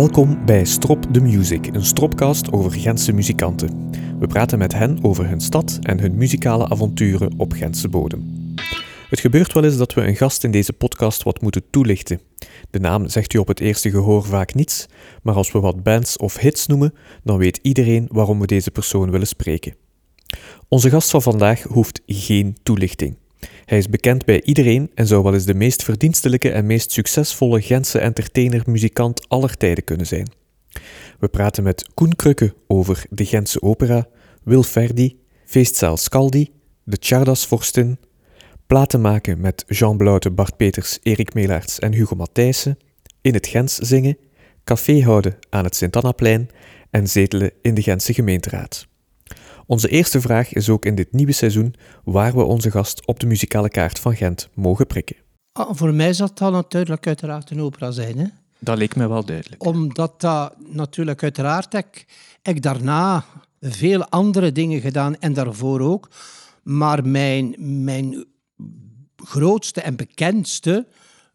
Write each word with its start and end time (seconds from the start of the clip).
Welkom 0.00 0.44
bij 0.44 0.64
Strop 0.64 1.02
the 1.12 1.20
Music, 1.20 1.66
een 1.66 1.84
stropcast 1.84 2.52
over 2.52 2.72
Gentse 2.72 3.12
muzikanten. 3.12 3.90
We 4.18 4.26
praten 4.26 4.58
met 4.58 4.72
hen 4.72 4.98
over 5.02 5.28
hun 5.28 5.40
stad 5.40 5.78
en 5.82 6.00
hun 6.00 6.16
muzikale 6.16 6.68
avonturen 6.68 7.32
op 7.36 7.52
Gentse 7.52 7.88
bodem. 7.88 8.54
Het 9.08 9.20
gebeurt 9.20 9.52
wel 9.52 9.64
eens 9.64 9.76
dat 9.76 9.94
we 9.94 10.06
een 10.06 10.16
gast 10.16 10.44
in 10.44 10.50
deze 10.50 10.72
podcast 10.72 11.22
wat 11.22 11.40
moeten 11.40 11.62
toelichten. 11.70 12.20
De 12.70 12.80
naam 12.80 13.08
zegt 13.08 13.32
u 13.32 13.38
op 13.38 13.48
het 13.48 13.60
eerste 13.60 13.90
gehoor 13.90 14.24
vaak 14.24 14.54
niets, 14.54 14.86
maar 15.22 15.34
als 15.34 15.52
we 15.52 15.60
wat 15.60 15.82
bands 15.82 16.16
of 16.16 16.36
hits 16.36 16.66
noemen, 16.66 16.94
dan 17.24 17.38
weet 17.38 17.58
iedereen 17.62 18.08
waarom 18.12 18.40
we 18.40 18.46
deze 18.46 18.70
persoon 18.70 19.10
willen 19.10 19.26
spreken. 19.26 19.74
Onze 20.68 20.90
gast 20.90 21.10
van 21.10 21.22
vandaag 21.22 21.62
hoeft 21.62 22.00
geen 22.06 22.56
toelichting. 22.62 23.16
Hij 23.70 23.78
is 23.78 23.88
bekend 23.88 24.24
bij 24.24 24.42
iedereen 24.42 24.90
en 24.94 25.06
zou 25.06 25.22
wel 25.22 25.34
eens 25.34 25.44
de 25.44 25.54
meest 25.54 25.82
verdienstelijke 25.82 26.50
en 26.50 26.66
meest 26.66 26.92
succesvolle 26.92 27.62
Gentse 27.62 27.98
entertainer-muzikant 27.98 29.28
aller 29.28 29.56
tijden 29.56 29.84
kunnen 29.84 30.06
zijn. 30.06 30.32
We 31.18 31.28
praten 31.28 31.62
met 31.62 31.88
Koen 31.94 32.16
Krukke 32.16 32.54
over 32.66 33.04
de 33.10 33.24
Gentse 33.24 33.62
opera, 33.62 34.08
Wil 34.42 34.62
Verdi, 34.62 35.18
Feestzaal 35.44 35.96
Scaldi, 35.96 36.50
de 36.84 36.98
Tjardasvorstin, 36.98 37.98
platen 38.66 39.00
maken 39.00 39.40
met 39.40 39.64
Jean 39.66 39.96
Bloute, 39.96 40.30
Bart 40.30 40.56
Peters, 40.56 40.98
Erik 41.02 41.34
Melaerts 41.34 41.78
en 41.78 41.92
Hugo 41.92 42.16
Matthijssen, 42.16 42.78
in 43.20 43.34
het 43.34 43.46
Gens 43.46 43.74
zingen, 43.74 44.18
café 44.64 45.02
houden 45.02 45.38
aan 45.50 45.64
het 45.64 45.76
Sint-Annaplein 45.76 46.48
en 46.90 47.08
zetelen 47.08 47.52
in 47.62 47.74
de 47.74 47.82
Gentse 47.82 48.14
gemeenteraad. 48.14 48.88
Onze 49.70 49.88
eerste 49.88 50.20
vraag 50.20 50.52
is 50.52 50.68
ook 50.68 50.84
in 50.84 50.94
dit 50.94 51.12
nieuwe 51.12 51.32
seizoen 51.32 51.74
waar 52.04 52.34
we 52.34 52.42
onze 52.42 52.70
gast 52.70 53.06
op 53.06 53.20
de 53.20 53.26
muzikale 53.26 53.68
kaart 53.68 53.98
van 53.98 54.16
Gent 54.16 54.48
mogen 54.54 54.86
prikken. 54.86 55.16
Ah, 55.52 55.70
voor 55.72 55.94
mij 55.94 56.12
zal 56.12 56.30
dat 56.34 56.52
natuurlijk 56.52 57.06
uiteraard 57.06 57.50
een 57.50 57.60
opera 57.60 57.90
zijn. 57.90 58.18
Hè? 58.18 58.24
Dat 58.58 58.78
leek 58.78 58.96
me 58.96 59.08
wel 59.08 59.24
duidelijk. 59.24 59.64
Omdat 59.64 60.20
dat 60.20 60.54
natuurlijk 60.72 61.22
uiteraard 61.22 61.74
ik, 61.74 62.06
ik 62.42 62.62
daarna 62.62 63.24
veel 63.60 64.04
andere 64.04 64.52
dingen 64.52 64.80
gedaan 64.80 65.18
en 65.18 65.32
daarvoor 65.32 65.80
ook. 65.80 66.08
Maar 66.62 67.06
mijn, 67.06 67.54
mijn 67.84 68.24
grootste 69.16 69.80
en 69.80 69.96
bekendste, 69.96 70.86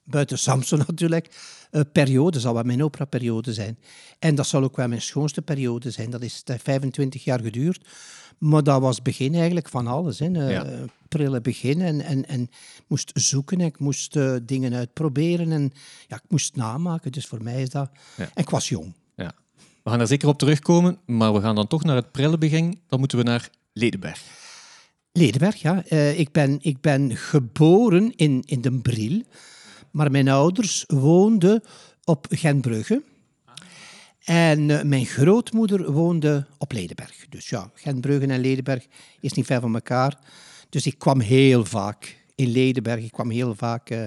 buiten 0.04 0.40
Samson 0.40 0.84
natuurlijk, 0.88 1.28
uh, 1.72 1.82
periode 1.92 2.40
zal 2.40 2.54
wel 2.54 2.64
mijn 2.64 2.84
operaperiode 2.84 3.54
zijn. 3.54 3.78
En 4.20 4.36
dat 4.36 4.48
zal 4.48 4.64
ook 4.64 4.76
wel 4.76 4.88
mijn 4.88 5.02
schoonste 5.02 5.42
periode 5.42 5.92
zijn. 5.92 6.10
Dat 6.10 6.22
is 6.22 6.44
25 6.46 7.24
jaar 7.24 7.40
geduurd. 7.40 7.88
Maar 8.38 8.64
dat 8.64 8.82
was 8.82 8.96
het 8.96 9.04
begin 9.04 9.34
eigenlijk 9.36 9.70
van 9.70 9.88
alles. 9.88 10.20
Hè. 10.20 10.30
Uh, 10.30 10.52
ja. 10.52 10.66
Prille 11.08 11.42
begin. 11.42 11.82
En, 11.82 12.02
en, 12.02 12.28
en 12.28 12.50
moest 12.88 13.12
zoeken. 13.14 13.62
Ik 13.62 13.80
moest 13.80 14.16
uh, 14.16 14.36
dingen 14.44 14.74
uitproberen. 14.74 15.52
En 15.52 15.74
ja, 16.08 16.16
ik 16.16 16.24
moest 16.28 16.56
namaken. 16.56 17.12
Dus 17.12 17.26
voor 17.26 17.44
mij 17.44 17.62
is 17.62 17.70
dat... 17.70 17.90
Ja. 18.18 18.24
En 18.24 18.42
ik 18.44 18.50
was 18.50 18.70
jong. 18.70 18.94
Ja. 19.16 19.32
We 19.84 19.90
gaan 19.90 19.98
daar 19.98 20.08
zeker 20.08 20.28
op 20.28 20.38
terugkomen. 20.38 20.98
Maar 21.06 21.34
we 21.34 21.42
gaan 21.42 21.56
dan 21.56 21.68
toch 21.68 21.84
naar 21.84 21.96
het 21.96 22.12
prille 22.12 22.38
begin. 22.38 22.80
Dan 22.88 23.00
moeten 23.00 23.18
we 23.18 23.24
naar 23.24 23.50
Ledenberg. 23.74 24.22
Ledenberg, 25.12 25.56
ja. 25.56 25.84
Uh, 25.90 26.20
ik, 26.20 26.32
ben, 26.32 26.58
ik 26.62 26.82
ben 26.82 27.18
geboren 27.18 28.16
in, 28.16 28.44
in 28.46 28.62
Den 28.62 28.82
Bril. 28.82 29.22
Maar 29.92 30.12
mijn 30.12 30.30
ouders 30.30 30.84
woonden 30.88 31.64
op 32.04 32.28
Gentbrugge. 32.30 33.04
En 34.26 34.70
uh, 34.70 34.82
mijn 34.82 35.06
grootmoeder 35.06 35.92
woonde 35.92 36.46
op 36.58 36.72
Ledenberg. 36.72 37.26
Dus 37.30 37.50
ja, 37.50 37.72
Gentbrugge 37.74 38.28
en 38.28 38.40
Ledenberg 38.40 38.86
is 39.20 39.34
niet 39.34 39.46
ver 39.46 39.62
van 39.62 39.74
elkaar. 39.74 40.20
Dus 40.70 40.86
ik 40.86 40.98
kwam 40.98 41.20
heel 41.20 41.66
vaak 41.66 42.18
in 42.36 42.48
Ledenberg. 42.48 43.04
Ik 43.04 43.12
kwam 43.12 43.30
heel 43.30 43.56
vaak 43.56 43.90
uh, 43.90 44.06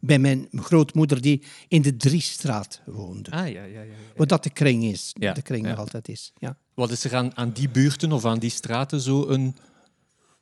bij 0.00 0.18
mijn 0.18 0.48
grootmoeder 0.52 1.20
die 1.20 1.42
in 1.68 1.82
de 1.82 1.96
Driestraat 1.96 2.80
woonde. 2.86 3.30
Ah, 3.30 3.38
ja, 3.38 3.44
ja, 3.46 3.64
ja, 3.64 3.82
ja. 3.82 3.92
Wat 4.16 4.28
dat 4.28 4.42
de 4.42 4.50
kring 4.50 4.84
is. 4.84 5.10
Ja, 5.18 5.32
de 5.32 5.42
kring 5.42 5.66
nog 5.66 5.78
altijd 5.78 6.08
is. 6.08 6.32
Ja. 6.38 6.56
Wat 6.74 6.90
is 6.90 7.04
er 7.04 7.16
aan, 7.16 7.36
aan 7.36 7.50
die 7.50 7.68
buurten 7.68 8.12
of 8.12 8.24
aan 8.24 8.38
die 8.38 8.50
straten 8.50 9.00
zo 9.00 9.28
een 9.28 9.56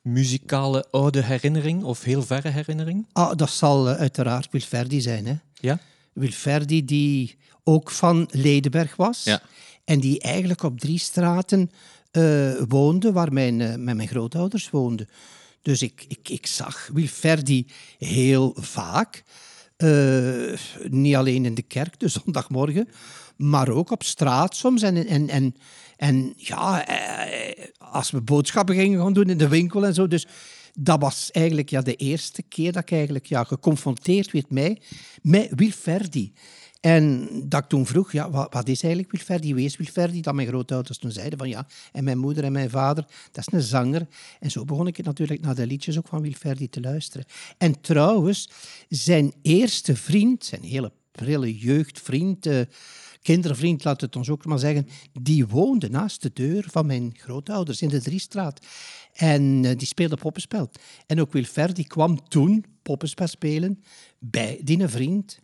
muzikale 0.01 0.85
oude 0.91 1.23
herinnering 1.23 1.83
of 1.83 2.03
heel 2.03 2.23
verre 2.23 2.49
herinnering? 2.49 3.07
Ah, 3.11 3.35
dat 3.35 3.49
zal 3.49 3.89
uh, 3.89 3.95
uiteraard 3.95 4.51
Wilferdi 4.51 5.01
zijn. 5.01 5.25
Hè? 5.25 5.35
Ja? 5.53 5.79
Wilferdi 6.19 6.85
die 6.85 7.37
ook 7.63 7.91
van 7.91 8.27
Ledenberg 8.31 8.95
was. 8.95 9.23
Ja. 9.23 9.41
En 9.85 9.99
die 9.99 10.19
eigenlijk 10.19 10.63
op 10.63 10.79
drie 10.79 10.99
straten 10.99 11.71
uh, 12.11 12.61
woonde 12.67 13.11
waar 13.11 13.33
mijn, 13.33 13.59
uh, 13.59 13.75
mijn 13.75 14.07
grootouders 14.07 14.69
woonden. 14.69 15.09
Dus 15.61 15.81
ik, 15.81 16.05
ik, 16.07 16.29
ik 16.29 16.45
zag 16.45 16.89
Wilferdi 16.93 17.67
heel 17.97 18.55
vaak. 18.59 19.23
Uh, 19.77 20.53
niet 20.89 21.15
alleen 21.15 21.45
in 21.45 21.53
de 21.53 21.61
kerk, 21.61 21.99
de 21.99 22.07
zondagmorgen, 22.23 22.89
maar 23.37 23.69
ook 23.69 23.91
op 23.91 24.03
straat 24.03 24.55
soms. 24.55 24.81
En, 24.81 25.07
en, 25.07 25.29
en, 25.29 25.55
en 25.97 26.33
ja, 26.37 26.85
als 27.77 28.11
we 28.11 28.21
boodschappen 28.21 28.75
gingen 28.75 29.01
gaan 29.01 29.13
doen 29.13 29.29
in 29.29 29.37
de 29.37 29.47
winkel 29.47 29.85
en 29.85 29.93
zo. 29.93 30.07
Dus 30.07 30.27
dat 30.81 31.01
was 31.01 31.31
eigenlijk 31.31 31.69
ja, 31.69 31.81
de 31.81 31.95
eerste 31.95 32.41
keer 32.41 32.71
dat 32.71 32.81
ik 32.81 32.91
eigenlijk 32.91 33.25
ja, 33.25 33.43
geconfronteerd 33.43 34.31
werd 34.31 34.49
mij, 34.49 34.81
met 35.21 35.51
Wilferdi. 35.55 36.33
En 36.79 37.29
dat 37.45 37.63
ik 37.63 37.69
toen 37.69 37.85
vroeg, 37.85 38.11
ja, 38.11 38.29
wat, 38.29 38.53
wat 38.53 38.67
is 38.67 38.83
eigenlijk 38.83 39.11
Wilferdi? 39.11 39.53
Wie 39.53 39.65
is 39.65 39.77
Wilferdi? 39.77 40.21
Dat 40.21 40.33
mijn 40.33 40.47
grootouders 40.47 40.97
toen 40.97 41.11
zeiden 41.11 41.39
van 41.39 41.49
ja, 41.49 41.67
en 41.91 42.03
mijn 42.03 42.17
moeder 42.17 42.43
en 42.43 42.51
mijn 42.51 42.69
vader, 42.69 43.05
dat 43.31 43.47
is 43.47 43.53
een 43.53 43.61
zanger. 43.61 44.07
En 44.39 44.51
zo 44.51 44.65
begon 44.65 44.87
ik 44.87 45.03
natuurlijk 45.03 45.41
naar 45.41 45.55
de 45.55 45.67
liedjes 45.67 45.97
ook 45.97 46.07
van 46.07 46.21
Wilferdi 46.21 46.69
te 46.69 46.81
luisteren. 46.81 47.25
En 47.57 47.81
trouwens, 47.81 48.49
zijn 48.89 49.33
eerste 49.41 49.95
vriend, 49.95 50.45
zijn 50.45 50.63
hele 50.63 50.91
prille 51.11 51.57
jeugdvriend, 51.57 52.45
uh, 52.45 52.61
kindervriend, 53.21 53.83
laat 53.83 54.01
het 54.01 54.15
ons 54.15 54.29
ook 54.29 54.45
maar 54.45 54.59
zeggen, 54.59 54.87
die 55.21 55.47
woonde 55.47 55.89
naast 55.89 56.21
de 56.21 56.31
deur 56.33 56.65
van 56.71 56.85
mijn 56.85 57.13
grootouders 57.17 57.81
in 57.81 57.89
de 57.89 58.01
Driestraat. 58.01 58.65
En 59.13 59.63
uh, 59.63 59.71
die 59.77 59.87
speelde 59.87 60.15
poppenspel. 60.15 60.69
En 61.05 61.21
ook 61.21 61.33
Wilferdi 61.33 61.83
kwam 61.83 62.27
toen 62.27 62.65
poppenspel 62.81 63.27
spelen 63.27 63.83
bij 64.19 64.59
die 64.63 64.87
vriend. 64.87 65.39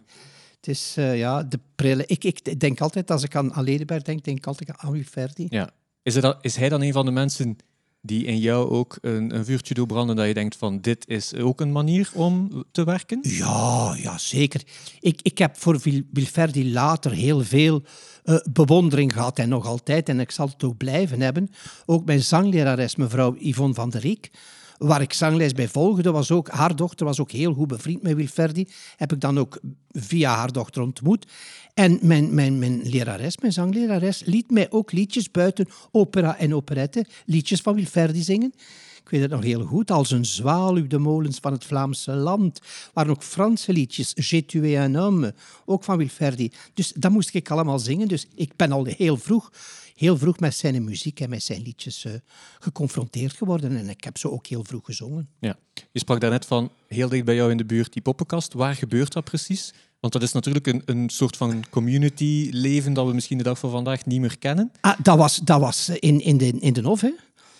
Het 0.55 0.67
is 0.67 0.95
uh, 0.97 1.17
ja, 1.17 1.43
de 1.43 1.59
prille. 1.75 2.03
Ik, 2.05 2.23
ik 2.23 2.59
denk 2.59 2.81
altijd, 2.81 3.11
als 3.11 3.23
ik 3.23 3.35
aan, 3.35 3.63
Ledenberg 3.63 4.01
denk, 4.01 4.23
denk 4.23 4.37
ik 4.37 4.47
altijd 4.47 4.77
aan 4.77 4.91
Wilferdi. 4.91 5.45
Ja. 5.49 5.69
Is, 6.03 6.15
is 6.41 6.55
hij 6.55 6.69
dan 6.69 6.81
een 6.81 6.93
van 6.93 7.05
de 7.05 7.11
mensen 7.11 7.57
die 8.05 8.25
in 8.25 8.39
jou 8.39 8.69
ook 8.69 8.97
een, 9.01 9.35
een 9.35 9.45
vuurtje 9.45 9.73
doorbranden 9.73 10.15
dat 10.15 10.27
je 10.27 10.33
denkt 10.33 10.55
van 10.55 10.81
dit 10.81 11.07
is 11.07 11.35
ook 11.35 11.61
een 11.61 11.71
manier 11.71 12.09
om 12.13 12.63
te 12.71 12.83
werken? 12.83 13.19
Ja, 13.21 13.95
ja 14.01 14.17
zeker. 14.17 14.61
Ik, 14.99 15.19
ik 15.21 15.37
heb 15.37 15.57
voor 15.57 15.79
Wilferdi 16.11 16.71
later 16.71 17.11
heel 17.11 17.43
veel 17.43 17.83
uh, 18.25 18.37
bewondering 18.51 19.13
gehad 19.13 19.39
en 19.39 19.49
nog 19.49 19.65
altijd, 19.65 20.09
en 20.09 20.19
ik 20.19 20.31
zal 20.31 20.47
het 20.47 20.63
ook 20.63 20.77
blijven 20.77 21.21
hebben. 21.21 21.49
Ook 21.85 22.05
mijn 22.05 22.23
zanglerares, 22.23 22.95
mevrouw 22.95 23.35
Yvonne 23.39 23.73
van 23.73 23.89
der 23.89 24.01
Riek, 24.01 24.31
waar 24.77 25.01
ik 25.01 25.13
zangles 25.13 25.53
bij 25.53 25.67
volgde, 25.67 26.11
was 26.11 26.31
ook, 26.31 26.49
haar 26.49 26.75
dochter 26.75 27.05
was 27.05 27.19
ook 27.19 27.31
heel 27.31 27.53
goed 27.53 27.67
bevriend 27.67 28.01
met 28.01 28.15
Wilferdi. 28.15 28.67
Heb 28.95 29.13
ik 29.13 29.21
dan 29.21 29.39
ook 29.39 29.59
via 29.91 30.35
haar 30.35 30.51
dochter 30.51 30.81
ontmoet. 30.81 31.25
En 31.73 31.99
mijn, 32.01 32.33
mijn, 32.33 32.59
mijn 32.59 32.81
lerares, 32.81 33.37
mijn 33.37 33.53
zanglerares, 33.53 34.23
liet 34.25 34.51
mij 34.51 34.71
ook 34.71 34.91
liedjes 34.91 35.31
buiten 35.31 35.67
opera 35.91 36.37
en 36.37 36.55
operette, 36.55 37.05
liedjes 37.25 37.61
van 37.61 37.75
Wilferdi 37.75 38.21
zingen. 38.21 38.53
Ik 39.05 39.11
weet 39.11 39.21
het 39.21 39.31
nog 39.31 39.43
heel 39.43 39.65
goed, 39.65 39.91
als 39.91 40.11
een 40.11 40.25
zwaluw 40.25 40.87
de 40.87 40.97
molens 40.97 41.37
van 41.41 41.51
het 41.51 41.65
Vlaamse 41.65 42.11
land. 42.11 42.61
Waren 42.93 43.11
ook 43.11 43.23
Franse 43.23 43.73
liedjes, 43.73 44.13
J'ai 44.15 44.41
tué 44.41 44.83
un 44.83 44.95
homme, 44.95 45.33
ook 45.65 45.83
van 45.83 45.97
Wilferdi. 45.97 46.51
Dus 46.73 46.93
dat 46.95 47.11
moest 47.11 47.33
ik 47.33 47.51
allemaal 47.51 47.79
zingen. 47.79 48.07
Dus 48.07 48.27
ik 48.35 48.55
ben 48.55 48.71
al 48.71 48.85
heel 48.85 49.17
vroeg 49.17 49.51
heel 49.95 50.17
vroeg 50.17 50.39
met 50.39 50.55
zijn 50.55 50.83
muziek 50.83 51.19
en 51.19 51.29
met 51.29 51.43
zijn 51.43 51.61
liedjes 51.61 52.05
uh, 52.05 52.13
geconfronteerd 52.59 53.33
geworden. 53.33 53.77
En 53.77 53.89
ik 53.89 54.03
heb 54.03 54.17
ze 54.17 54.31
ook 54.31 54.47
heel 54.47 54.63
vroeg 54.63 54.85
gezongen. 54.85 55.29
Ja. 55.39 55.55
Je 55.91 55.99
sprak 55.99 56.19
daarnet 56.19 56.45
van 56.45 56.71
heel 56.87 57.09
dicht 57.09 57.25
bij 57.25 57.35
jou 57.35 57.51
in 57.51 57.57
de 57.57 57.65
buurt 57.65 57.93
die 57.93 58.01
poppenkast. 58.01 58.53
Waar 58.53 58.75
gebeurt 58.75 59.13
dat 59.13 59.23
precies? 59.23 59.73
Want 59.99 60.13
dat 60.13 60.21
is 60.21 60.31
natuurlijk 60.31 60.67
een, 60.67 60.81
een 60.85 61.09
soort 61.09 61.37
van 61.37 61.63
community-leven 61.69 62.93
dat 62.93 63.07
we 63.07 63.13
misschien 63.13 63.37
de 63.37 63.43
dag 63.43 63.59
van 63.59 63.71
vandaag 63.71 64.05
niet 64.05 64.19
meer 64.19 64.37
kennen. 64.37 64.71
Ah, 64.81 64.99
dat 65.01 65.17
was, 65.17 65.39
dat 65.43 65.59
was 65.59 65.89
in, 65.89 66.21
in, 66.21 66.37
de, 66.37 66.47
in 66.47 66.73
de 66.73 66.97
hè? 66.99 67.11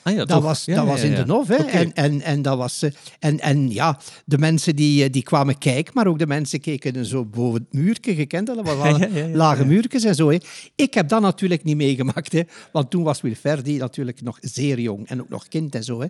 Ah 0.06 0.14
ja, 0.14 0.26
dat 0.26 0.42
was, 0.42 0.66
ja, 0.66 0.76
dat 0.76 0.86
was 0.86 1.02
in 1.02 1.16
de 1.16 1.26
Nov. 1.26 1.48
Hè? 1.48 1.56
Okay. 1.56 1.72
En, 1.72 1.94
en, 1.94 2.22
en, 2.22 2.42
dat 2.42 2.58
was, 2.58 2.84
en, 3.20 3.40
en 3.40 3.72
ja, 3.72 4.00
de 4.26 4.38
mensen 4.38 4.76
die, 4.76 5.10
die 5.10 5.24
kwamen 5.24 5.58
kijken, 5.58 5.94
maar 5.96 6.08
ook 6.08 6.20
de 6.20 6.28
mensen 6.28 6.60
keken 6.60 7.06
zo 7.06 7.26
boven 7.26 7.62
het 7.62 7.74
muurtje. 7.74 8.16
gekend 8.16 8.48
dat? 8.48 8.62
was 8.62 9.00
lage 9.34 9.66
muurtjes 9.66 10.04
en 10.04 10.16
zo. 10.16 10.30
Hè? 10.30 10.38
Ik 10.76 10.94
heb 10.94 11.10
dat 11.10 11.22
natuurlijk 11.22 11.64
niet 11.64 11.76
meegemaakt, 11.76 12.32
hè? 12.32 12.42
want 12.72 12.90
toen 12.90 13.04
was 13.04 13.22
Wilferdi 13.22 13.78
natuurlijk 13.78 14.22
nog 14.22 14.38
zeer 14.42 14.80
jong 14.80 15.08
en 15.08 15.22
ook 15.22 15.30
nog 15.30 15.48
kind 15.48 15.76
en 15.76 15.84
zo. 15.84 16.02
Hè? 16.02 16.08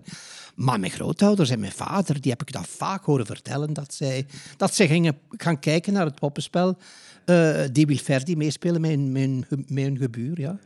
Maar 0.55 0.79
mijn 0.79 0.91
grootouders 0.91 1.49
en 1.49 1.59
mijn 1.59 1.71
vader, 1.71 2.21
die 2.21 2.31
heb 2.31 2.41
ik 2.41 2.51
dat 2.51 2.67
vaak 2.67 3.05
horen 3.05 3.25
vertellen, 3.25 3.73
dat 3.73 3.93
zij, 3.93 4.25
dat 4.57 4.75
zij 4.75 4.87
gingen 4.87 5.17
gaan 5.29 5.59
kijken 5.59 5.93
naar 5.93 6.05
het 6.05 6.19
poppenspel 6.19 6.77
uh, 7.25 7.59
die 7.71 7.85
Wilferdi 7.85 8.35
meespelen 8.35 8.81
met 8.81 8.99
mijn, 8.99 9.45
mijn 9.67 9.97
gebuur, 9.97 10.39
ja. 10.39 10.59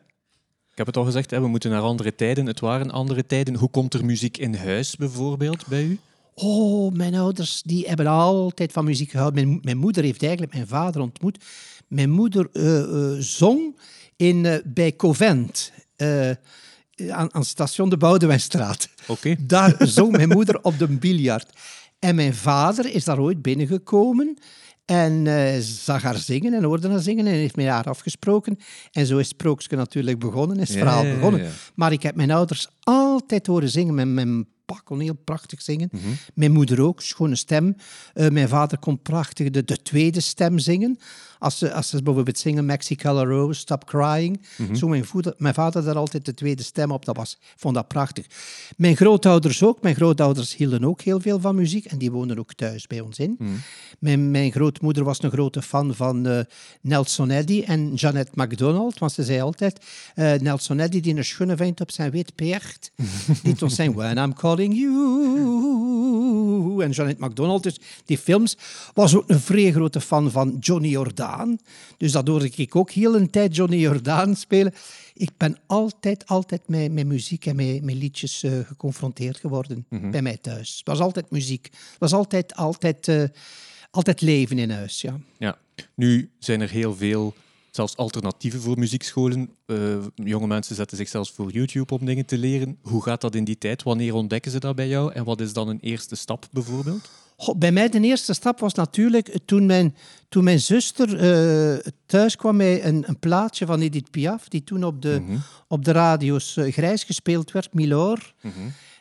Ik 0.80 0.86
heb 0.86 0.96
het 0.96 1.04
al 1.04 1.12
gezegd, 1.12 1.32
we 1.32 1.48
moeten 1.48 1.72
naar 1.72 1.82
andere 1.82 2.16
tijden. 2.16 2.46
Het 2.46 2.60
waren 2.60 2.92
andere 2.92 3.26
tijden. 3.26 3.56
Hoe 3.56 3.70
komt 3.70 3.94
er 3.94 4.06
muziek 4.06 4.38
in 4.38 4.56
huis 4.56 4.96
bijvoorbeeld 4.96 5.68
bij 5.68 5.84
u? 5.84 6.00
Oh, 6.34 6.94
mijn 6.94 7.16
ouders 7.16 7.62
die 7.62 7.88
hebben 7.88 8.08
altijd 8.08 8.72
van 8.72 8.86
muziek 8.86 9.12
gehouden. 9.12 9.48
Mijn, 9.48 9.60
mijn 9.64 9.78
moeder 9.78 10.04
heeft 10.04 10.22
eigenlijk 10.22 10.54
mijn 10.54 10.68
vader 10.68 11.02
ontmoet 11.02 11.44
Mijn 11.88 12.10
moeder 12.10 12.50
eh, 12.54 12.80
eh, 12.82 13.20
zong 13.20 13.80
in, 14.16 14.46
eh, 14.46 14.58
bij 14.66 14.96
Covent. 14.96 15.72
aan, 17.10 17.34
aan 17.34 17.46
station 17.46 17.90
de 17.90 17.98
Boudewijnstraat. 17.98 18.90
Oké. 19.08 19.36
Daar 19.40 19.76
zong 19.80 20.12
mijn 20.12 20.30
moeder 20.30 20.62
op 20.62 20.78
de 20.78 20.88
biljart. 20.88 21.50
En 22.00 22.16
mijn 22.16 22.36
vader 22.36 22.94
is 22.94 23.04
daar 23.04 23.20
ooit 23.20 23.42
binnengekomen 23.42 24.38
en 24.90 25.28
eh, 25.28 25.60
zag 25.60 26.02
haar 26.02 26.18
zingen 26.18 26.54
en 26.54 26.64
hoorde 26.64 26.90
haar 26.90 27.00
zingen 27.00 27.26
en 27.28 27.34
heeft 27.34 27.56
met 27.56 27.66
haar 27.68 27.84
afgesproken. 27.90 28.58
En 28.92 29.06
zo 29.06 29.14
is 29.18 29.28
het 29.28 29.36
sprookje 29.40 29.76
natuurlijk 29.76 30.20
begonnen, 30.20 30.58
is 30.60 30.68
het 30.70 30.78
Ja, 30.78 30.84
verhaal 30.84 31.04
begonnen. 31.16 31.42
ja. 31.44 31.50
Maar 31.76 31.92
ik 31.92 32.04
heb 32.04 32.16
mijn 32.16 32.32
ouders 32.32 32.68
altijd 32.80 33.48
horen 33.48 33.70
zingen. 33.70 33.94
Mijn, 33.96 34.14
mijn 34.14 34.46
pa 34.66 34.82
kon 34.84 35.00
heel 35.00 35.18
prachtig 35.24 35.62
zingen. 35.62 35.90
Mhm. 35.92 36.04
Mijn 36.34 36.52
moeder 36.52 36.82
ook, 36.82 37.02
schone 37.02 37.36
stem. 37.36 37.76
Eh, 38.14 38.30
mijn 38.30 38.48
vader 38.50 38.80
kon 38.80 39.02
prachtig 39.02 39.50
de, 39.50 39.64
de 39.64 39.82
tweede 39.82 40.22
stem 40.22 40.60
zingen. 40.60 40.98
Als 41.40 41.58
ze, 41.58 41.74
als 41.74 41.90
ze 41.90 42.04
bijvoorbeeld 42.04 42.38
zingen 42.38 42.66
Mexico 42.66 43.24
Rose, 43.24 43.60
Stop 43.60 43.86
Crying. 43.86 44.42
Mhm. 44.58 44.76
Zo 44.76 44.88
mijn, 44.88 45.06
voeder, 45.06 45.34
mijn 45.38 45.54
vader 45.54 45.84
daar 45.84 45.96
altijd 45.96 46.26
de 46.26 46.34
tweede 46.34 46.64
stem 46.64 46.92
op. 46.92 47.06
Dat 47.06 47.16
was, 47.16 47.38
vond 47.56 47.76
dat 47.76 47.88
prachtig. 47.88 48.26
Mijn 48.78 48.96
grootouders 48.96 49.64
ook. 49.64 49.82
Mijn 49.82 49.96
grootouders 49.96 50.56
hielden 50.56 50.86
ook 50.86 51.02
heel 51.02 51.20
veel 51.20 51.40
van 51.40 51.56
muziek. 51.56 51.86
En 51.86 51.98
die 51.98 52.12
woonden 52.12 52.40
ook 52.40 52.54
thuis 52.54 52.88
bij 52.88 53.00
ons 53.00 53.20
in. 53.20 53.36
Mhm. 53.40 53.50
Mijn, 54.00 54.32
mijn 54.32 54.52
grootmoeder 54.52 55.04
was 55.04 55.24
een 55.24 55.32
grote 55.32 55.62
fan 55.62 55.96
van 55.96 56.28
eh, 56.28 56.40
Nelson 56.82 57.30
Eddy 57.30 57.64
en 57.68 57.94
Janet 57.94 58.36
MacDonald. 58.36 59.00
Want 59.00 59.12
ze 59.12 59.24
zei 59.24 59.42
altijd, 59.42 59.86
eh, 60.16 60.34
Nelson 60.34 60.80
Eddy 60.80 61.00
die 61.00 61.16
een 61.16 61.26
schone 61.26 61.56
vent 61.58 61.82
op 61.82 61.92
zijn 61.92 62.12
wit 62.12 62.36
peert. 62.36 62.92
die 63.44 63.56
toen 63.56 63.70
zei, 63.70 63.92
When 63.92 64.18
I'm 64.18 64.34
calling 64.34 64.76
you. 64.76 66.00
En 66.84 66.92
Janet 66.92 67.18
MacDonald, 67.18 67.64
dus 67.64 67.80
die 68.06 68.18
films, 68.18 68.58
was 68.94 69.16
ook 69.16 69.24
een 69.28 69.40
vrij 69.40 69.72
grote 69.72 70.02
fan 70.02 70.32
van 70.32 70.58
Johnny 70.60 70.90
Jordaan. 70.90 71.29
Dus 71.98 72.12
dat 72.12 72.28
hoorde 72.28 72.50
ik 72.56 72.76
ook 72.76 72.92
heel 72.92 73.16
een 73.16 73.30
tijd 73.30 73.56
Johnny 73.56 73.78
Jordaan 73.78 74.36
spelen. 74.36 74.74
Ik 75.14 75.30
ben 75.38 75.58
altijd, 75.66 76.28
altijd 76.28 76.68
met, 76.68 76.92
met 76.92 77.06
muziek 77.06 77.46
en 77.46 77.56
met, 77.56 77.84
met 77.84 77.96
liedjes 77.96 78.44
eh, 78.44 78.52
geconfronteerd 78.60 79.38
geworden 79.38 79.86
bij 79.90 80.22
mij 80.22 80.38
thuis. 80.38 80.78
Het 80.78 80.88
was 80.88 81.00
altijd 81.00 81.32
muziek. 81.32 81.66
Het 81.72 82.00
was 82.00 82.14
altijd, 82.14 82.56
altijd, 82.56 83.08
eh, 83.08 83.24
altijd 83.92 84.22
leven 84.22 84.60
in 84.60 84.72
huis, 84.72 85.02
ja. 85.02 85.20
Ja. 85.38 85.58
Nu 85.96 86.30
zijn 86.40 86.62
er 86.62 86.70
heel 86.70 86.96
veel, 86.96 87.34
zelfs 87.72 87.98
alternatieven 87.98 88.62
voor 88.62 88.80
muziekscholen. 88.80 89.50
Eh, 89.66 89.78
jonge 90.16 90.48
mensen 90.48 90.76
zetten 90.76 90.98
zich 90.98 91.08
zelfs 91.08 91.32
voor 91.32 91.52
YouTube 91.52 91.94
om 91.94 92.06
dingen 92.06 92.26
te 92.26 92.38
leren. 92.38 92.78
Hoe 92.82 93.04
gaat 93.04 93.22
dat 93.22 93.36
in 93.36 93.44
die 93.44 93.58
tijd? 93.58 93.84
Wanneer 93.84 94.14
ontdekken 94.14 94.52
ze 94.52 94.60
dat 94.60 94.76
bij 94.76 94.88
jou? 94.88 95.14
En 95.14 95.24
wat 95.24 95.42
is 95.42 95.54
dan 95.54 95.68
een 95.68 95.80
eerste 95.82 96.16
stap 96.16 96.48
bijvoorbeeld? 96.52 97.10
Goh, 97.38 97.58
bij 97.58 97.72
mij 97.72 97.90
de 97.90 98.00
eerste 98.00 98.34
stap 98.34 98.60
was 98.60 98.74
natuurlijk 98.74 99.38
toen 99.46 99.66
mijn, 99.66 99.96
toen 100.30 100.44
mijn 100.44 100.60
zuster 100.60 101.18
eh, 101.18 101.92
thuis 102.06 102.36
kwam 102.36 102.56
met 102.56 102.84
een, 102.84 103.04
een 103.08 103.20
plaatje 103.20 103.66
van 103.66 103.82
Edith 103.82 104.12
Piaf, 104.12 104.48
die 104.48 104.64
toen 104.64 104.84
op 104.84 105.02
de, 105.02 105.38
op 105.68 105.86
de 105.86 105.92
radio's 105.92 106.58
eh, 106.58 106.72
grijs 106.72 107.04
gespeeld 107.04 107.52
werd, 107.52 107.74
Milor. 107.74 108.34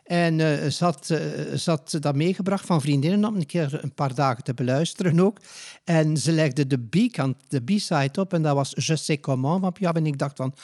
En 0.08 0.40
eh, 0.40 0.70
ze, 0.70 0.84
had, 0.84 1.10
eh, 1.10 1.80
ze 1.84 1.98
dat 1.98 2.14
meegebracht 2.14 2.66
van 2.66 2.80
vriendinnen 2.80 3.24
om 3.24 3.36
een 3.36 3.46
keer 3.46 3.78
een 3.82 3.94
paar 3.94 4.14
dagen 4.14 4.44
te 4.44 4.54
beluisteren 4.54 5.20
ook. 5.20 5.38
En 5.84 6.16
ze 6.16 6.32
legde 6.32 6.66
de 6.66 6.78
B-kant, 6.78 7.36
de 7.48 7.60
B-side 7.60 8.20
op 8.20 8.32
en 8.32 8.42
dat 8.42 8.54
was 8.54 8.72
Je 8.74 8.96
sais 8.96 9.20
comment 9.20 9.60
van 9.60 9.72
Piaf. 9.72 9.94
En 9.94 10.06
ik 10.06 10.18
dacht 10.18 10.36
van, 10.36 10.54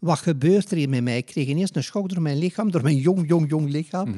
wat 0.00 0.18
gebeurt 0.18 0.70
er 0.70 0.76
hier 0.76 0.88
met 0.88 1.02
mij? 1.02 1.16
Ik 1.16 1.26
kreeg 1.26 1.46
ineens 1.46 1.70
een 1.72 1.84
schok 1.84 2.08
door 2.08 2.22
mijn 2.22 2.38
lichaam, 2.38 2.70
door 2.70 2.82
mijn 2.82 2.96
jong, 2.96 3.28
jong, 3.28 3.50
jong 3.50 3.70
lichaam. 3.70 4.14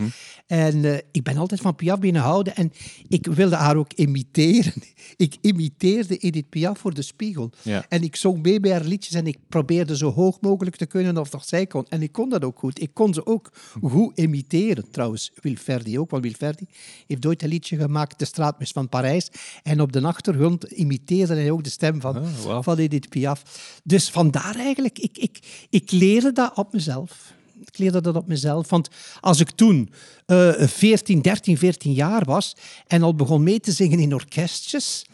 En 0.46 0.84
eh, 0.84 0.98
ik 1.12 1.22
ben 1.22 1.36
altijd 1.36 1.60
van 1.60 1.75
Piaf 1.75 1.98
binnen 1.98 2.22
houden 2.22 2.56
en 2.56 2.72
ik 3.08 3.26
wilde 3.26 3.56
haar 3.56 3.76
ook 3.76 3.92
imiteren. 3.92 4.72
Ik 5.16 5.36
imiteerde 5.40 6.16
Edith 6.16 6.48
Piaf 6.48 6.78
voor 6.78 6.94
de 6.94 7.02
spiegel. 7.02 7.50
Ja. 7.62 7.84
En 7.88 8.02
ik 8.02 8.16
zong 8.16 8.42
mee 8.42 8.60
bij 8.60 8.70
haar 8.70 8.84
liedjes 8.84 9.14
en 9.14 9.26
ik 9.26 9.38
probeerde 9.48 9.96
zo 9.96 10.12
hoog 10.12 10.40
mogelijk 10.40 10.76
te 10.76 10.86
kunnen 10.86 11.19
of 11.19 11.30
dat 11.30 11.48
zij 11.48 11.66
kon. 11.66 11.86
En 11.88 12.02
ik 12.02 12.12
kon 12.12 12.28
dat 12.28 12.44
ook 12.44 12.58
goed. 12.58 12.82
Ik 12.82 12.90
kon 12.94 13.14
ze 13.14 13.26
ook 13.26 13.52
goed 13.82 14.19
imiteren. 14.19 14.90
Trouwens, 14.90 15.32
Wilferdi 15.40 15.98
ook, 15.98 16.10
want 16.10 16.22
Wilferdi 16.22 16.66
heeft 17.06 17.26
ooit 17.26 17.42
een 17.42 17.48
liedje 17.48 17.76
gemaakt, 17.76 18.19
De 18.19 18.25
Straatmis 18.25 18.70
van 18.70 18.88
Parijs. 18.88 19.30
En 19.62 19.80
op 19.80 19.92
de 19.92 20.02
achtergrond 20.02 20.64
imiteerde 20.64 21.34
hij 21.34 21.50
ook 21.50 21.64
de 21.64 21.70
stem 21.70 22.00
van, 22.00 22.16
Ah, 22.16 22.62
van 22.62 22.78
Edith 22.78 23.08
Piaf. 23.08 23.42
Dus 23.84 24.10
vandaar 24.10 24.56
eigenlijk, 24.56 24.98
ik, 24.98 25.19
ik, 25.19 25.66
ik 25.70 25.90
leerde 25.90 26.32
dat 26.32 26.56
op 26.56 26.72
mezelf. 26.72 27.32
Ik 27.64 27.78
leerde 27.78 28.00
dat 28.00 28.16
op 28.16 28.26
mezelf. 28.26 28.70
Want 28.70 28.88
als 29.20 29.40
ik 29.40 29.50
toen 29.50 29.90
eh 30.26 30.52
14, 30.58 31.22
13, 31.22 31.58
14 31.58 31.92
jaar 31.92 32.24
was 32.24 32.56
en 32.86 33.02
al 33.02 33.14
begon 33.14 33.42
mee 33.42 33.60
te 33.60 33.72
zingen 33.72 33.98
in 33.98 34.14
orkestjes. 34.14 35.04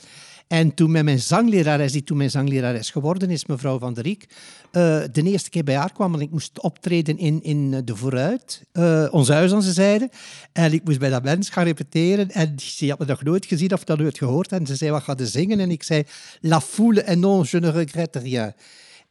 En 0.47 0.75
toen 0.75 0.91
met 0.91 1.05
mijn 1.05 1.21
zanglerares, 1.21 1.93
die 1.93 2.05
toen 2.05 2.17
mijn 2.17 2.31
zanglerares 2.31 2.91
geworden 2.91 3.31
is, 3.31 3.47
mevrouw 3.47 3.79
Van 3.79 3.95
der 3.95 4.03
Riek, 4.03 4.27
eh, 4.71 5.03
de 5.13 5.23
eerste 5.23 5.51
keer 5.51 5.65
bij 5.65 5.75
haar 5.75 5.93
kwam 5.93 6.15
en 6.15 6.21
ik 6.21 6.31
moest 6.31 6.61
optreden 6.61 7.19
in, 7.19 7.43
in 7.43 7.85
de 7.85 7.97
Vooruit, 7.97 8.63
eh, 8.73 9.07
ons 9.11 9.29
huis 9.29 9.53
aan 9.53 9.63
ze 9.63 9.73
zijde. 9.73 10.11
En 10.53 10.73
ik 10.73 10.85
moest 10.85 10.99
bij 10.99 11.11
dat 11.11 11.23
mens 11.23 11.51
gaan 11.51 11.65
repeteren 11.65 12.31
en 12.31 12.55
ze 12.59 12.89
had 12.89 12.99
me 12.99 13.05
nog 13.05 13.23
nooit 13.23 13.47
gezien 13.47 13.73
of 13.73 13.85
dat 13.85 13.99
nooit 13.99 14.19
gehoord. 14.19 14.53
En 14.53 14.67
ze 14.67 14.77
zei, 14.77 14.91
wat 14.91 15.03
gaat 15.03 15.19
je 15.19 15.27
zingen? 15.27 15.61
En 15.61 15.71
ik 15.71 15.83
zei, 15.83 16.03
La 16.41 16.61
foule 16.61 17.03
et 17.03 17.19
non, 17.19 17.45
je 17.51 17.61
ne 17.61 17.71
regrette 17.71 18.19
rien. 18.19 18.55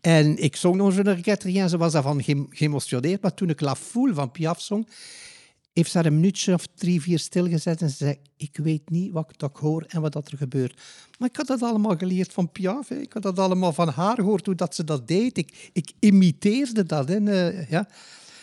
En 0.03 0.38
ik 0.44 0.55
zong 0.55 0.75
nog 0.75 0.94
zo'n 0.94 1.03
regrette 1.13 1.67
Ze 1.69 1.77
was 1.77 1.91
daarvan 1.91 2.23
ge- 2.23 2.45
geëmotioneerd. 2.50 3.21
Maar 3.21 3.33
toen 3.33 3.50
ik 3.50 3.61
La 3.61 3.75
Foule 3.75 4.13
van 4.13 4.31
Piaf 4.31 4.61
zong, 4.61 4.88
heeft 5.73 5.91
ze 5.91 5.97
haar 5.97 6.05
een 6.05 6.15
minuutje 6.15 6.53
of 6.53 6.65
drie, 6.75 7.01
vier 7.01 7.19
stilgezet. 7.19 7.81
En 7.81 7.89
ze 7.89 7.95
zei, 7.95 8.15
ik 8.38 8.57
weet 8.63 8.89
niet 8.89 9.11
wat 9.11 9.29
ik 9.29 9.38
dat 9.39 9.57
hoor 9.59 9.85
en 9.88 10.01
wat 10.01 10.13
dat 10.13 10.31
er 10.31 10.38
gebeurt. 10.38 10.81
Maar 11.19 11.29
ik 11.29 11.35
had 11.35 11.47
dat 11.47 11.61
allemaal 11.61 11.97
geleerd 11.97 12.33
van 12.33 12.51
Piaf. 12.51 12.88
Hè. 12.89 12.95
Ik 12.95 13.13
had 13.13 13.23
dat 13.23 13.39
allemaal 13.39 13.73
van 13.73 13.89
haar 13.89 14.15
gehoord, 14.15 14.45
hoe 14.45 14.55
dat 14.55 14.75
ze 14.75 14.83
dat 14.83 15.07
deed. 15.07 15.38
Ik, 15.38 15.69
ik 15.73 15.91
imiteerde 16.00 16.83
dat. 16.85 17.07
Hè. 17.07 17.47
Eh, 17.50 17.69
ja. 17.69 17.88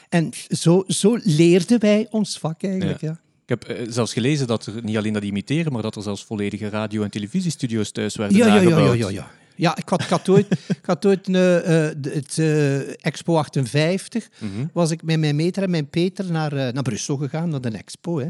En 0.09 0.31
zo, 0.49 0.85
zo 0.87 1.19
leerden 1.23 1.81
wij 1.81 2.07
ons 2.11 2.39
vak 2.39 2.63
eigenlijk. 2.63 3.01
Ja. 3.01 3.21
Ik 3.47 3.49
heb 3.61 3.65
eh, 3.65 3.87
zelfs 3.89 4.13
gelezen 4.13 4.47
dat 4.47 4.67
er 4.67 4.85
niet 4.85 4.97
alleen 4.97 5.13
dat 5.13 5.23
imiteren, 5.23 5.73
maar 5.73 5.83
dat 5.83 5.97
er 5.97 6.03
zelfs 6.03 6.25
volledige 6.25 6.69
radio- 6.69 7.03
en 7.03 7.11
televisiestudio's 7.11 7.91
thuis 7.91 8.17
werden 8.17 8.37
Ja, 8.37 8.47
ja, 8.47 8.61
ja, 8.61 8.93
ja, 8.93 9.09
ja, 9.11 9.31
ja. 9.61 9.77
Ik 9.77 9.89
had, 9.89 10.03
ik 10.03 10.09
had 10.09 10.29
ooit, 10.29 10.47
ik 10.69 10.85
had 10.87 11.07
ooit 11.07 11.29
een, 11.29 11.35
eh, 11.35 11.89
eh, 11.89 11.95
de- 11.99 12.11
het 12.11 12.39
eh, 12.39 13.05
Expo 13.07 13.37
58, 13.37 14.29
Mhm. 14.39 14.67
was 14.73 14.91
ik 14.91 15.03
met 15.03 15.19
mijn 15.19 15.37
meter 15.37 15.63
en 15.63 15.71
mijn 15.71 15.89
Peter 15.91 16.33
naar, 16.33 16.53
naar 16.55 16.83
Brussel 16.83 17.17
gegaan, 17.17 17.49
naar 17.49 17.61
de 17.61 17.69
Expo. 17.71 18.19
Hè. 18.19 18.29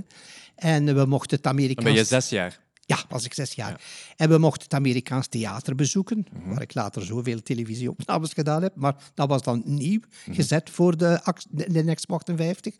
En 0.55 0.94
we 0.94 1.05
mochten 1.06 1.34
het 1.37 1.43
Dan 1.44 1.53
Amerikaans... 1.53 1.84
ben 1.89 1.94
je 1.96 2.05
zes 2.05 2.29
jaar. 2.29 2.60
Ja, 2.87 2.99
was 3.08 3.25
ik 3.25 3.34
zes 3.34 3.53
jaar. 3.53 3.81
En 4.17 4.29
we 4.29 4.39
mochten 4.39 4.63
het 4.63 4.75
Amerikaans 4.75 5.27
theater 5.27 5.75
bezoeken, 5.75 6.27
Mhm. 6.32 6.49
waar 6.51 6.63
ik 6.63 6.75
later 6.75 7.05
zoveel 7.05 7.43
televisieopnames 7.43 8.32
gedaan 8.32 8.63
heb. 8.63 8.72
Maar 8.77 8.94
dat 9.15 9.29
was 9.29 9.43
dan 9.43 9.63
nieuw, 9.65 10.01
Mhm. 10.27 10.34
gezet 10.37 10.70
voor 10.70 10.96
de, 10.96 11.20
de, 11.51 11.72
de 11.72 11.82
Expo 11.91 12.15
58. 12.15 12.75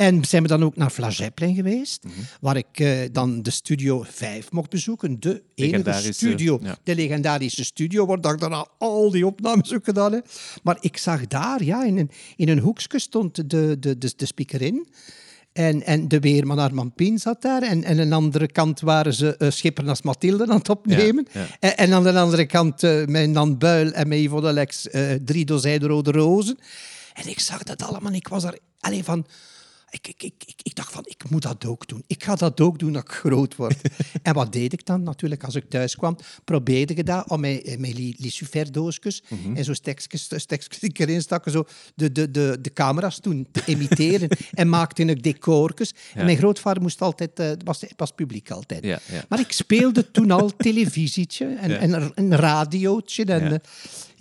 En 0.00 0.24
zijn 0.24 0.42
we 0.42 0.48
dan 0.48 0.64
ook 0.64 0.76
naar 0.76 0.90
Flageplin 0.90 1.54
geweest, 1.54 2.04
Mhm. 2.04 2.14
waar 2.40 2.56
ik 2.56 2.66
eh, 2.72 2.98
dan 3.12 3.42
de 3.42 3.50
Studio 3.50 4.04
5 4.08 4.52
mocht 4.52 4.70
bezoeken. 4.70 5.20
De 5.20 5.42
enige 5.54 6.12
studio, 6.12 6.58
ja. 6.62 6.78
de 6.82 6.94
legendarische 6.94 7.64
studio, 7.64 8.06
waar 8.06 8.16
ik 8.34 8.40
daarna 8.40 8.66
al 8.78 9.10
die 9.10 9.26
opnames 9.26 9.74
ook 9.74 9.84
gedaan 9.84 10.12
heb. 10.12 10.26
Maar 10.62 10.76
ik 10.80 10.96
zag 10.96 11.26
daar, 11.26 11.64
ja, 11.64 11.84
in 11.84 11.98
een, 11.98 12.10
in 12.36 12.48
een 12.48 12.58
hoekje 12.58 12.98
stond 12.98 13.34
de, 13.34 13.46
de, 13.78 13.98
de, 13.98 14.12
de 14.16 14.26
speaker 14.26 14.62
in. 14.62 14.88
En, 15.52 15.82
en 15.86 16.08
de 16.08 16.20
weerman 16.20 16.58
Armand 16.58 16.94
Pien 16.94 17.18
zat 17.18 17.42
daar. 17.42 17.62
En, 17.62 17.84
en 17.84 18.00
aan 18.00 18.08
de 18.08 18.14
andere 18.14 18.46
kant 18.46 18.80
waren 18.80 19.14
ze 19.14 19.34
uh, 19.38 19.50
Schipper 19.50 19.88
als 19.88 20.02
Mathilde 20.02 20.46
aan 20.46 20.58
het 20.58 20.68
opnemen. 20.68 21.26
Ja, 21.32 21.40
ja. 21.40 21.46
En, 21.60 21.76
en 21.76 21.92
aan 21.92 22.02
de 22.02 22.18
andere 22.18 22.46
kant 22.46 22.82
uh, 22.82 23.06
met 23.06 23.30
Nan 23.30 23.58
Buil 23.58 23.90
en 23.92 24.08
met 24.08 24.18
Yvonne 24.18 24.52
Lex 24.52 24.86
uh, 24.86 25.12
drie 25.24 25.44
dozijn 25.44 25.86
rode 25.86 26.10
rozen. 26.10 26.58
En 27.12 27.28
ik 27.28 27.40
zag 27.40 27.62
dat 27.62 27.82
allemaal. 27.82 28.12
Ik 28.12 28.28
was 28.28 28.44
er 28.44 28.58
alleen 28.80 29.04
van... 29.04 29.26
Ik, 29.90 30.08
ik, 30.08 30.22
ik, 30.22 30.60
ik, 30.62 30.74
dacht 30.74 30.92
van, 30.92 31.02
ik 31.06 31.30
moet 31.30 31.42
dat 31.42 31.66
ook 31.66 31.88
doen. 31.88 32.04
Ik 32.06 32.24
ga 32.24 32.34
dat 32.34 32.60
ook 32.60 32.78
doen 32.78 32.94
als 32.94 33.04
ik 33.04 33.10
groot 33.10 33.56
word. 33.56 33.76
en 34.22 34.34
wat 34.34 34.52
deed 34.52 34.72
ik 34.72 34.86
dan? 34.86 35.02
Natuurlijk, 35.02 35.44
als 35.44 35.54
ik 35.54 35.70
thuis 35.70 35.96
kwam, 35.96 36.16
probeerde 36.44 36.94
ik 36.94 37.06
dat 37.06 37.28
om 37.28 37.44
luciferdoosjes 38.18 38.98
Mhm. 39.28 39.34
mm-hmm. 39.40 39.56
en 39.56 39.64
zo 39.64 39.72
stekjes, 39.72 40.28
stekjes 40.36 40.80
die 40.80 40.90
ik 40.90 40.98
erin 40.98 41.20
stakken, 41.20 41.52
zo 41.52 41.64
de, 41.94 42.12
de, 42.12 42.30
de, 42.30 42.58
de 42.60 42.72
camera's 42.72 43.20
toen 43.20 43.46
te 43.52 43.62
imiteren. 43.66 44.28
en 44.52 44.68
maakte 44.68 45.04
ik 45.04 45.22
decorjes. 45.22 45.94
En 46.14 46.24
mijn 46.24 46.36
grootvader 46.36 46.82
moest 46.82 47.02
altijd, 47.02 47.40
uh, 47.40 47.50
was, 47.64 47.84
was 47.96 48.10
publiek 48.10 48.50
altijd. 48.50 48.84
Ja, 48.84 48.98
ja. 49.12 49.24
Maar 49.28 49.40
ik 49.40 49.52
speelde 49.52 50.10
toen 50.10 50.30
al 50.30 50.56
televisietje 50.56 51.46
en, 51.46 51.80
en 51.80 52.12
een 52.14 52.36
radiootje. 52.36 53.24
En, 53.24 53.60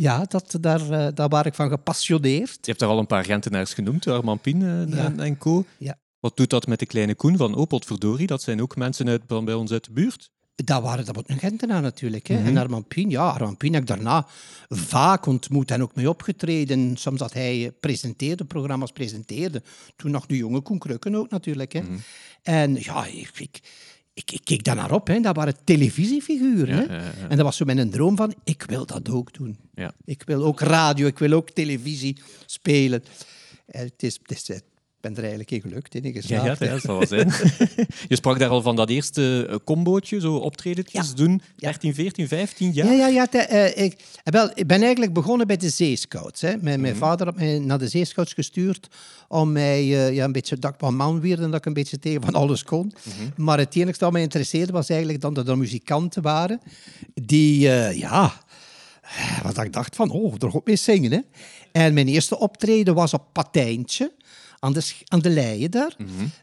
Ja. 0.03 0.25
dat, 0.27 0.58
daar, 0.62 0.82
uh, 0.82 1.08
daar 1.13 1.29
waar 1.29 1.46
ik 1.46 1.53
van 1.53 1.70
gepassioneerd. 1.70 2.58
Je 2.62 2.68
hebt 2.68 2.79
daar 2.79 2.89
al 2.89 3.00
een 3.00 3.08
paar 3.08 3.24
Gentenaars 3.24 3.74
genoemd, 3.74 4.08
Armand 4.08 4.41
Pien 4.41 4.62
en, 4.62 4.89
Ja. 4.89 5.13
en, 5.18 5.38
co. 5.38 5.65
Ja. 5.77 5.98
Wat 6.20 6.38
doet 6.38 6.50
dat 6.50 6.68
met 6.68 6.79
de 6.79 6.86
kleine 6.86 7.15
Koen 7.15 7.38
van 7.38 7.56
Opot 7.56 7.86
Verdorie? 7.86 8.27
Dat 8.27 8.41
zijn 8.41 8.62
ook 8.62 8.75
mensen 8.75 9.08
uit, 9.10 9.27
bij 9.27 9.53
ons 9.53 9.72
uit 9.72 9.86
de 9.86 9.91
buurt. 9.91 10.32
Dat 10.56 10.82
waren 10.82 11.06
dat 11.06 11.29
een 11.29 11.38
Gentenaar 11.39 11.82
natuurlijk. 11.82 12.27
Hè. 12.27 12.36
Mhm. 12.38 12.48
En 12.48 12.58
Armand 12.58 12.88
Pien, 12.88 13.10
ja, 13.10 13.29
Armand 13.29 13.58
Pien 13.58 13.74
heb 13.74 13.82
ik 13.82 13.88
daarna 13.88 14.27
vaak 14.68 15.25
ontmoet 15.25 15.72
en 15.72 15.82
ook 15.82 15.96
mee 15.96 16.10
opgetreden. 16.10 16.98
Soms 16.98 17.20
dat 17.20 17.34
hij 17.34 17.65
eh, 17.65 17.72
presenteerde, 17.79 18.46
programma's 18.46 18.91
presenteerde. 18.91 19.63
Toen 19.96 20.12
nog 20.12 20.25
de 20.25 20.38
jonge 20.38 20.62
Koen 20.62 20.77
Krukken 20.77 21.15
ook 21.15 21.29
natuurlijk. 21.29 21.74
Hè. 21.74 21.82
Mhm. 21.82 21.98
En 22.44 22.75
ja, 22.75 23.06
ik, 23.06 23.32
ik, 23.36 23.60
ik, 24.20 24.32
ik 24.32 24.42
keek 24.44 24.64
daar 24.64 24.76
naar 24.76 24.92
op. 24.92 25.08
Hè. 25.08 25.20
Dat 25.20 25.36
waren 25.36 25.56
televisiefiguren. 25.64 26.76
hè. 26.78 27.28
En 27.28 27.38
dat 27.38 27.46
was 27.46 27.58
zo 27.58 27.66
mijn 27.66 27.90
droom 27.90 28.16
van, 28.16 28.34
ik 28.44 28.64
wil 28.68 28.86
dat 28.86 29.10
ook 29.10 29.34
doen. 29.34 29.58
Ja. 29.74 29.94
Ik 30.06 30.24
wil 30.26 30.44
ook 30.44 30.60
radio, 30.60 31.08
ik 31.08 31.20
wil 31.20 31.32
ook 31.32 31.50
televisie 31.50 32.18
spelen. 32.46 33.04
En 33.66 33.84
het 33.86 34.04
is, 34.04 34.20
het 34.22 34.50
is, 34.50 34.60
ben 35.01 35.12
er 35.12 35.20
eigenlijk 35.20 35.51
in 35.51 35.62
gelukt, 35.62 35.96
in 35.96 36.13
geslaagd. 36.13 36.60
ja, 36.60 36.65
ja, 36.65 36.72
dat 36.72 36.82
zal 36.82 36.98
wel 36.98 37.08
zijn. 37.08 37.27
je 38.08 38.15
sprak 38.15 38.39
daar 38.39 38.50
al 38.50 38.62
van 38.62 38.75
dat 38.75 38.89
eerste 38.89 39.46
eh, 39.50 39.56
combootje, 39.63 40.20
zo 40.20 40.36
optredetjes 40.36 41.08
Ja. 41.10 41.15
doen. 41.15 41.41
13, 41.56 41.94
14, 41.94 42.27
15 42.27 42.72
jaar. 42.72 42.88
Ja, 42.88 42.94
ja, 42.94 43.08
ja. 43.08 43.25
te- 43.27 43.38
eh, 43.38 43.84
ik, 43.86 43.94
eh, 44.24 44.34
wel, 44.34 44.51
ik 44.53 44.68
ben 44.68 44.82
eigenlijk 44.82 45.13
begonnen 45.13 45.48
bij 45.48 45.58
de 45.58 45.70
zeescouts. 45.70 46.41
Hè. 46.41 46.53
Mijn, 46.62 46.82
mijn 46.82 46.96
vader 46.96 47.25
had 47.25 47.36
mij 47.36 47.60
naar 47.60 47.77
de 47.79 47.88
zeescouts 47.88 48.34
gestuurd 48.34 48.88
om 49.27 49.51
mij 49.51 49.86
ja, 49.86 50.24
een 50.24 50.32
beetje, 50.32 50.58
dat 50.60 50.74
ik 50.74 50.79
wat 50.79 50.91
man 50.91 51.22
werd 51.22 51.39
en 51.39 51.51
dat 51.51 51.60
ik 51.60 51.65
een 51.65 51.74
beetje 51.74 52.00
tegen 52.00 52.22
van 52.22 52.34
alles 52.34 52.63
kon. 52.63 52.94
Maar 53.36 53.58
het 53.58 53.75
enige 53.75 53.98
dat 54.00 54.12
mij 54.12 54.22
interesseerde 54.22 54.72
was 54.72 54.89
eigenlijk 54.89 55.22
dan 55.22 55.34
dat 55.34 55.48
er 55.48 55.58
muzikanten 55.58 56.22
waren 56.22 56.60
die, 57.13 57.60
ja, 57.94 58.34
wat 59.44 59.58
ik 59.63 59.74
dacht 59.74 59.96
van, 59.96 60.10
oh, 60.10 60.34
er 60.39 60.56
ook 60.56 60.65
mee 60.68 60.75
zingen. 60.75 61.12
Hè. 61.12 61.20
En 61.72 61.94
mijn 61.94 62.08
eerste 62.08 62.39
optreden 62.39 62.94
was 62.96 63.13
op 63.13 63.24
Patijntje. 63.34 64.12
Aan 64.60 64.74
de, 64.74 64.94
aan 65.08 65.20
de 65.20 65.30
leien 65.30 65.72
daar. 65.72 65.96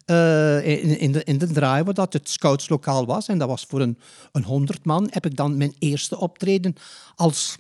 Eh, 0.05 0.83
in, 0.83 0.99
in, 0.99 1.13
de, 1.13 1.25
in 1.25 1.39
de 1.39 1.47
draai 1.47 1.83
waar 1.83 1.95
dat 1.95 2.13
het 2.13 2.29
scoutslokaal 2.29 3.07
was. 3.07 3.29
En 3.29 3.39
dat 3.39 3.49
was 3.49 3.65
voor 3.69 3.81
een, 3.81 3.99
een 4.33 4.45
honderd 4.45 4.85
man. 4.85 5.07
Heb 5.11 5.27
ik 5.27 5.37
dan 5.37 5.57
mijn 5.57 5.75
eerste 5.79 6.19
optreden 6.19 6.75
als 7.15 7.57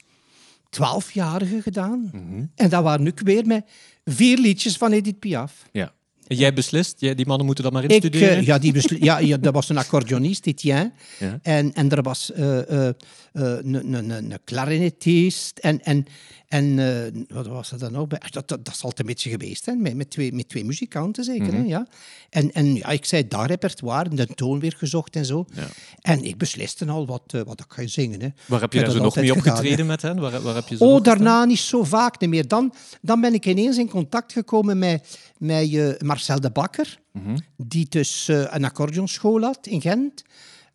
twaalfjarige 0.70 1.62
gedaan. 1.62 2.10
En 2.54 2.68
dat 2.68 2.82
waren 2.82 3.06
ook 3.06 3.20
weer 3.20 3.46
met 3.46 3.64
vier 4.04 4.38
liedjes 4.38 4.76
van 4.76 4.92
Edith 4.92 5.18
Piaf. 5.18 5.68
Ja. 5.72 5.92
Jij 6.28 6.52
beslist, 6.52 6.95
jij, 6.99 7.14
die 7.14 7.26
mannen 7.26 7.47
moeten 7.47 7.64
dat 7.64 7.73
maar 7.73 7.85
Ik, 7.85 7.90
instuderen. 7.90 8.37
eh, 8.37 8.47
ja, 8.47 8.59
die 8.59 9.04
ja, 9.04 9.18
ja, 9.18 9.37
dat 9.37 9.54
was 9.54 9.68
een 9.68 9.78
accordeonist, 9.78 10.47
Etienne. 10.47 10.92
Ja. 11.18 11.38
En, 11.42 11.73
en 11.75 11.90
er 11.90 12.02
was 12.02 12.33
eh, 12.33 12.71
eh, 12.71 12.88
eh, 13.33 13.59
een, 13.62 14.33
clarinetist. 14.45 15.59
En, 15.59 15.85
en, 15.85 16.06
en 16.49 16.78
eh, 16.78 17.23
wat 17.28 17.47
was 17.47 17.73
er 17.73 17.78
dan? 17.78 17.95
Ah, 17.95 18.09
Dat, 18.09 18.33
dat, 18.33 18.49
dat 18.49 18.75
is 18.75 18.83
altijd 18.83 18.99
een 19.00 19.06
beetje 19.06 19.30
geweest, 19.30 19.66
hè? 19.66 19.73
Met, 19.73 19.95
met, 19.95 20.11
twee, 20.11 20.33
met 20.33 20.49
twee 20.49 20.64
muzikanten 20.64 21.25
zeker. 21.25 21.47
Mhm. 21.47 21.56
hè? 21.56 21.62
Ja. 21.62 21.87
En, 22.30 22.52
en 22.52 22.75
ja, 22.75 22.88
ik 22.88 23.04
zei 23.04 23.28
daar 23.28 23.47
repertoire, 23.47 24.09
de 24.14 24.26
toon 24.26 24.61
weer 24.61 24.75
gezocht 24.76 25.16
en 25.16 25.25
zo. 25.25 25.45
Ja. 25.54 25.66
En 26.00 26.25
ik 26.25 26.38
besliste 26.38 26.87
al 26.87 27.06
wat, 27.06 27.23
eh, 27.26 27.40
wat 27.42 27.61
ik 27.61 27.66
ga 27.68 27.87
zingen. 27.87 28.21
Hè. 28.21 28.28
Waar 28.47 28.61
heb 28.61 28.73
je 28.73 28.78
Ik 28.78 28.85
daar 28.85 28.95
zo 28.95 29.02
nog 29.02 29.14
dat 29.14 29.25
mee 29.25 29.33
gedaan, 29.33 29.52
opgetreden 29.52 29.87
met 29.87 30.02
hen? 30.02 30.21
Waar, 30.21 30.42
waar 30.42 30.54
heb 30.54 30.68
je 30.68 30.76
zo 30.76 30.85
Oh, 30.85 31.02
daarna 31.02 31.45
niet 31.45 31.59
zo 31.59 31.85
vaak 31.85 32.21
niet 32.21 32.30
meer. 32.30 32.49
Dan, 32.49 32.75
dan 33.00 33.21
ben 33.21 33.35
ik 33.35 33.47
ineens 33.47 33.78
in 33.78 33.88
contact 33.88 34.33
gekomen 34.33 34.78
met, 34.78 35.18
met 35.38 35.75
eh, 35.75 35.88
Marcel 36.16 36.40
de 36.40 36.50
Bakker, 36.50 36.99
Mhm. 37.12 37.37
die 37.56 37.87
dus 37.88 38.28
eh, 38.28 38.44
een 38.50 38.64
accordeonschool 38.64 39.40
had 39.42 39.66
in 39.66 39.80
Gent. 39.80 40.23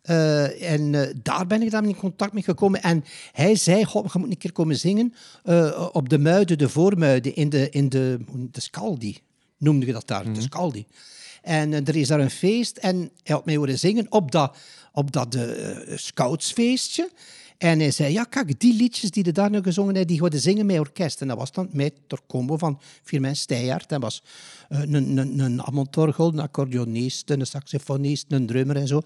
Eh, 0.02 0.72
en 0.72 0.94
eh, 0.94 1.14
daar 1.22 1.46
ben 1.46 1.62
ik 1.62 1.70
dan 1.70 1.84
in 1.84 1.96
contact 1.96 2.32
mee 2.32 2.42
gekomen. 2.42 2.82
En 2.82 3.04
hij 3.32 3.54
zei, 3.56 3.84
"Goh, 3.84 4.12
je 4.12 4.18
moet 4.18 4.30
een 4.30 4.36
keer 4.38 4.52
komen 4.52 4.76
zingen 4.78 5.14
op 5.92 6.08
de 6.08 6.18
Muiden, 6.18 6.58
de 6.58 6.68
Voormuiden, 6.68 7.34
in 7.34 7.48
de, 7.48 7.70
in 7.70 7.88
de, 7.88 8.18
de 8.50 8.60
Scaldi, 8.60 9.18
noemde 9.58 9.86
je 9.86 9.92
dat 9.92 10.06
daar, 10.08 10.32
de 10.32 10.40
Scaldi. 10.40 10.86
En 11.42 11.72
er 11.72 11.96
is 11.96 12.08
daar 12.08 12.20
een 12.20 12.30
feest 12.30 12.76
en 12.76 12.96
hij 12.96 13.34
had 13.34 13.44
mij 13.44 13.56
horen 13.56 13.78
zingen 13.78 14.06
op 14.08 14.30
dat, 14.30 14.56
op 14.92 15.12
dat 15.12 15.36
scoutsfeestje. 15.94 17.10
En 17.62 17.78
hij 17.78 17.90
zei, 17.90 18.12
ja 18.12 18.24
kijk, 18.24 18.60
die 18.60 18.74
liedjes 18.74 19.10
die 19.10 19.24
er 19.24 19.32
daar 19.32 19.50
nu 19.50 19.62
gezongen 19.62 19.94
hebben, 19.94 20.16
die 20.16 20.28
gaan 20.28 20.40
zingen 20.40 20.66
met 20.66 20.78
orkest. 20.78 21.20
En 21.20 21.28
dat 21.28 21.38
was 21.38 21.52
dan 21.52 21.68
met 21.72 21.92
de 22.06 22.18
combo 22.26 22.56
van 22.56 22.80
Firmin 23.02 23.36
Steyaert. 23.36 23.88
Dat 23.88 24.00
was 24.02 24.22
eh, 24.68 24.80
een, 24.80 25.16
een, 25.16 25.38
een 25.38 25.60
Ammontorgel, 25.60 26.28
een 26.28 26.38
accordeonist, 26.38 27.30
een 27.30 27.46
saxofonist, 27.46 28.24
een 28.28 28.46
drummer 28.46 28.76
en 28.76 28.86
zo. 28.86 29.02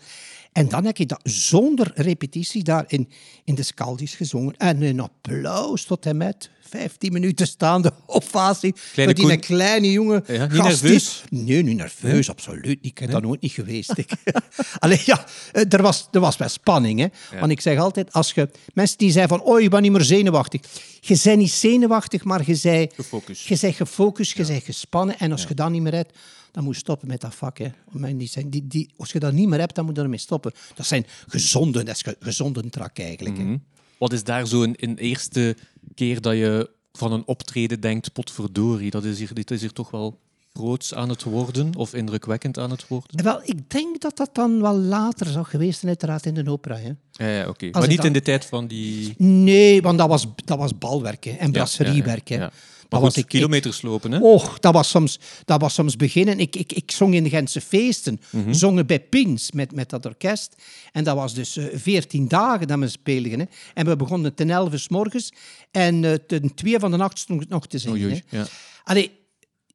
En 0.56 0.68
dan 0.68 0.84
heb 0.84 0.98
ik 0.98 1.08
dat 1.08 1.20
zonder 1.22 1.92
repetitie 1.94 2.62
daar 2.62 2.84
in, 2.86 3.08
in 3.44 3.54
de 3.54 3.62
Scaldis 3.62 4.14
gezongen. 4.14 4.56
En 4.56 4.82
een 4.82 5.00
applaus 5.00 5.84
tot 5.84 6.06
en 6.06 6.16
met 6.16 6.50
15 6.60 7.12
minuten 7.12 7.46
staande 7.46 7.92
ovatie. 8.06 8.74
Kleine 8.92 9.14
voor 9.14 9.28
die 9.28 9.38
Koen- 9.38 9.56
kleine 9.56 9.92
jongen 9.92 10.24
Ja, 10.26 10.46
niet 10.46 10.60
gast 10.60 10.82
nerveus? 10.82 11.24
Nee, 11.30 11.62
niet 11.62 11.76
nerveus, 11.76 12.30
absoluut 12.30 12.64
niet. 12.64 12.92
Ik 12.92 12.98
heb 12.98 13.10
dat 13.10 13.22
nooit 13.22 13.40
niet 13.40 13.52
geweest. 13.52 13.98
Ik. 13.98 14.10
Allee, 14.78 15.02
ja, 15.04 15.26
eh, 15.52 15.72
er 15.72 15.82
was, 15.82 16.08
er 16.12 16.20
was 16.20 16.36
wel 16.36 16.48
spanning. 16.48 17.00
Hè? 17.00 17.38
Want 17.40 17.52
ik 17.52 17.60
zeg 17.60 17.78
altijd, 17.78 18.12
als 18.12 18.32
je... 18.32 18.50
Mensen 18.74 18.98
die 18.98 19.10
zeggen 19.10 19.38
van, 19.38 19.46
oh, 19.46 19.60
je 19.60 19.68
bent 19.68 19.82
niet 19.82 19.92
meer 19.92 20.04
zenuwachtig. 20.04 20.60
Je 21.00 21.20
bent 21.22 21.38
niet 21.38 21.52
zenuwachtig, 21.52 22.24
maar 22.24 22.42
je 22.46 22.58
bent... 22.62 22.94
Gefocust. 22.94 23.46
Je 23.46 23.58
bent 23.60 23.74
gefocust, 23.76 24.36
je 24.36 24.46
bent 24.46 24.64
gespannen. 24.64 25.18
En 25.18 25.32
als 25.32 25.44
je 25.48 25.54
dat 25.54 25.70
niet 25.70 25.82
meer 25.82 25.94
hebt, 25.94 26.18
dan 26.56 26.64
moet 26.64 26.74
je 26.74 26.80
stoppen 26.80 27.08
met 27.08 27.20
dat 27.20 27.34
vak. 27.34 27.58
Hè. 27.58 27.68
Die 28.16 28.28
zijn, 28.28 28.50
die, 28.50 28.66
die, 28.66 28.90
als 28.96 29.12
je 29.12 29.18
dat 29.18 29.32
niet 29.32 29.48
meer 29.48 29.58
hebt, 29.58 29.74
dan 29.74 29.84
moet 29.84 29.96
je 29.96 30.02
ermee 30.02 30.18
stoppen. 30.18 30.52
Dat 30.74 30.86
zijn 30.86 31.06
gezonde, 31.26 31.84
dat 31.84 31.94
is 31.94 32.02
ge- 32.02 32.16
gezonde 32.20 32.70
trak 32.70 32.98
eigenlijk. 32.98 33.38
hè. 33.38 33.54
Wat 33.98 34.12
is 34.12 34.24
daar 34.24 34.46
zo 34.46 34.62
een, 34.62 34.74
een 34.76 34.96
eerste 34.98 35.56
keer 35.94 36.20
dat 36.20 36.34
je 36.34 36.70
van 36.92 37.12
een 37.12 37.22
optreden 37.26 37.80
denkt, 37.80 38.12
potverdorie, 38.12 38.90
dat 38.90 39.04
is 39.04 39.18
hier, 39.18 39.34
dit 39.34 39.50
is 39.50 39.60
hier 39.60 39.72
toch 39.72 39.90
wel 39.90 40.18
groots 40.52 40.94
aan 40.94 41.08
het 41.08 41.22
worden 41.22 41.74
of 41.76 41.94
indrukwekkend 41.94 42.58
aan 42.58 42.70
het 42.70 42.88
worden? 42.88 43.22
Wel, 43.24 43.40
ik 43.44 43.70
denk 43.70 44.00
dat 44.00 44.16
dat 44.16 44.30
dan 44.34 44.60
wel 44.60 44.76
later 44.76 45.26
zou 45.26 45.44
geweest 45.44 45.78
zijn, 45.78 45.88
uiteraard 45.90 46.26
in 46.26 46.34
de 46.34 46.50
opera. 46.50 46.76
Hè. 46.76 46.90
Ja, 47.12 47.26
ja 47.40 47.48
oké. 47.48 47.70
Maar 47.70 47.88
niet 47.88 47.96
dan- 47.96 48.06
in 48.06 48.12
de 48.12 48.22
tijd 48.22 48.44
van 48.44 48.66
die... 48.66 49.14
Nee, 49.18 49.82
want 49.82 49.98
dat 49.98 50.08
was, 50.08 50.26
dat 50.44 50.58
was 50.58 50.78
balwerk 50.78 51.24
hè, 51.24 51.30
en 51.30 51.52
brasseriewerk. 51.52 52.28
Ja, 52.28 52.50
Maar 52.88 53.00
goed, 53.00 53.10
ik- 53.10 53.16
ik- 53.22 53.28
kilometers 53.28 53.82
lopen, 53.82 54.12
hè? 54.12 54.18
Och, 54.18 54.58
dat 54.58 54.72
was 54.74 54.88
soms, 54.88 55.18
dat 55.44 55.60
was 55.60 55.74
soms 55.74 55.96
beginnen. 55.96 56.38
Ik, 56.40 56.56
ik, 56.56 56.72
ik 56.72 56.90
zong 56.90 57.14
in 57.14 57.22
de 57.22 57.28
Gentse 57.30 57.60
feesten, 57.60 58.20
Mhm. 58.30 58.52
zongen 58.52 58.86
bij 58.86 59.00
Pins 59.00 59.52
met, 59.52 59.72
met 59.72 59.90
dat 59.90 60.06
orkest. 60.06 60.54
En 60.92 61.04
dat 61.04 61.16
was 61.16 61.34
dus 61.34 61.58
veertien 61.72 62.28
dagen 62.28 62.66
dat 62.66 62.78
we 62.78 62.88
speelden. 62.88 63.38
Hè. 63.38 63.44
En 63.74 63.86
we 63.86 63.96
begonnen 63.96 64.34
ten 64.34 64.50
elf 64.50 64.78
s 64.78 64.88
morgens 64.88 65.32
en 65.70 66.04
eh, 66.04 66.12
ten 66.14 66.54
twee 66.54 66.78
van 66.78 66.90
de 66.90 66.96
nacht 66.96 67.18
stond 67.18 67.42
ik 67.42 67.48
nog 67.48 67.66
te 67.66 67.78
zingen. 67.78 67.96
Oei, 67.96 68.06
oei, 68.06 68.22
hè. 68.26 68.38
ja. 68.38 68.46
Allee, 68.84 69.10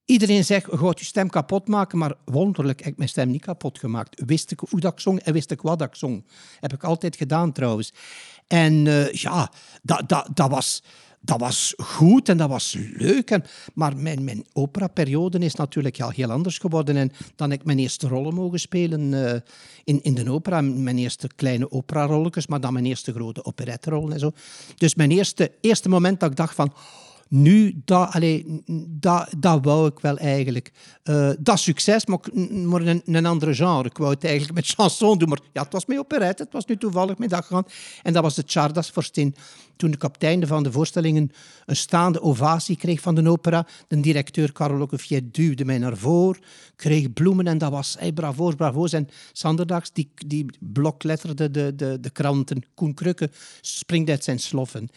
iedereen 0.06 0.46
zegt, 0.46 0.66
je 0.72 0.78
gaat 0.78 1.00
je 1.00 1.06
stem 1.06 1.30
kapot 1.30 1.68
maken, 1.68 1.98
maar 1.98 2.14
wonderlijk 2.26 2.80
heb 2.80 2.92
ik 2.92 2.98
mijn 2.98 3.10
stem 3.10 3.30
niet 3.30 3.42
kapot 3.42 3.80
gemaakt. 3.80 4.22
Wist 4.26 4.52
ik 4.52 4.60
hoe 4.70 4.80
dat 4.80 4.94
ik 4.94 5.00
zong 5.00 5.20
en 5.20 5.34
wist 5.34 5.52
ik 5.52 5.62
wat 5.62 5.80
dat 5.80 5.88
ik 5.88 5.96
zong. 5.96 6.26
Heb 6.60 6.74
ik 6.74 6.84
altijd 6.84 7.16
gedaan 7.16 7.52
trouwens. 7.52 7.92
En 8.48 8.88
eh, 8.88 9.14
ja, 9.14 9.52
dat, 9.82 10.10
dat, 10.10 10.28
dat, 10.34 10.50
was, 10.50 10.84
dat 11.22 11.40
was 11.40 11.74
goed 11.78 12.30
en 12.30 12.38
dat 12.38 12.50
was 12.50 12.78
leuk. 12.94 13.32
En, 13.32 13.44
maar 13.74 13.98
mijn, 13.98 14.24
mijn 14.24 14.46
operaperiode 14.54 15.40
is 15.40 15.56
natuurlijk 15.56 15.96
ja, 15.96 16.10
heel 16.10 16.32
anders 16.32 16.58
geworden. 16.58 16.98
En 16.98 17.12
dan 17.36 17.50
heb 17.50 17.60
ik 17.60 17.66
mijn 17.66 17.80
eerste 17.80 18.08
rollen 18.08 18.34
mogen 18.34 18.60
spelen 18.60 19.28
eh, 19.28 19.40
in, 19.84 20.02
in 20.04 20.14
de 20.14 20.32
opera. 20.32 20.62
Mijn 20.62 20.98
eerste 20.98 21.30
kleine 21.36 21.72
operarolletjes, 21.72 22.48
maar 22.48 22.62
dan 22.62 22.74
mijn 22.74 22.86
eerste 22.86 23.14
grote 23.14 23.46
operetterollen 23.46 24.14
en 24.14 24.20
zo. 24.20 24.32
Dus 24.76 24.96
mijn 24.96 25.12
eerste, 25.12 25.52
eerste 25.62 25.90
moment 25.90 26.20
dat 26.20 26.30
ik 26.30 26.36
dacht 26.38 26.56
van... 26.56 26.74
Nu, 27.28 27.82
dat, 27.86 28.10
allee, 28.14 28.64
dat, 28.88 29.30
dat 29.38 29.66
wou 29.66 29.88
ik 29.88 30.00
wel 30.00 30.18
eigenlijk. 30.18 30.72
Eh, 31.04 31.30
dat 31.40 31.60
succes, 31.60 32.06
maar, 32.06 32.20
maar 32.66 32.82
een, 32.82 33.02
een 33.06 33.26
andere 33.26 33.54
genre. 33.54 33.90
Ik 33.90 33.98
wou 33.98 34.12
het 34.12 34.24
eigenlijk 34.24 34.54
met 34.54 34.68
chanson 34.68 35.18
doen, 35.18 35.30
maar 35.30 35.40
ja, 35.54 35.62
het 35.62 35.74
was 35.74 35.86
met 35.86 35.98
operette. 35.98 36.44
Het 36.44 36.54
was 36.54 36.66
nu 36.66 36.78
toevallig 36.78 37.18
met 37.18 37.30
dat 37.30 37.46
gegaan. 37.46 37.66
En 38.04 38.14
dat 38.14 38.24
was 38.24 38.36
de 38.36 38.44
Czardas-vorstin. 38.44 39.36
Toen 39.82 39.92
ik 39.92 40.04
op 40.04 40.14
het 40.14 40.24
einde 40.24 40.48
van 40.48 40.64
de 40.64 40.72
voorstellingen 40.72 41.32
een 41.66 41.76
staande 41.76 42.22
ovatie 42.22 42.76
kreeg 42.76 43.02
van 43.02 43.16
de 43.16 43.30
opera, 43.30 43.68
de 43.88 44.00
directeur 44.00 44.52
Carlo 44.52 44.88
Cofiet 44.88 45.34
duwde 45.34 45.66
mij 45.66 45.78
naar 45.78 45.98
voren, 45.98 46.42
kreeg 46.76 47.14
bloemen 47.14 47.48
en 47.48 47.58
dat 47.58 47.72
was 47.72 47.96
hey, 48.00 48.12
bravo's, 48.12 48.56
bravo's. 48.56 48.94
En 48.94 49.10
Sanderdags, 49.32 49.92
die, 49.94 50.12
die 50.28 50.46
blokletterde 50.60 51.52
de, 51.52 51.76
de, 51.76 51.98
de 52.02 52.10
kranten. 52.10 52.64
Koen 52.74 52.94
Krukke 52.94 53.30
springt 53.62 54.10
uit 54.10 54.24
zijn 54.24 54.40
sloffen. 54.40 54.90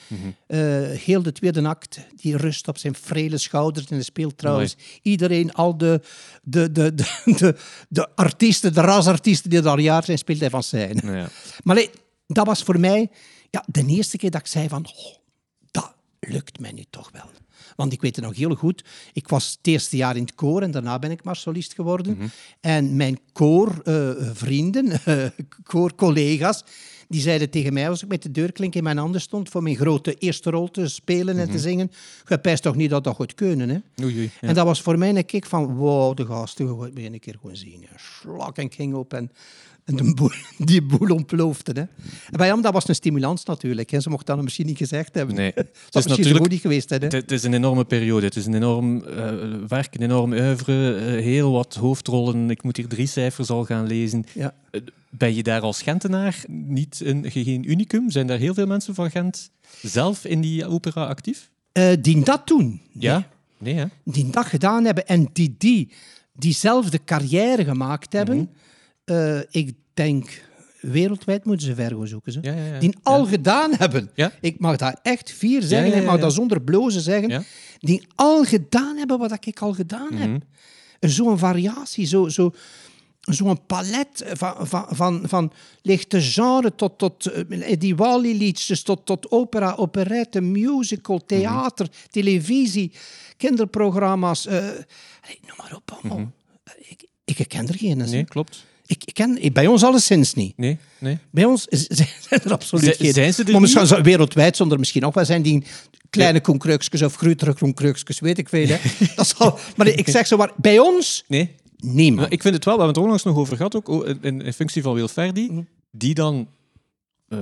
Eh, 0.47 0.59
heel 0.89 1.23
de 1.23 1.33
tweede 1.33 1.69
act, 1.69 1.99
die 2.17 2.37
rust 2.37 2.69
op 2.69 2.79
zijn 2.79 2.95
frele 2.95 3.39
schouders 3.39 3.87
en 3.87 4.05
speelt 4.05 4.39
trouwens 4.39 4.77
iedereen, 5.03 5.53
al 5.53 5.77
de, 5.79 6.01
de, 6.43 6.73
de, 6.73 6.95
de, 6.95 7.23
de, 7.25 7.57
de 7.89 8.09
artiesten, 8.15 8.75
de 8.75 8.81
rasartiesten 8.81 9.51
die 9.51 9.61
daar 9.61 9.81
jaar 9.81 10.05
zijn, 10.05 10.19
speelt 10.19 10.41
hij 10.41 10.51
van 10.51 10.63
zijn. 10.63 11.01
Ja. 11.05 11.29
Maar 11.63 11.87
dat 12.27 12.47
was 12.47 12.63
voor 12.63 12.81
mij 12.81 13.11
ja, 13.55 13.65
de 13.67 13.87
eerste 13.87 14.17
keer 14.17 14.31
dat 14.31 14.41
ik 14.41 14.47
zei 14.47 14.69
van, 14.69 14.87
oh, 14.87 15.15
dat 15.71 15.95
lukt 16.21 16.61
mij 16.61 16.73
nu 16.73 16.85
toch 16.91 17.11
wel. 17.13 17.31
Want 17.77 17.93
ik 17.93 18.01
weet 18.01 18.17
het 18.17 18.25
nog 18.25 18.37
heel 18.37 18.55
goed. 18.55 18.85
Ik 19.13 19.29
was 19.29 19.51
het 19.57 19.67
eerste 19.67 19.97
jaar 19.97 20.17
in 20.17 20.23
het 20.23 20.35
koor 20.35 20.63
en 20.63 20.71
daarna 20.71 20.99
ben 20.99 21.11
ik 21.11 21.25
maar 21.25 21.37
solist 21.37 21.75
geworden. 21.75 22.19
En 22.61 22.97
mijn 22.97 23.19
koorvrienden, 23.33 25.01
uh, 25.09 25.27
koorcollega's, 25.73 26.65
die 27.09 27.21
zeiden 27.21 27.51
tegen 27.51 27.73
mij 27.73 27.89
als 27.89 28.03
ik 28.03 28.09
met 28.09 28.23
de 28.23 28.31
deurklink 28.31 28.75
in 28.75 28.83
mijn 28.83 28.99
handen 28.99 29.21
stond 29.21 29.49
voor 29.49 29.63
mijn 29.63 29.77
grote 29.77 30.15
eerste 30.15 30.51
rol 30.51 30.71
te 30.71 30.89
spelen 30.89 31.39
en 31.39 31.51
te 31.51 31.59
zingen, 31.59 31.91
je 32.29 32.39
pijst 32.39 32.63
toch 32.63 32.77
niet 32.77 32.91
dat 32.91 33.05
dat 33.05 33.15
goed 33.15 33.35
kunnen, 33.35 33.69
hè? 33.69 33.79
Oei, 34.05 34.15
oei, 34.15 34.31
ja. 34.41 34.49
En 34.49 34.55
dat 34.55 34.67
was 34.67 34.83
voor 34.83 34.99
mij 34.99 35.09
een 35.09 35.25
kick 35.25 35.47
van, 35.47 35.75
wow, 35.75 36.17
de 36.17 36.27
gasten, 36.27 36.67
je 36.67 36.83
gaat 36.83 36.95
me 36.95 37.05
een 37.05 37.21
keer 37.21 37.37
gewoon 37.41 37.57
zien. 37.57 37.87
Slak 37.97 38.57
en 38.57 38.73
ging 38.73 38.95
op 38.95 39.15
en, 39.15 39.31
en 39.85 39.97
de 39.97 40.15
boel, 40.15 40.31
die 40.71 40.83
boel 40.83 41.09
ontploofde. 41.15 41.73
Hè. 41.73 41.81
En 41.81 42.37
bij 42.37 42.47
hem, 42.47 42.63
dat 42.63 42.73
was 42.73 42.89
een 42.89 42.95
stimulans 42.95 43.45
natuurlijk. 43.45 43.91
Hè. 43.91 44.01
Ze 44.01 44.11
mochten 44.11 44.35
dat 44.35 44.45
misschien 44.45 44.67
niet 44.67 44.77
gezegd 44.77 45.15
hebben. 45.15 45.35
Nee. 45.35 45.53
Dat 45.55 45.65
is 45.67 45.73
misschien 45.93 46.09
natuurlijk- 46.11 46.39
goed 46.39 46.51
niet 46.51 46.61
geweest. 46.61 46.91
Hè. 46.91 46.97
Het, 46.97 47.31
is 47.31 47.43
een 47.43 47.55
enorme 47.55 47.85
periode. 47.85 48.27
Het 48.27 48.37
is 48.37 48.47
een 48.47 48.55
enorm 48.55 49.05
eh, 49.05 49.33
werk, 49.69 49.95
een 49.95 50.03
enorm 50.03 50.33
oeuvre. 50.33 50.95
eh, 50.97 51.23
heel 51.23 51.53
wat 51.53 51.75
hoofdrollen. 51.75 52.51
Ik 52.51 52.63
moet 52.63 52.77
hier 52.77 52.89
drie 52.89 53.07
cijfers 53.07 53.51
al 53.51 53.65
gaan 53.65 53.87
lezen. 53.87 54.25
Ja. 54.33 54.55
Ben 55.11 55.35
je 55.35 55.43
daar 55.43 55.61
als 55.61 55.83
Gentenaar 55.83 56.45
niet 56.49 57.01
een, 57.05 57.31
geen 57.31 57.71
unicum? 57.71 58.11
Zijn 58.11 58.27
daar 58.27 58.39
heel 58.39 58.55
veel 58.55 58.67
mensen 58.67 58.95
van 58.95 59.11
Gent 59.11 59.51
zelf 59.83 60.25
in 60.25 60.41
die 60.41 60.67
opera 60.67 61.05
actief? 61.07 61.51
Uh, 61.79 61.93
die 62.01 62.25
dat 62.25 62.47
doen. 62.47 62.81
Ja? 62.93 63.29
Nee, 63.59 63.75
hè? 63.75 63.85
Die 64.05 64.31
dat 64.31 64.47
gedaan 64.47 64.85
hebben 64.85 65.07
en 65.07 65.29
die, 65.33 65.55
die 65.59 65.93
diezelfde 66.33 67.01
carrière 67.05 67.65
gemaakt 67.65 68.13
hebben. 68.13 68.37
Mm 68.37 68.49
ik 69.51 69.73
denk 69.95 70.43
wereldwijd 70.81 71.45
moeten 71.45 71.67
ze 71.67 71.75
ver 71.75 72.09
zoeken. 72.09 72.33
Ze. 72.33 72.39
Ja, 72.43 72.53
ja, 72.53 72.65
ja. 72.65 72.79
Die 72.79 72.97
al 73.03 73.27
gedaan 73.27 73.75
hebben. 73.75 74.11
Ik 74.41 74.59
mag 74.59 74.77
dat 74.77 74.99
echt 75.03 75.31
vier 75.31 75.63
zeggen, 75.63 75.99
ik 75.99 76.05
mag 76.05 76.21
dat 76.21 76.33
zonder 76.33 76.63
blozen 76.63 77.01
zeggen. 77.01 77.45
Die 77.79 78.07
al 78.15 78.45
gedaan 78.45 78.97
hebben 78.97 79.19
wat 79.19 79.47
ik 79.47 79.61
al 79.61 79.73
gedaan 79.73 80.13
heb. 80.13 80.29
Mm 80.29 80.43
Zo'n 81.01 81.39
variatie, 81.39 82.07
zo, 82.07 82.29
zo, 82.29 82.53
zo'n 83.21 83.67
palet 83.67 84.25
van, 84.33 84.67
van, 84.67 84.87
van, 84.91 85.23
van 85.29 85.53
lichte 85.83 86.21
genre 86.21 86.75
tot, 86.75 86.99
tot 86.99 87.33
uh, 87.49 87.73
die 87.79 87.97
Wally-liedjes, 87.97 88.83
tot, 88.83 89.07
tot 89.07 89.31
opera, 89.31 89.75
operette, 89.75 90.41
musical, 90.41 91.17
mhm. 91.17 91.27
theater, 91.27 91.89
televisie, 92.11 92.93
kinderprogramma's. 93.37 94.47
Uh, 94.47 94.53
noem 94.53 95.57
maar 95.57 95.75
op. 95.75 95.99
Mm 96.03 96.33
ik, 97.25 97.39
ik 97.39 97.49
ken 97.49 97.69
er 97.69 97.75
geen. 97.75 97.97
Nee, 97.97 98.25
klopt. 98.25 98.65
Ik, 98.95 99.05
ik 99.05 99.15
ken, 99.15 99.39
bij 99.53 99.67
ons 99.67 99.85
alleszins 99.85 100.35
niet. 100.35 100.57
Nee, 100.57 100.79
nee. 100.99 101.19
Bij 101.31 101.45
ons 101.45 101.67
zijn 101.69 102.09
er 102.29 102.53
absoluut 102.53 102.97
geen. 102.97 103.13
Zijn 103.13 103.35
ze 103.35 103.45
er 103.45 103.53
maar 103.53 103.61
misschien 103.61 104.03
wereldwijd 104.03 104.57
zonder 104.57 104.79
misschien 104.79 105.03
nog 105.03 105.15
wel 105.15 105.25
zijn 105.25 105.43
die 105.43 105.65
kleine 106.11 106.41
ja. 106.91 107.07
of 107.07 107.17
grotere 107.17 107.55
concreukjes, 107.55 108.21
weet 108.21 108.39
ik 108.39 108.49
veel. 108.49 108.67
Hè. 108.67 108.79
Dat 109.17 109.27
zal, 109.27 109.59
maar 109.77 109.87
ik 109.87 110.09
zeg 110.09 110.27
zo 110.27 110.37
maar, 110.37 110.53
bij 110.57 110.79
ons 110.79 111.25
nee. 111.29 111.55
niemand. 111.77 112.33
ik 112.33 112.43
vind 112.43 112.55
het 112.55 112.65
wel, 112.65 112.75
we 112.75 112.81
hebben 112.81 112.97
het 112.97 113.05
onlangs 113.05 113.25
nog 113.25 113.37
over 113.37 113.57
gehad, 113.57 113.75
ook 113.75 114.07
in, 114.21 114.43
in 114.43 114.53
functie 114.53 114.83
van 114.83 114.95
Wilferdi, 114.95 115.49
mhm. 115.51 115.63
die 115.91 116.15
dan... 116.15 116.49
Uh, 117.29 117.39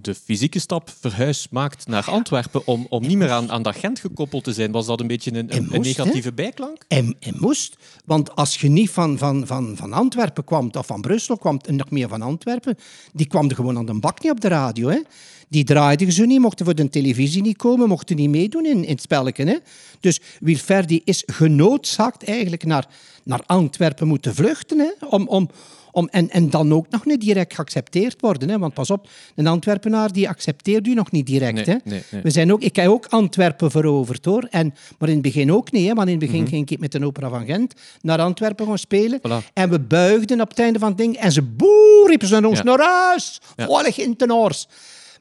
de 0.00 0.14
fysieke 0.14 0.58
stap 0.58 0.90
verhuis 1.00 1.46
maakt 1.50 1.86
naar 1.86 2.10
Antwerpen 2.10 2.66
om, 2.66 2.86
om 2.88 3.06
niet 3.06 3.16
meer 3.16 3.30
aan, 3.30 3.50
aan 3.50 3.62
dat 3.62 3.76
Gent 3.76 3.98
gekoppeld 4.00 4.44
te 4.44 4.52
zijn, 4.52 4.72
was 4.72 4.86
dat 4.86 5.00
een 5.00 5.06
beetje 5.06 5.34
een, 5.34 5.56
een, 5.56 5.80
negatieve 5.80 6.32
bijklank? 6.32 6.84
En, 6.88 7.16
en 7.20 7.34
moest, 7.38 7.76
want 8.04 8.36
als 8.36 8.60
je 8.60 8.68
niet 8.68 8.90
van, 8.90 9.18
van, 9.18 9.46
van, 9.46 9.76
van 9.76 9.92
Antwerpen 9.92 10.44
kwam, 10.44 10.70
of 10.72 10.86
van 10.86 11.00
Brussel 11.00 11.36
kwam, 11.36 11.60
en 11.66 11.76
nog 11.76 11.90
meer 11.90 12.08
van 12.08 12.22
Antwerpen, 12.22 12.76
die 13.12 13.26
kwam 13.26 13.48
er 13.48 13.54
gewoon 13.54 13.76
aan 13.76 13.86
de 13.86 13.98
bak 13.98 14.22
niet 14.22 14.32
op 14.32 14.40
de 14.40 14.48
radio. 14.48 14.88
Hè? 14.88 15.00
Die 15.48 15.64
draaiden 15.64 16.12
ze 16.12 16.26
niet, 16.26 16.40
mochten 16.40 16.64
voor 16.64 16.74
de 16.74 16.88
televisie 16.88 17.42
niet 17.42 17.56
komen, 17.56 17.88
mochten 17.88 18.16
niet 18.16 18.30
meedoen 18.30 18.66
in, 18.66 18.84
in 18.84 18.90
het 18.90 19.00
spelletje. 19.00 19.44
Hè? 19.44 19.56
Dus 20.00 20.20
Wilferdi 20.40 21.00
is 21.04 21.22
genoodzaakt 21.26 22.24
eigenlijk 22.24 22.64
naar, 22.64 22.86
naar 23.22 23.42
Antwerpen 23.46 24.06
moeten 24.06 24.34
vluchten 24.34 24.78
hè? 24.78 25.06
Om, 25.06 25.28
om, 25.28 25.50
om, 25.90 26.08
en, 26.10 26.30
en 26.30 26.50
dan 26.50 26.72
ook 26.72 26.86
nog 26.90 27.04
niet 27.04 27.20
direct 27.20 27.54
geaccepteerd 27.54 28.20
worden. 28.20 28.48
Hè? 28.48 28.58
Want 28.58 28.74
pas 28.74 28.90
op, 28.90 29.08
een 29.34 29.46
Antwerpenaar 29.46 30.12
die 30.12 30.28
accepteert 30.28 30.86
u 30.86 30.94
nog 30.94 31.10
niet 31.10 31.26
direct. 31.26 31.66
hè? 31.66 31.76
We 32.22 32.30
zijn 32.30 32.52
ook, 32.52 32.60
ik 32.60 32.76
heb 32.76 32.88
ook 32.88 33.06
Antwerpen 33.06 33.70
veroverd 33.70 34.24
hoor. 34.24 34.46
En, 34.50 34.74
maar 34.98 35.08
in 35.08 35.14
het 35.14 35.24
begin 35.24 35.52
ook 35.52 35.72
niet. 35.72 35.86
Hè? 35.86 35.94
Maar 35.94 36.06
in 36.06 36.20
het 36.20 36.20
begin 36.20 36.42
mhm. 36.42 36.50
ging 36.50 36.70
ik 36.70 36.78
met 36.78 36.92
de 36.92 37.04
Opera 37.04 37.28
van 37.28 37.44
Gent 37.44 37.74
naar 38.00 38.18
Antwerpen 38.18 38.66
gaan 38.66 38.78
spelen. 38.78 39.20
En 39.52 39.70
we 39.70 39.80
buigden 39.80 40.40
op 40.40 40.48
het 40.48 40.58
einde 40.58 40.78
van 40.78 40.88
het 40.88 40.98
ding. 40.98 41.16
En 41.16 41.32
ze 41.32 41.42
boer 41.42 42.08
riepen 42.08 42.28
ze 42.28 42.46
ons 42.48 42.62
naar 42.62 42.80
huis. 42.80 43.40
Volg 43.56 43.86
in 43.86 44.16
ten 44.16 44.32
oors. 44.32 44.66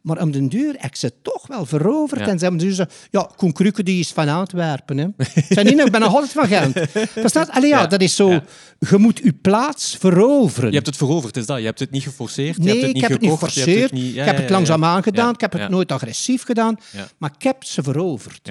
Maar 0.07 0.21
om 0.21 0.31
den 0.31 0.49
duur 0.49 0.75
heb 0.77 0.95
ze 0.95 1.13
toch 1.21 1.47
wel 1.47 1.65
veroverd. 1.65 2.21
En 2.21 2.39
ze 2.39 2.45
hebben 2.45 2.67
dus 2.67 2.81
ja, 3.11 3.29
Koen 3.35 3.51
Krukke 3.51 3.83
die 3.83 3.99
is 3.99 4.11
van 4.11 4.29
Antwerpen. 4.29 4.97
Hè. 4.97 5.07
Zijn 5.49 5.65
niet, 5.65 5.79
ik 5.79 5.91
ben 5.91 6.01
nog 6.01 6.13
altijd 6.13 6.31
van 6.31 6.47
Gent. 6.47 6.79
Verstaat? 7.23 7.49
Allee, 7.49 7.69
ja, 7.69 7.87
dat 7.87 8.01
is 8.01 8.15
zo... 8.15 8.39
Je 8.79 8.97
moet 8.97 9.19
je 9.23 9.33
plaats 9.33 9.95
veroveren. 9.99 10.69
Je 10.69 10.75
hebt 10.75 10.87
het 10.87 10.97
veroverd, 10.97 11.37
is 11.37 11.45
dat? 11.45 11.57
Je 11.59 11.65
hebt 11.65 11.79
het 11.79 11.91
niet 11.91 12.03
geforceerd? 12.03 12.57
Nee, 12.57 12.65
je 12.65 12.71
hebt 12.71 12.81
het 12.81 12.93
niet 12.93 13.03
ik 13.03 13.09
heb 13.09 13.21
gekocht, 13.21 13.41
het 13.41 13.55
niet 13.55 13.63
geforceerd. 13.63 14.15
Ik 14.15 14.25
heb 14.25 14.37
het 14.37 14.49
langzaam 14.49 14.83
aangedaan. 14.83 15.33
Ik 15.33 15.41
heb 15.41 15.53
het 15.53 15.69
nooit 15.69 15.91
agressief 15.91 16.43
gedaan. 16.43 16.77
Maar 17.17 17.31
ik 17.37 17.43
heb 17.43 17.63
ze 17.63 17.83
veroverd. 17.83 18.49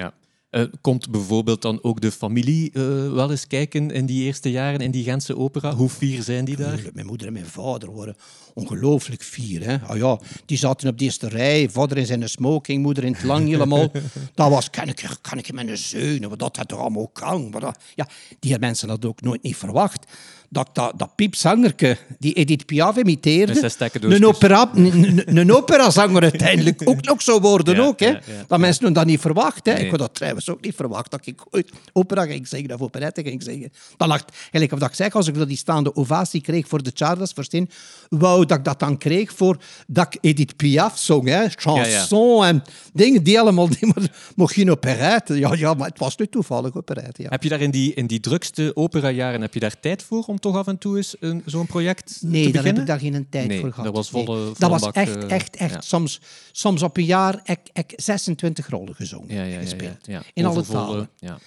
Uh, 0.51 0.63
komt 0.81 1.09
bijvoorbeeld 1.09 1.61
dan 1.61 1.83
ook 1.83 2.01
de 2.01 2.11
familie 2.11 2.71
uh, 2.73 2.83
wel 3.13 3.31
eens 3.31 3.47
kijken 3.47 3.91
in 3.91 4.05
die 4.05 4.23
eerste 4.23 4.51
jaren 4.51 4.79
in 4.79 4.91
die 4.91 5.03
Gentse 5.03 5.37
opera? 5.37 5.73
Hoe 5.73 5.89
fier 5.89 6.23
zijn 6.23 6.45
die 6.45 6.55
daar? 6.55 6.79
Mijn 6.93 7.05
moeder 7.05 7.27
en 7.27 7.33
mijn 7.33 7.45
vader 7.45 7.95
waren 7.95 8.15
ongelooflijk 8.53 9.23
fier. 9.23 9.63
Hè? 9.63 9.77
Ah 9.79 9.97
ja, 9.97 10.19
die 10.45 10.57
zaten 10.57 10.89
op 10.89 10.97
de 10.97 11.03
eerste 11.03 11.27
rij, 11.27 11.69
vader 11.69 11.97
in 11.97 12.05
zijn 12.05 12.29
smoking, 12.29 12.83
moeder 12.83 13.03
in 13.03 13.13
het 13.13 13.23
lang 13.23 13.47
helemaal. 13.53 13.91
dat 14.33 14.49
was, 14.49 14.69
kan 14.69 14.87
ik, 14.87 15.17
kan 15.21 15.37
ik 15.37 15.47
een 15.47 15.77
zeunen, 15.77 16.29
wat 16.29 16.39
dat 16.39 16.67
toch 16.67 16.79
allemaal 16.79 17.07
kan. 17.07 17.49
Maar 17.49 17.61
dat, 17.61 17.79
ja, 17.95 18.07
die 18.39 18.59
mensen 18.59 18.89
hadden 18.89 19.09
ook 19.09 19.21
nooit 19.21 19.43
niet 19.43 19.55
verwacht 19.55 20.05
dat 20.49 20.69
dat, 20.73 20.93
dat 20.95 21.15
piepzangerke 21.15 21.97
die 22.19 22.33
Edith 22.33 22.65
Piaf 22.65 22.97
imiteerde, 22.97 23.71
een, 24.01 24.25
opera, 24.25 24.69
een, 24.73 25.37
een 25.37 25.53
operazanger 25.53 26.21
uiteindelijk 26.21 26.81
ook 26.89 27.05
nog 27.05 27.21
zou 27.21 27.41
worden. 27.41 27.79
ook, 27.79 27.99
hè. 27.99 28.13
dat 28.47 28.59
mensen 28.59 28.93
dat 28.93 29.05
niet 29.05 29.19
verwacht. 29.19 29.65
Hè. 29.65 29.73
Ik 29.73 29.89
had 29.89 29.99
dat 29.99 30.13
trouwens 30.13 30.49
ook 30.49 30.61
niet 30.61 30.75
verwacht, 30.75 31.11
dat 31.11 31.25
ik 31.25 31.41
ooit 31.49 31.71
opera 31.93 32.25
ging 32.25 32.47
zingen 32.47 32.73
of 32.73 32.81
operette 32.81 33.23
ging 33.23 33.43
zingen. 33.43 33.71
Dat 33.97 34.07
lag, 34.07 34.23
eigenlijk 34.39 34.73
of 34.73 34.79
dat 34.79 34.89
ik 34.89 34.95
zeg, 34.95 35.15
als 35.15 35.27
ik 35.27 35.47
die 35.47 35.57
staande 35.57 35.95
ovatie 35.95 36.41
kreeg 36.41 36.67
voor 36.67 36.83
de 36.83 36.91
Charles 36.93 37.31
Verstin, 37.31 37.69
wou 38.09 38.45
dat 38.45 38.57
ik 38.57 38.63
dat 38.63 38.79
dan 38.79 38.97
kreeg 38.97 39.33
voor 39.33 39.57
dat 39.87 40.13
ik 40.13 40.17
Edith 40.21 40.55
Piaf 40.55 40.97
zong. 40.97 41.27
Hè. 41.27 41.49
Chanson 41.49 42.45
en 42.45 42.63
dingen, 42.93 43.23
die 43.23 43.39
allemaal, 43.39 43.69
die, 43.69 43.91
maar 43.95 44.33
mocht 44.35 44.53
geen 44.53 44.71
operette. 44.71 45.39
Ja, 45.39 45.53
ja, 45.53 45.73
maar 45.73 45.87
het 45.87 45.99
was 45.99 46.17
nu 46.17 46.27
toevallig 46.27 46.75
operette. 46.75 47.21
Ja. 47.21 47.29
Heb 47.29 47.43
je 47.43 47.49
daar 47.49 47.61
in 47.61 47.71
die, 47.71 47.93
in 47.93 48.07
die 48.07 48.19
drukste 48.19 48.71
operajaren, 48.75 49.41
heb 49.41 49.53
je 49.53 49.59
daar 49.59 49.79
tijd 49.79 50.03
voor 50.03 50.23
om 50.27 50.36
toch 50.39 50.55
af 50.55 50.67
en 50.67 50.77
toe 50.77 50.97
eens 50.97 51.15
zo'n 51.45 51.65
project 51.65 52.17
nee, 52.21 52.45
te 52.45 52.51
daar 52.51 52.63
heb 52.63 52.77
ik 52.77 52.85
daar 52.85 52.99
geen 52.99 53.27
tijd 53.29 53.53
voor 53.59 53.69
gehad. 53.69 53.85
dat 53.85 53.95
was 53.95 54.09
volle, 54.09 54.51
Dat 54.57 54.69
was 54.69 54.91
echt, 54.91 55.23
eh, 55.23 55.31
echt, 55.31 55.55
echt. 55.55 55.83
Soms, 55.83 56.21
soms 56.51 56.83
op 56.83 56.97
een 56.97 57.05
jaar 57.05 57.39
heb 57.43 57.59
ik 57.73 57.93
26 57.95 58.69
rollen 58.69 58.95
gezongen, 58.95 59.35
ja, 59.35 59.43
ja, 59.43 59.59
gespeeld. 59.59 60.07
In 60.33 60.45
alle 60.45 60.63
talen. 60.63 61.09
Ja. 61.19 61.37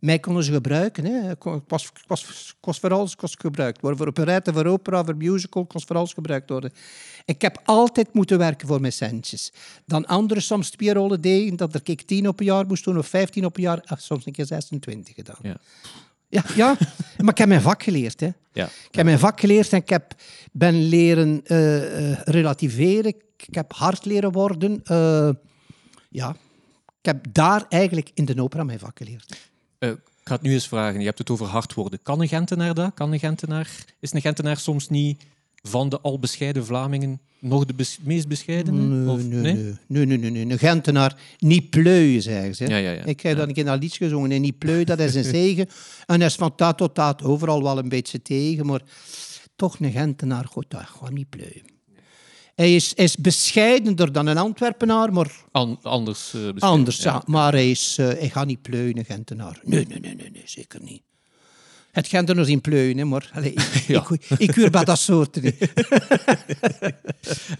Mij 0.00 0.18
konden 0.18 0.44
ze 0.44 0.52
gebruiken. 0.52 1.04
Hè. 1.04 1.30
Ik 1.30 1.42
was, 1.68 1.84
ik 1.84 2.04
was, 2.06 2.54
ik 2.58 2.64
was 2.64 2.78
voor 2.78 2.92
alles 2.92 3.14
gebruikt 3.18 3.80
worden. 3.80 3.98
Voor 3.98 4.08
operette, 4.08 4.52
voor 4.52 4.66
opera, 4.66 5.04
voor 5.04 5.16
musical, 5.16 5.66
kost 5.66 5.86
voor 5.86 5.96
alles 5.96 6.12
gebruikt 6.12 6.50
worden. 6.50 6.72
Ik 7.24 7.42
heb 7.42 7.60
altijd 7.64 8.14
moeten 8.14 8.38
werken 8.38 8.68
voor 8.68 8.80
mijn 8.80 8.92
centjes. 8.92 9.52
Dan 9.86 10.06
anderen 10.06 10.42
soms 10.42 10.70
twee 10.70 10.92
rollen 10.92 11.20
deden, 11.20 11.56
dat 11.56 11.74
er 11.74 11.80
ik 11.84 12.02
tien 12.02 12.28
op 12.28 12.40
een 12.40 12.46
jaar 12.46 12.66
moest 12.66 12.84
doen, 12.84 12.98
of 12.98 13.06
15 13.06 13.44
op 13.44 13.56
een 13.56 13.62
jaar, 13.62 13.82
ach, 13.84 14.00
soms 14.00 14.26
een 14.26 14.32
keer 14.32 14.46
26 14.46 15.14
gedaan. 15.14 15.58
Ja. 16.30 16.44
Ja, 16.54 16.76
maar 17.18 17.30
ik 17.30 17.38
heb 17.38 17.48
mijn 17.48 17.60
vak 17.60 17.82
geleerd. 17.82 18.20
Hè. 18.20 18.28
Ja. 18.52 18.64
Ik 18.66 18.94
heb 18.94 19.04
mijn 19.04 19.18
vak 19.18 19.40
geleerd 19.40 19.72
en 19.72 19.78
ik 19.78 19.88
heb, 19.88 20.14
ben 20.52 20.88
leren 20.88 21.40
uh, 21.46 22.20
relativeren. 22.22 23.14
Ik 23.36 23.54
heb 23.54 23.72
hard 23.72 24.04
leren 24.04 24.32
worden. 24.32 24.80
Uh, 24.90 25.30
ja, 26.08 26.36
ik 26.86 27.06
heb 27.06 27.26
daar 27.32 27.64
eigenlijk 27.68 28.10
in 28.14 28.24
de 28.24 28.42
opera 28.42 28.64
mijn 28.64 28.78
vak 28.78 28.98
geleerd. 28.98 29.38
Uh, 29.78 29.90
ik 29.90 29.98
ga 30.24 30.34
het 30.34 30.42
nu 30.42 30.52
eens 30.52 30.68
vragen. 30.68 31.00
Je 31.00 31.06
hebt 31.06 31.18
het 31.18 31.30
over 31.30 31.46
hard 31.46 31.74
worden. 31.74 32.02
Kan 32.02 32.20
een 32.20 32.28
Gentenaar 32.28 32.74
dat? 32.74 32.94
Kan 32.94 33.12
een 33.12 33.18
Gentenaar, 33.18 33.68
is 34.00 34.12
een 34.12 34.20
Gentenaar 34.20 34.56
soms 34.56 34.88
niet 34.88 35.22
van 35.62 35.88
de 35.88 36.00
al 36.00 36.18
bescheiden 36.18 36.64
Vlamingen 36.64 37.20
nog 37.40 37.64
de 37.64 37.86
meest 38.02 38.28
bescheidene? 38.28 38.80
Nee, 38.80 39.14
of, 39.14 39.26
nee, 39.26 39.40
nee? 39.40 39.74
Nee, 39.86 40.06
nee, 40.06 40.18
nee, 40.18 40.30
nee. 40.30 40.50
Een 40.50 40.58
Gentenaar, 40.58 41.16
niet 41.38 41.70
pleuien, 41.70 42.22
zeggen 42.22 42.54
ze. 42.54 42.68
Ja, 42.68 42.76
ja, 42.76 42.90
ja. 42.90 43.04
Ik 43.04 43.20
heb 43.20 43.36
dat 43.36 43.48
een 43.48 43.54
keer 43.54 43.64
naar 43.64 43.78
liedje 43.78 44.04
gezongen. 44.04 44.32
En 44.32 44.40
niet 44.40 44.58
pleuien, 44.58 44.86
dat 44.86 44.98
is 44.98 45.14
een 45.14 45.24
zegen. 45.40 45.68
en 46.06 46.16
hij 46.16 46.26
is 46.26 46.34
van 46.34 46.54
taat 46.54 46.78
tot 46.78 46.94
taat 46.94 47.22
overal 47.22 47.62
wel 47.62 47.78
een 47.78 47.88
beetje 47.88 48.22
tegen. 48.22 48.66
Maar 48.66 48.82
toch 49.56 49.80
een 49.80 49.92
Gentenaar, 49.92 50.44
god, 50.44 50.64
dat 50.68 50.86
gewoon 50.86 51.14
niet 51.14 51.28
pleuien. 51.28 51.78
Hij 52.54 52.74
is, 52.74 52.94
is 52.94 53.16
bescheidener 53.16 54.12
dan 54.12 54.26
een 54.26 54.38
Antwerpenaar, 54.38 55.12
maar... 55.12 55.44
anders 55.82 56.34
uh, 56.34 56.48
Anders, 56.58 57.02
ja. 57.02 57.22
Maar 57.26 57.52
hij, 57.52 57.70
is, 57.70 57.96
uh, 58.00 58.06
hij 58.06 58.30
gaat 58.30 58.46
niet 58.46 58.62
pleuien, 58.62 58.98
een 58.98 59.04
Gentenaar. 59.04 59.60
Nee, 59.62 59.86
nee, 59.86 60.00
nee, 60.00 60.14
nee, 60.14 60.30
nee 60.30 60.42
zeker 60.44 60.82
niet. 60.82 61.02
Het 61.92 62.06
gaat 62.06 62.28
er 62.28 62.34
nog 62.34 62.46
in 62.46 62.60
pleunen, 62.60 63.08
maar 63.08 63.30
ik, 63.42 63.60
ja. 63.86 64.06
ik, 64.10 64.28
ik, 64.38 64.54
huur 64.54 64.70
bij 64.70 64.84
dat 64.84 64.98
soort 64.98 65.36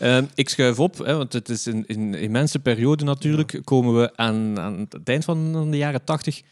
uh, 0.01 0.23
ik 0.35 0.49
schuif 0.49 0.79
op, 0.79 0.99
hè, 0.99 1.17
want 1.17 1.33
het 1.33 1.49
is 1.49 1.67
een, 1.67 1.85
een 1.87 2.15
immense 2.15 2.59
periode 2.59 3.05
natuurlijk. 3.05 3.61
Komen 3.65 4.01
we 4.01 4.17
aan, 4.17 4.59
aan 4.59 4.87
het 4.89 5.09
eind 5.09 5.25
van 5.25 5.71
de 5.71 5.77
jaren 5.77 6.05
tachtig 6.05 6.43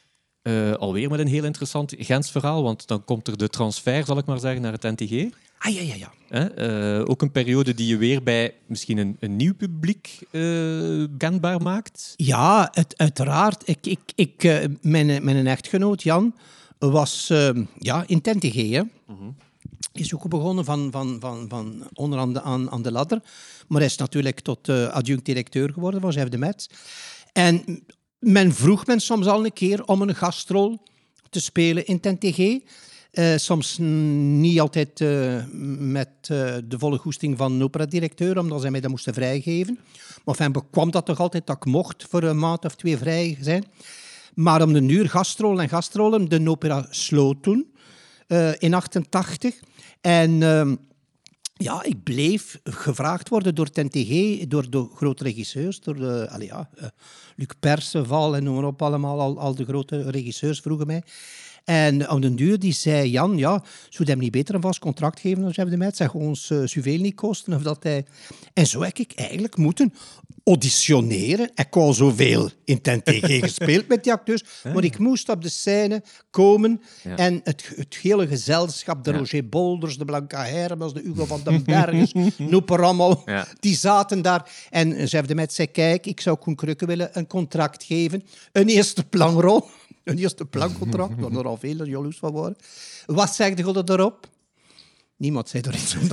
uh, 0.43 0.73
alweer 0.73 1.11
met 1.11 1.21
een 1.21 1.27
heel 1.27 1.45
interessant 1.45 1.95
Gens 1.99 2.31
verhaal. 2.31 2.62
Want 2.62 2.87
dan 2.87 3.05
komt 3.05 3.29
er 3.29 3.37
de 3.37 3.49
transfer, 3.49 4.05
zal 4.05 4.19
ik 4.19 4.27
maar 4.27 4.38
zeggen, 4.38 4.62
naar 4.62 4.73
het 4.73 4.83
NTG. 4.83 5.27
Ah 5.59 5.75
ja, 5.75 5.81
ja, 5.81 5.95
ja. 5.95 6.12
Uh, 6.59 7.09
ook 7.09 7.23
een 7.23 7.33
periode 7.33 7.75
die 7.75 7.87
je 7.87 7.97
weer 7.97 8.23
bij 8.23 8.55
misschien 8.67 8.99
een, 8.99 9.17
een 9.21 9.37
nieuw 9.37 9.55
publiek 9.55 10.19
uh, 10.31 11.05
kenbaar 11.19 11.62
maakt. 11.62 12.14
Ja, 12.17 12.69
het, 12.73 12.95
uiteraard. 12.97 13.62
Ik, 13.69 13.87
ik, 13.87 14.01
ik, 14.14 14.69
mijn, 14.81 15.25
mijn 15.25 15.47
echtgenoot 15.47 16.03
Jan 16.03 16.35
was 16.79 17.29
uh, 17.33 17.51
ja, 17.79 18.05
in 18.07 18.21
TNTG. 18.21 18.71
Hè. 18.71 18.83
Mm 19.07 19.37
Is 19.93 20.14
ook 20.14 20.29
begonnen 20.29 20.64
van, 20.64 20.88
van, 20.91 21.17
van, 21.21 21.47
van 21.49 21.88
onderaan 21.93 22.41
aan, 22.41 22.71
aan 22.71 22.83
de 22.83 22.93
ladder. 22.93 23.21
Maar 23.69 23.79
hij 23.79 23.88
is 23.88 23.97
natuurlijk 23.97 24.41
tot 24.41 24.69
uh, 24.69 24.88
adjunct-directeur 24.88 25.73
geworden 25.73 26.01
van 26.01 26.12
Chef 26.12 26.29
de 26.29 26.38
Metz. 26.38 26.67
En 27.33 27.85
men 28.19 28.55
vroeg 28.55 28.87
men 28.87 29.01
soms 29.01 29.27
al 29.27 29.45
een 29.45 29.53
keer 29.53 29.85
om 29.85 30.03
een 30.03 30.14
gastrol 30.14 30.83
te 31.31 31.41
spelen 31.41 31.87
in 31.87 32.01
TNTG. 32.01 32.38
Uh, 32.38 32.61
Eh, 33.19 33.37
soms 33.37 33.79
niet 33.79 34.61
altijd 34.61 35.01
uh, 35.01 35.45
met 35.79 36.09
uh, 36.23 36.55
de 36.64 36.79
volle 36.79 36.99
goesting 36.99 37.37
van 37.38 37.53
een 37.53 37.62
opera-directeur, 37.62 38.38
omdat 38.38 38.61
zij 38.61 38.71
mij 38.71 38.81
dat 38.81 38.91
moesten 38.91 39.14
vrijgeven. 39.14 39.79
Maar 40.25 40.35
enfin, 40.35 40.53
bekwam 40.53 40.91
dat 40.91 41.07
toch 41.07 41.21
altijd 41.21 41.47
dat 41.47 41.57
ik 41.57 41.64
mocht 41.64 42.07
voor 42.09 42.23
een 42.23 42.38
maand 42.38 42.64
of 42.64 42.75
twee 42.75 42.97
vrij 42.97 43.38
zijn. 43.41 43.64
Maar 44.38 44.62
om 44.62 44.72
de 44.72 44.83
uur 44.83 45.09
gastrollen 45.09 45.62
en 45.62 45.68
gastrollen, 45.68 46.29
de 46.29 46.51
opera 46.51 46.87
sloot 46.90 47.42
toen, 47.42 47.72
in 48.59 48.74
88. 48.74 49.55
En 50.01 50.42
ehm, 50.42 50.77
ja, 51.57 51.83
ik 51.83 52.03
bleef 52.03 52.61
gevraagd 52.64 53.29
worden 53.29 53.55
door 53.55 53.70
TNTG, 53.70 54.44
door 54.46 54.70
de 54.70 54.88
grote 54.94 55.24
regisseurs, 55.24 55.81
door 55.81 55.96
de, 55.96 56.29
allee, 56.31 56.46
ja, 56.46 56.70
Luc 57.37 57.48
Perceval 57.61 58.37
en 58.37 58.44
noem 58.44 58.55
maar 58.55 58.64
op 58.64 58.83
allemaal, 58.83 59.20
al, 59.20 59.38
al 59.38 59.55
de 59.55 59.64
grote 59.64 60.11
regisseurs 60.11 60.61
vroegen 60.61 60.87
mij. 60.87 61.03
En 61.68 62.11
op 62.11 62.22
den 62.22 62.37
duur 62.37 62.59
die 62.59 62.72
zei 62.72 63.11
Jan, 63.11 63.37
ja, 63.37 63.62
zou 63.88 64.09
hem 64.09 64.18
niet 64.18 64.31
beter 64.31 64.54
een 64.54 64.61
vast 64.61 64.78
contract 64.78 65.20
geven 65.20 65.52
dan 65.54 65.70
de 65.70 65.76
met? 65.76 65.96
Zeg 65.96 66.14
ons 66.14 66.50
uh, 66.50 66.66
zoveel 66.66 66.98
niet 66.98 67.14
kosten. 67.14 67.52
Of 67.52 67.62
dat 67.62 67.83
hij... 67.83 68.04
En 68.54 68.66
zo 68.66 68.83
heb 68.83 68.98
ik 68.98 69.12
eigenlijk 69.14 69.57
moeten 69.57 69.94
auditioneren. 70.44 71.50
Ik 71.54 71.76
al 71.76 71.92
zoveel 71.92 72.50
in 72.64 72.81
TNTG 72.81 73.38
gespeeld 73.44 73.88
met 73.88 74.04
die 74.04 74.12
acteurs. 74.12 74.44
Maar 74.74 74.85
ik 74.85 74.98
moest 74.98 75.28
op 75.28 75.42
de 75.42 75.48
scène 75.48 76.02
komen 76.31 76.81
en 77.16 77.40
het, 77.44 77.72
het 77.76 77.96
hele 77.96 78.26
gezelschap, 78.26 79.04
de 79.04 79.12
Roger 79.12 79.48
Bolders, 79.48 79.98
de 79.98 80.04
Blanca 80.04 80.44
Hermans, 80.44 80.94
de 80.94 81.00
Hugo 81.00 81.24
van 81.24 81.40
den 81.44 81.64
Berges, 81.64 82.12
noepen 82.37 82.81
allemaal, 82.81 83.24
die 83.61 83.76
zaten 83.76 84.22
daar. 84.22 84.50
En 84.70 85.09
chef 85.09 85.26
de 85.26 85.35
met 85.35 85.52
zei, 85.52 85.70
kijk, 85.70 86.07
ik 86.07 86.20
zou 86.20 86.37
Koen 86.37 86.54
Krukke 86.54 86.87
willen 86.87 87.11
een 87.12 87.26
contract 87.26 87.85
geven. 87.85 88.22
Een 88.52 88.68
eerste 88.68 89.04
planrol 89.04 89.68
een 90.11 90.18
eerste 90.18 90.44
plancontract, 90.44 91.21
waar 91.21 91.31
er 91.31 91.47
al 91.47 91.57
veel 91.57 91.85
jaloers 91.85 92.18
van 92.18 92.33
waren. 92.33 92.57
Wat 93.07 93.35
zegde 93.35 93.64
je 93.64 93.83
erop? 93.85 94.29
Niemand 95.16 95.49
zei 95.49 95.62
er 95.62 95.75
iets 95.75 95.97
om 95.97 96.09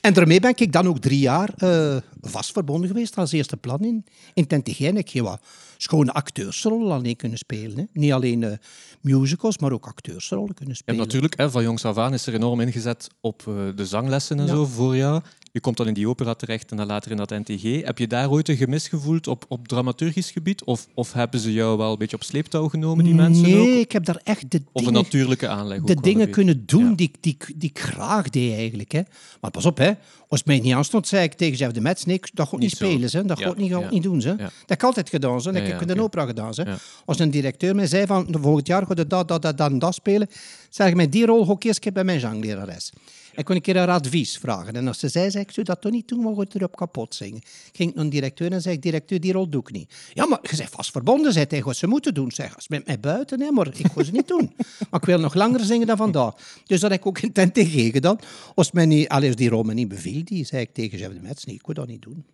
En 0.00 0.12
daarmee 0.12 0.40
ben 0.40 0.52
ik 0.56 0.72
dan 0.72 0.88
ook 0.88 0.98
drie 0.98 1.18
jaar 1.18 1.50
uh, 1.58 1.96
vast 2.30 2.52
verbonden 2.52 2.88
geweest 2.88 3.16
als 3.16 3.32
eerste 3.32 3.56
plan 3.56 3.80
in, 3.80 4.04
in 4.34 4.46
Tentigijn. 4.46 4.96
Ik 4.96 5.08
heb 5.08 5.24
wat 5.24 5.40
schone 5.76 6.12
acteursrollen 6.12 6.92
alleen 6.92 7.16
kunnen 7.16 7.38
spelen. 7.38 7.76
Hè. 7.76 7.84
Niet 7.92 8.12
alleen 8.12 8.42
uh, 8.42 8.52
musicals, 9.00 9.58
maar 9.58 9.72
ook 9.72 9.86
acteursrollen 9.86 10.54
kunnen 10.54 10.76
spelen. 10.76 11.00
En 11.00 11.06
natuurlijk, 11.06 11.36
hè, 11.36 11.50
van 11.50 11.62
jongs 11.62 11.84
af 11.84 11.98
aan 11.98 12.12
is 12.12 12.26
er 12.26 12.34
enorm 12.34 12.60
ingezet 12.60 13.08
op 13.20 13.44
uh, 13.48 13.54
de 13.76 13.86
zanglessen 13.86 14.40
en 14.40 14.48
zo 14.48 14.64
voor 14.64 14.96
jou. 14.96 15.22
Je 15.54 15.60
komt 15.60 15.76
dan 15.76 15.86
in 15.86 15.94
die 15.94 16.08
opera 16.08 16.34
terecht 16.34 16.70
en 16.70 16.76
dan 16.76 16.86
later 16.86 17.10
in 17.10 17.16
dat 17.16 17.30
NTG. 17.30 17.84
Heb 17.84 17.98
je 17.98 18.06
daar 18.06 18.30
ooit 18.30 18.48
een 18.48 18.56
gemis 18.56 18.88
gevoeld 18.88 19.26
op, 19.26 19.44
op 19.48 19.68
dramaturgisch 19.68 20.30
gebied? 20.30 20.64
Of, 20.64 20.86
of 20.94 21.12
hebben 21.12 21.40
ze 21.40 21.52
jou 21.52 21.78
wel 21.78 21.92
een 21.92 21.98
beetje 21.98 22.16
op 22.16 22.22
sleeptouw 22.22 22.68
genomen, 22.68 23.04
die 23.04 23.14
mensen 23.14 23.42
Nee, 23.42 23.60
ook? 23.60 23.82
ik 23.82 23.92
heb 23.92 24.04
daar 24.04 24.20
echt 24.24 24.50
de 24.50 24.62
Of 24.72 24.86
een 24.86 24.92
natuurlijke 24.92 25.48
aanleg 25.48 25.80
De 25.80 26.00
dingen 26.00 26.30
kunnen 26.30 26.66
doen 26.66 26.94
die, 26.94 27.10
die, 27.20 27.36
die 27.56 27.70
ik 27.70 27.78
graag 27.78 28.30
deed 28.30 28.54
eigenlijk. 28.54 28.92
Hè. 28.92 29.00
Maar 29.40 29.50
pas 29.50 29.64
op, 29.64 29.78
hè. 29.78 29.92
als 30.28 30.38
het 30.38 30.46
mij 30.46 30.60
niet 30.60 30.74
aanstond, 30.74 31.08
zei 31.08 31.24
ik 31.24 31.32
tegen 31.34 31.56
Jeff 31.56 31.72
de 31.72 31.80
Metz, 31.80 32.04
nee, 32.04 32.13
dat 32.34 32.48
gaat 32.48 32.60
niet, 32.60 32.70
spelen. 32.70 33.08
Hè. 33.12 33.24
Dat 33.24 33.42
gaat 33.42 33.56
niet, 33.56 33.90
niet 33.90 34.02
doen. 34.02 34.20
Hè. 34.20 34.36
Dat 34.36 34.50
heb 34.66 34.78
ik 34.78 34.82
altijd 34.82 35.08
gedaan. 35.08 35.36
Hè. 35.36 35.42
Dat 35.42 35.54
heb 35.54 35.80
ik 35.80 35.88
in 35.88 35.94
de 35.94 36.02
opera 36.02 36.26
gedaan. 36.26 36.52
Hè. 36.54 36.74
Als 37.04 37.18
een 37.18 37.30
directeur 37.30 37.74
mij 37.74 37.86
zei 37.86 38.06
van, 38.06 38.26
volgend 38.30 38.66
jaar 38.66 38.86
gaat 38.86 38.98
je 38.98 39.06
dat, 39.06 39.28
dat, 39.28 39.42
dat, 39.42 39.58
dat, 39.58 39.80
dat 39.80 39.94
spelen, 39.94 40.28
zeg 40.70 40.88
ik, 40.88 40.94
met 40.94 41.12
die 41.12 41.26
rol 41.26 41.46
ga 41.46 41.52
ik 41.52 41.64
eerst 41.64 41.92
bij 41.92 42.04
mijn 42.04 42.20
zanglerares. 42.20 42.92
Ik 43.36 43.44
kon 43.44 43.54
een 43.54 43.62
keer 43.62 43.76
een 43.76 43.88
advies 43.88 44.38
vragen. 44.38 44.74
En 44.74 44.88
als 44.88 44.98
ze 44.98 45.08
zei, 45.08 45.30
zei 45.30 45.44
ik, 45.44 45.50
zou 45.50 45.66
dat 45.66 45.80
toch 45.80 45.92
niet 45.92 46.08
doen, 46.08 46.22
maar 46.22 46.34
goed 46.34 46.54
erop 46.54 46.76
kapot 46.76 47.14
zingen. 47.14 47.36
Ik 47.36 47.70
ging 47.72 47.94
naar 47.94 48.04
een 48.04 48.10
directeur 48.10 48.52
en 48.52 48.62
zei, 48.62 48.78
directeur, 48.78 49.20
die 49.20 49.32
rol 49.32 49.48
doe 49.48 49.60
ik 49.60 49.70
niet. 49.70 49.94
Ja, 50.12 50.26
maar 50.26 50.38
je 50.42 50.56
bent 50.56 50.70
vast 50.70 50.90
verbonden, 50.90 51.32
zei 51.32 51.44
hij, 51.48 51.62
wat 51.62 51.76
ze 51.76 51.86
moeten 51.86 52.14
doen. 52.14 52.30
Zeg, 52.30 52.54
als 52.54 52.68
met 52.68 52.86
mij 52.86 53.00
buiten, 53.00 53.40
hè, 53.40 53.50
maar 53.50 53.66
ik 53.66 53.86
ga 53.92 54.02
ze 54.02 54.12
niet 54.12 54.28
doen. 54.28 54.52
Maar 54.90 55.00
ik 55.00 55.06
wil 55.06 55.18
nog 55.18 55.34
langer 55.34 55.64
zingen 55.64 55.86
dan 55.86 55.96
vandaag. 55.96 56.34
Dus 56.66 56.80
dat 56.80 56.90
heb 56.90 57.00
ik 57.00 57.06
ook 57.06 57.18
in 57.18 57.32
TNTG 57.32 57.92
gedaan. 57.92 58.18
Als, 58.54 58.72
mij 58.72 58.86
niet, 58.86 59.08
als 59.08 59.36
die 59.36 59.48
rol 59.48 59.62
me 59.62 59.74
niet 59.74 59.88
beviel, 59.88 60.24
die 60.24 60.44
zei 60.44 60.62
ik 60.62 60.74
tegen 60.74 60.98
Jeff 60.98 61.14
de 61.14 61.20
Metz, 61.20 61.44
nee, 61.44 61.54
ik 61.54 61.66
wil 61.66 61.74
dat 61.74 61.86
niet 61.86 62.02
doen. 62.02 62.24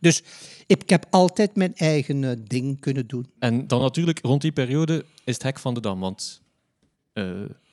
Dus 0.00 0.22
ik 0.66 0.90
heb 0.90 1.06
altijd 1.10 1.56
mijn 1.56 1.74
eigen 1.74 2.22
uh, 2.22 2.30
ding 2.44 2.80
kunnen 2.80 3.06
doen. 3.06 3.26
En 3.38 3.66
dan 3.66 3.80
natuurlijk, 3.80 4.18
rond 4.22 4.40
die 4.42 4.52
periode 4.52 5.04
is 5.24 5.34
het 5.34 5.42
hek 5.42 5.58
van 5.58 5.74
de 5.74 5.80
dam, 5.80 6.00
want 6.00 6.40
uh, 7.14 7.24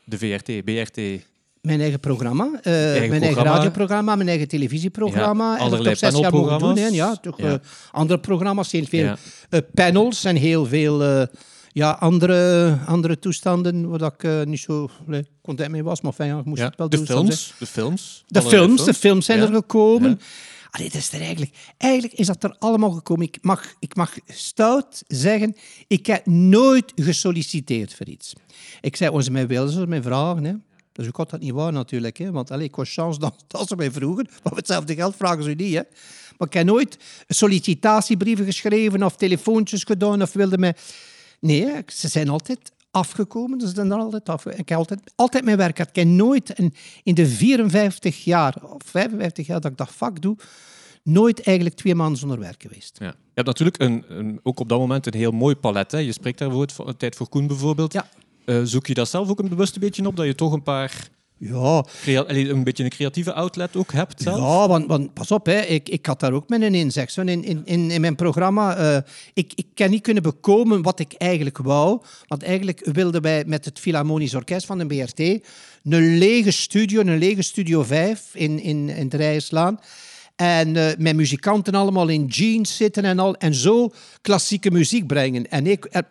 de 0.05 0.17
VRT, 0.17 0.63
BRT, 0.63 1.25
mijn 1.65 1.81
eigen 1.81 1.99
programma, 1.99 2.49
uh, 2.63 2.91
eigen 2.91 3.09
mijn 3.09 3.21
eigen 3.21 3.43
radioprogramma, 3.43 4.15
mijn 4.15 4.29
eigen 4.29 4.47
televisieprogramma. 4.47 5.55
Ja, 5.55 5.61
allerlei 5.61 5.95
en 5.99 6.11
panelprogramma's. 6.11 6.79
Doen, 6.79 6.93
ja, 6.93 7.15
toch, 7.15 7.37
ja. 7.37 7.51
Uh, 7.51 7.55
andere 7.91 8.19
programma's, 8.19 8.71
heel 8.71 8.85
veel 8.85 9.03
ja. 9.03 9.17
uh, 9.49 9.59
panels 9.73 10.23
en 10.23 10.35
heel 10.35 10.65
veel 10.65 11.27
ja, 11.71 11.91
andere, 11.91 12.77
andere 12.85 13.19
toestanden 13.19 13.89
waar 13.89 14.11
ik 14.17 14.47
niet 14.47 14.59
zo 14.59 14.89
nee, 15.05 15.25
content 15.41 15.71
mee 15.71 15.83
was. 15.83 16.01
Maar 16.01 16.13
fijn, 16.13 16.37
ik 16.37 16.45
moest 16.45 16.61
het 16.61 16.75
wel 16.75 16.89
de 16.89 16.97
doen. 16.97 17.05
Films, 17.05 17.53
de 17.59 17.65
films? 17.65 18.23
De 18.27 18.41
films, 18.41 18.85
de 18.85 18.93
films 18.93 19.25
zijn 19.25 19.39
er 19.39 19.53
gekomen. 19.53 20.19
Allee, 20.69 20.89
dat 20.89 21.01
is 21.01 21.13
er 21.13 21.21
eigenlijk, 21.21 21.51
eigenlijk 21.77 22.13
is 22.13 22.27
dat 22.27 22.43
er 22.43 22.55
allemaal 22.59 22.91
gekomen. 22.91 23.25
Ik 23.25 23.37
mag, 23.41 23.73
ik 23.79 23.95
mag 23.95 24.13
stout 24.25 25.03
zeggen, 25.07 25.55
ik 25.87 26.05
heb 26.05 26.25
nooit 26.25 26.91
gesolliciteerd 26.95 27.93
voor 27.93 28.05
iets. 28.05 28.33
Ik 28.81 28.95
zei, 28.95 29.11
als 29.11 29.25
ze 29.25 29.31
mij 29.31 29.47
wilden, 29.47 29.73
ze 29.73 29.87
mij 29.87 30.01
vragen. 30.01 30.43
Hè. 30.43 30.53
Dus 30.95 31.07
ik 31.07 31.15
had 31.15 31.29
dat 31.29 31.39
niet 31.39 31.51
waar 31.51 31.71
natuurlijk. 31.71 32.17
Hè? 32.17 32.31
Want 32.31 32.51
allez, 32.51 32.65
ik 32.65 32.75
was 32.75 32.93
chance 32.93 33.19
dat, 33.19 33.43
dat 33.47 33.67
ze 33.67 33.75
mij 33.75 33.91
vroegen. 33.91 34.27
Maar 34.43 34.53
hetzelfde 34.53 34.95
geld 34.95 35.15
vragen 35.15 35.43
ze 35.43 35.49
niet. 35.49 35.73
Hè? 35.73 35.81
Maar 36.37 36.47
ik 36.47 36.53
heb 36.53 36.65
nooit 36.65 36.97
sollicitatiebrieven 37.27 38.45
geschreven 38.45 39.03
of 39.03 39.15
telefoontjes 39.15 39.83
gedaan 39.83 40.21
of 40.21 40.33
wilde 40.33 40.57
mij... 40.57 40.75
Nee, 41.39 41.83
ze 41.87 42.07
zijn 42.07 42.29
altijd 42.29 42.71
afgekomen. 42.91 43.67
Zijn 43.67 43.91
er 43.91 43.97
altijd 43.97 44.29
af. 44.29 44.45
Ik 44.45 44.69
heb 44.69 44.77
altijd, 44.77 44.99
altijd 45.15 45.43
mijn 45.43 45.57
werk 45.57 45.75
gehad. 45.75 45.89
Ik 45.89 45.95
heb 45.95 46.07
nooit 46.07 46.49
in, 46.49 46.73
in 47.03 47.13
de 47.13 47.27
54 47.27 48.23
jaar 48.23 48.55
of 48.63 48.81
55 48.85 49.47
jaar 49.47 49.61
dat 49.61 49.71
ik 49.71 49.77
dat 49.77 49.91
vak 49.91 50.21
doe, 50.21 50.37
nooit 51.03 51.41
eigenlijk 51.41 51.75
twee 51.75 51.95
maanden 51.95 52.17
zonder 52.17 52.39
werk 52.39 52.61
geweest. 52.61 52.97
Ja. 52.99 53.07
Je 53.07 53.41
hebt 53.41 53.47
natuurlijk 53.47 53.81
een, 53.81 54.03
een, 54.07 54.39
ook 54.43 54.59
op 54.59 54.69
dat 54.69 54.79
moment 54.79 55.05
een 55.05 55.13
heel 55.13 55.31
mooi 55.31 55.55
palet. 55.55 55.91
Hè? 55.91 55.97
Je 55.97 56.11
spreekt 56.11 56.37
daar 56.39 56.51
voor 56.51 56.95
Tijd 56.97 57.15
voor 57.15 57.29
Koen 57.29 57.47
bijvoorbeeld. 57.47 57.93
Ja. 57.93 58.07
Uh, 58.45 58.61
zoek 58.63 58.87
je 58.87 58.93
dat 58.93 59.09
zelf 59.09 59.29
ook 59.29 59.39
een 59.39 59.49
bewust 59.49 59.75
een 59.75 59.81
beetje 59.81 60.07
op, 60.07 60.15
dat 60.15 60.25
je 60.25 60.35
toch 60.35 60.53
een 60.53 60.63
paar... 60.63 61.09
Ja. 61.37 61.85
Een 62.05 62.63
beetje 62.63 62.83
een 62.83 62.89
creatieve 62.89 63.33
outlet 63.33 63.75
ook 63.75 63.91
hebt 63.91 64.21
zelf? 64.21 64.37
Ja, 64.37 64.67
want, 64.67 64.87
want 64.87 65.13
pas 65.13 65.31
op, 65.31 65.45
hè. 65.45 65.59
Ik, 65.59 65.89
ik 65.89 66.05
had 66.05 66.19
daar 66.19 66.33
ook 66.33 66.49
met 66.49 66.61
een 66.61 66.75
inzicht. 66.75 67.17
In, 67.17 67.27
in, 67.27 67.61
in, 67.65 67.91
in 67.91 68.01
mijn 68.01 68.15
programma, 68.15 68.79
uh, 68.79 68.97
ik, 69.33 69.51
ik 69.55 69.67
kan 69.73 69.89
niet 69.89 70.01
kunnen 70.01 70.23
bekomen 70.23 70.81
wat 70.81 70.99
ik 70.99 71.13
eigenlijk 71.13 71.57
wou. 71.57 72.01
Want 72.27 72.43
eigenlijk 72.43 72.89
wilden 72.91 73.21
wij 73.21 73.43
met 73.47 73.65
het 73.65 73.79
Philharmonisch 73.79 74.35
Orkest 74.35 74.65
van 74.65 74.77
de 74.77 74.85
BRT 74.85 75.19
een 75.83 76.17
lege 76.17 76.51
studio, 76.51 76.99
een 76.99 77.17
lege 77.17 77.41
Studio 77.41 77.83
5 77.83 78.29
in, 78.33 78.59
in, 78.59 78.89
in 78.89 79.09
de 79.09 79.17
Rijslaan. 79.17 79.79
En 80.35 80.75
uh, 80.75 80.87
met 80.97 81.15
muzikanten 81.15 81.75
allemaal 81.75 82.07
in 82.07 82.25
jeans 82.25 82.75
zitten 82.75 83.03
en 83.03 83.19
al. 83.19 83.35
En 83.35 83.53
zo 83.53 83.91
klassieke 84.21 84.71
muziek 84.71 85.07
brengen. 85.07 85.49
En 85.49 85.67
ik... 85.67 86.03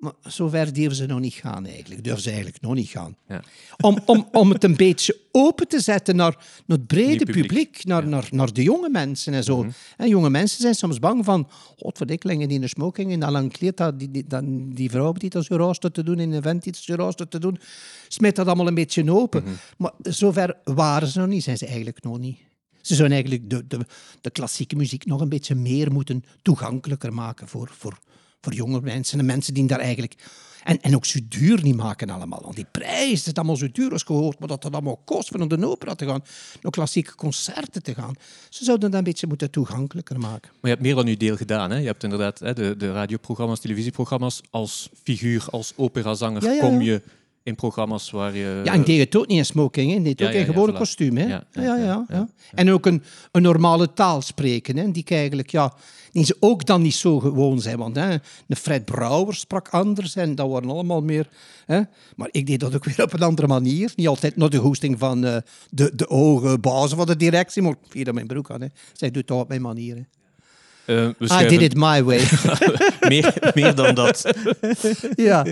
Maar 0.00 0.12
zover 0.22 0.72
durven 0.72 0.96
ze 0.96 1.06
nog 1.06 1.20
niet 1.20 1.34
gaan 1.34 1.66
eigenlijk. 1.66 2.04
Durven 2.04 2.22
ze 2.22 2.28
eigenlijk 2.28 2.60
nog 2.60 2.74
niet 2.74 2.88
gaan. 2.88 3.16
Ja. 3.28 3.42
Om, 3.80 3.98
om, 4.06 4.28
om 4.32 4.50
het 4.50 4.64
een 4.64 4.76
beetje 4.76 5.18
open 5.32 5.68
te 5.68 5.80
zetten 5.80 6.16
naar, 6.16 6.36
naar 6.66 6.78
het 6.78 6.86
brede 6.86 7.24
publiek, 7.24 7.84
naar, 7.84 8.08
naar, 8.08 8.28
naar 8.30 8.52
de 8.52 8.62
jonge 8.62 8.88
mensen 8.88 9.34
en 9.34 9.44
zo. 9.44 9.66
en 9.96 10.08
jonge 10.08 10.30
mensen 10.30 10.60
zijn 10.60 10.74
soms 10.74 10.98
bang 10.98 11.24
van, 11.24 11.48
godverdikkelingen 11.76 12.46
die 12.48 12.56
in 12.56 12.62
de 12.62 12.68
smoking 12.68 13.12
en 13.12 13.20
dan 13.20 13.32
lang 13.32 13.52
kleed 13.52 13.76
dat, 13.76 13.98
die, 13.98 14.10
die, 14.10 14.26
die, 14.26 14.74
die 14.74 14.90
vrouw 14.90 15.12
die 15.12 15.30
dat 15.30 15.44
zo 15.44 15.56
rooster 15.56 15.92
te 15.92 16.02
doen, 16.02 16.18
in 16.18 16.30
een 16.30 16.38
event 16.38 16.66
iets 16.66 16.84
zo 16.84 16.94
rooster 16.94 17.28
te 17.28 17.38
doen, 17.38 17.58
smit 18.08 18.36
dat 18.36 18.46
allemaal 18.46 18.66
een 18.66 18.74
beetje 18.74 19.12
open. 19.12 19.42
Mhm. 19.42 19.52
Maar 19.76 19.92
zover 20.02 20.56
waren 20.64 21.08
ze 21.08 21.18
nog 21.18 21.28
niet, 21.28 21.42
zijn 21.42 21.58
ze 21.58 21.66
eigenlijk 21.66 22.02
nog 22.02 22.18
niet. 22.18 22.38
Ze 22.80 22.94
zouden 22.94 23.16
eigenlijk 23.16 23.50
de, 23.50 23.66
de, 23.66 23.86
de 24.20 24.30
klassieke 24.30 24.76
muziek 24.76 25.06
nog 25.06 25.20
een 25.20 25.28
beetje 25.28 25.54
meer 25.54 25.92
moeten 25.92 26.24
toegankelijker 26.42 27.12
maken 27.12 27.48
voor, 27.48 27.70
voor, 27.78 27.98
voor 28.40 28.52
jonge 28.52 28.80
mensen 28.80 29.18
en 29.18 29.24
mensen 29.24 29.54
die 29.54 29.66
daar 29.66 29.80
eigenlijk... 29.80 30.14
En, 30.64 30.80
en 30.80 30.94
ook 30.94 31.06
zo 31.06 31.18
duur 31.28 31.62
niet 31.62 31.76
maken 31.76 32.10
allemaal. 32.10 32.40
Want 32.42 32.56
die 32.56 32.66
prijs 32.70 33.26
is 33.26 33.34
allemaal 33.34 33.56
zo 33.56 33.68
duur 33.72 33.92
als 33.92 34.02
gehoord, 34.02 34.38
maar 34.38 34.48
dat 34.48 34.62
het 34.62 34.72
allemaal 34.72 35.00
kost 35.04 35.32
om 35.32 35.38
naar 35.38 35.48
de 35.58 35.66
opera 35.66 35.94
te 35.94 36.06
gaan, 36.06 36.22
naar 36.62 36.72
klassieke 36.72 37.14
concerten 37.14 37.82
te 37.82 37.94
gaan. 37.94 38.14
Ze 38.48 38.64
zouden 38.64 38.90
dat 38.90 38.98
een 38.98 39.04
beetje 39.04 39.26
moeten 39.26 39.50
toegankelijker 39.50 40.18
maken. 40.18 40.50
Maar 40.50 40.60
je 40.60 40.68
hebt 40.68 40.82
meer 40.82 40.94
dan 40.94 41.06
je 41.06 41.16
deel 41.16 41.36
gedaan. 41.36 41.70
Hè? 41.70 41.76
Je 41.76 41.86
hebt 41.86 42.02
inderdaad 42.02 42.38
hè, 42.38 42.52
de, 42.52 42.76
de 42.76 42.92
radioprogramma's, 42.92 43.60
televisieprogramma's. 43.60 44.40
Als 44.50 44.88
figuur, 45.02 45.46
als 45.50 45.72
operazanger 45.76 46.42
Ja, 46.42 46.52
ja, 46.52 46.60
kom 46.60 46.80
je 46.80 47.02
in 47.50 47.56
programma's 47.56 48.10
waar 48.10 48.36
je... 48.36 48.60
Ja, 48.64 48.72
en 48.72 48.84
deed 48.84 48.98
het 48.98 49.16
ook 49.16 49.26
niet 49.26 49.38
in 49.38 49.44
smoking, 49.44 49.92
hè. 49.92 50.02
deed 50.02 50.18
Ja, 50.18 50.26
ook 50.26 50.32
in 50.32 50.46
voilà. 50.46 50.76
kostuum. 50.76 51.16
Hè. 51.16 51.26
Ja, 51.26 51.44
Ja, 51.52 52.04
ja. 52.08 52.28
En 52.54 52.70
ook 52.70 52.86
een, 52.86 53.02
een 53.32 53.42
normale 53.42 53.92
taal 53.92 54.22
spreken, 54.22 54.76
hè, 54.76 54.90
die 54.90 55.04
eigenlijk, 55.06 55.50
ja, 55.50 55.74
die 56.12 56.24
ze 56.24 56.36
ook 56.40 56.66
dan 56.66 56.82
niet 56.82 56.94
zo 56.94 57.18
gewoon 57.18 57.60
zijn. 57.60 57.78
Want 57.78 57.96
hè, 57.96 58.16
de 58.46 58.56
Fred 58.56 58.84
Brouwer 58.84 59.34
sprak 59.34 59.68
anders 59.68 60.16
en 60.16 60.34
dat 60.34 60.48
waren 60.50 60.70
allemaal 60.70 61.02
meer... 61.02 61.28
Hè. 61.66 61.80
Maar 62.16 62.28
ik 62.30 62.46
deed 62.46 62.60
dat 62.60 62.74
ook 62.74 62.84
weer 62.84 63.02
op 63.02 63.12
een 63.12 63.22
andere 63.22 63.46
manier. 63.46 63.92
Niet 63.96 64.08
altijd 64.08 64.36
naar 64.36 64.50
de 64.50 64.58
goesting 64.58 64.98
van 64.98 65.24
eh, 65.24 65.36
de, 65.70 65.92
de 65.94 66.08
ogen 66.08 66.60
bazen 66.60 66.96
van 66.96 67.06
de 67.06 67.16
directie, 67.16 67.62
maar 67.62 67.74
via 67.88 68.12
mijn 68.12 68.26
broek 68.26 68.50
aan. 68.50 68.60
Hè. 68.60 68.66
Zij 68.92 69.10
doet 69.10 69.26
dat 69.26 69.40
op 69.40 69.48
mijn 69.48 69.62
manier. 69.62 69.96
Hè. 69.96 70.02
Eh, 70.90 71.10
we 71.18 71.44
I 71.44 71.48
did 71.48 71.62
it 71.62 71.74
my 71.74 72.02
way. 72.04 72.20
meer, 73.08 73.52
meer 73.54 73.74
dan 73.74 73.94
dat. 73.94 74.30
ja. 75.16 75.46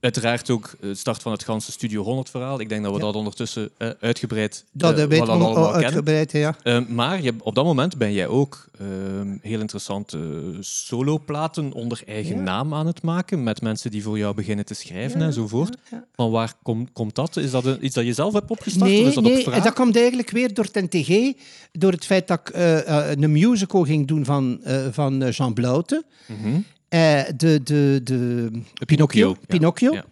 Uiteraard 0.00 0.50
ook 0.50 0.74
het 0.80 0.98
start 0.98 1.22
van 1.22 1.32
het 1.32 1.44
ganse 1.44 1.72
Studio 1.72 2.02
100 2.02 2.30
verhaal. 2.30 2.60
Ik 2.60 2.68
denk 2.68 2.84
dat 2.84 2.94
we 2.94 3.00
dat 3.00 3.14
ondertussen 3.14 3.70
uh, 3.78 3.90
uitgebreid 4.00 4.64
Dat 4.72 4.98
uh, 4.98 5.04
weet 5.04 5.28
allemaal 5.28 5.74
uitgebreid, 5.74 6.32
ja. 6.32 6.56
Uh, 6.64 6.86
maar 6.86 7.22
je, 7.22 7.34
op 7.42 7.54
dat 7.54 7.64
moment 7.64 7.98
ben 7.98 8.12
jij 8.12 8.26
ook 8.26 8.68
ehm, 8.78 9.36
heel 9.42 9.60
interessante 9.60 10.18
soloplaten 10.60 11.72
onder 11.72 12.02
eigen 12.06 12.42
naam 12.42 12.74
aan 12.74 12.86
het 12.86 13.02
maken. 13.02 13.42
Met 13.42 13.62
mensen 13.62 13.90
die 13.90 14.02
voor 14.02 14.18
jou 14.18 14.34
beginnen 14.34 14.64
te 14.64 14.74
schrijven 14.74 15.20
ja, 15.20 15.26
enzovoort. 15.26 15.76
Van 16.14 16.30
waar 16.30 16.52
kom, 16.62 16.92
komt 16.92 17.14
dat? 17.14 17.36
Is 17.36 17.50
dat 17.50 17.64
een, 17.64 17.84
iets 17.84 17.94
dat 17.94 18.04
je 18.04 18.12
zelf 18.12 18.32
hebt 18.32 18.50
opgestart? 18.50 18.90
Nee, 18.90 19.00
of 19.00 19.08
is 19.08 19.14
dat, 19.14 19.24
nee, 19.24 19.46
op 19.46 19.62
dat 19.62 19.72
komt 19.72 19.96
eigenlijk 19.96 20.30
weer 20.30 20.54
door 20.54 20.70
TNTG. 20.70 21.32
Door 21.72 21.92
het 21.92 22.04
feit 22.04 22.28
dat 22.28 22.40
ik 22.42 22.54
een 22.54 23.32
musical 23.32 23.84
ging 23.84 24.06
doen 24.06 24.24
van, 24.24 24.60
van 24.90 25.28
Jean 25.30 25.54
Blouten. 25.54 26.04
Mm 26.26 26.36
-hmm. 26.42 26.64
Uh, 26.94 27.32
de, 27.32 27.58
de, 27.58 28.00
de, 28.00 28.62
Pinocchio. 28.86 29.36
Pinocchio. 29.48 29.92
Ja. 29.92 30.04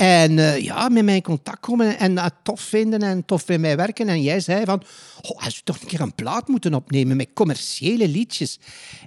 En 0.00 0.32
uh, 0.36 0.58
ja, 0.58 0.88
met 0.88 1.04
mij 1.04 1.14
in 1.14 1.22
contact 1.22 1.60
komen 1.60 1.98
en 1.98 2.14
dat 2.14 2.34
tof 2.42 2.60
vinden 2.60 3.02
en 3.02 3.24
tof 3.24 3.44
bij 3.44 3.58
mij 3.58 3.76
werken. 3.76 4.08
En 4.08 4.22
jij 4.22 4.40
zei 4.40 4.64
van, 4.64 4.82
oh, 5.20 5.44
als 5.44 5.60
toch 5.64 5.80
een 5.80 5.86
keer 5.86 6.00
een 6.00 6.14
plaat 6.14 6.48
moeten 6.48 6.74
opnemen 6.74 7.16
met 7.16 7.32
commerciële 7.34 8.08
liedjes. 8.08 8.58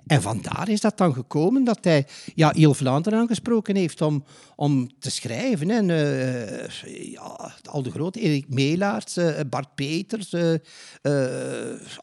En 0.07 0.21
vandaar 0.21 0.69
is 0.69 0.81
dat 0.81 0.97
dan 0.97 1.13
gekomen 1.13 1.63
dat 1.63 1.79
hij 1.81 2.07
ja, 2.35 2.53
Vlaanderen 2.73 3.19
aangesproken 3.19 3.75
heeft 3.75 4.01
om, 4.01 4.23
om 4.55 4.89
te 4.99 5.11
schrijven. 5.11 5.69
En 5.69 5.89
uh, 5.89 7.11
ja, 7.11 7.53
al 7.63 7.83
de 7.83 7.91
grote, 7.91 8.19
Erik 8.19 8.49
Meelaerts, 8.49 9.17
Bart 9.49 9.75
Peters, 9.75 10.33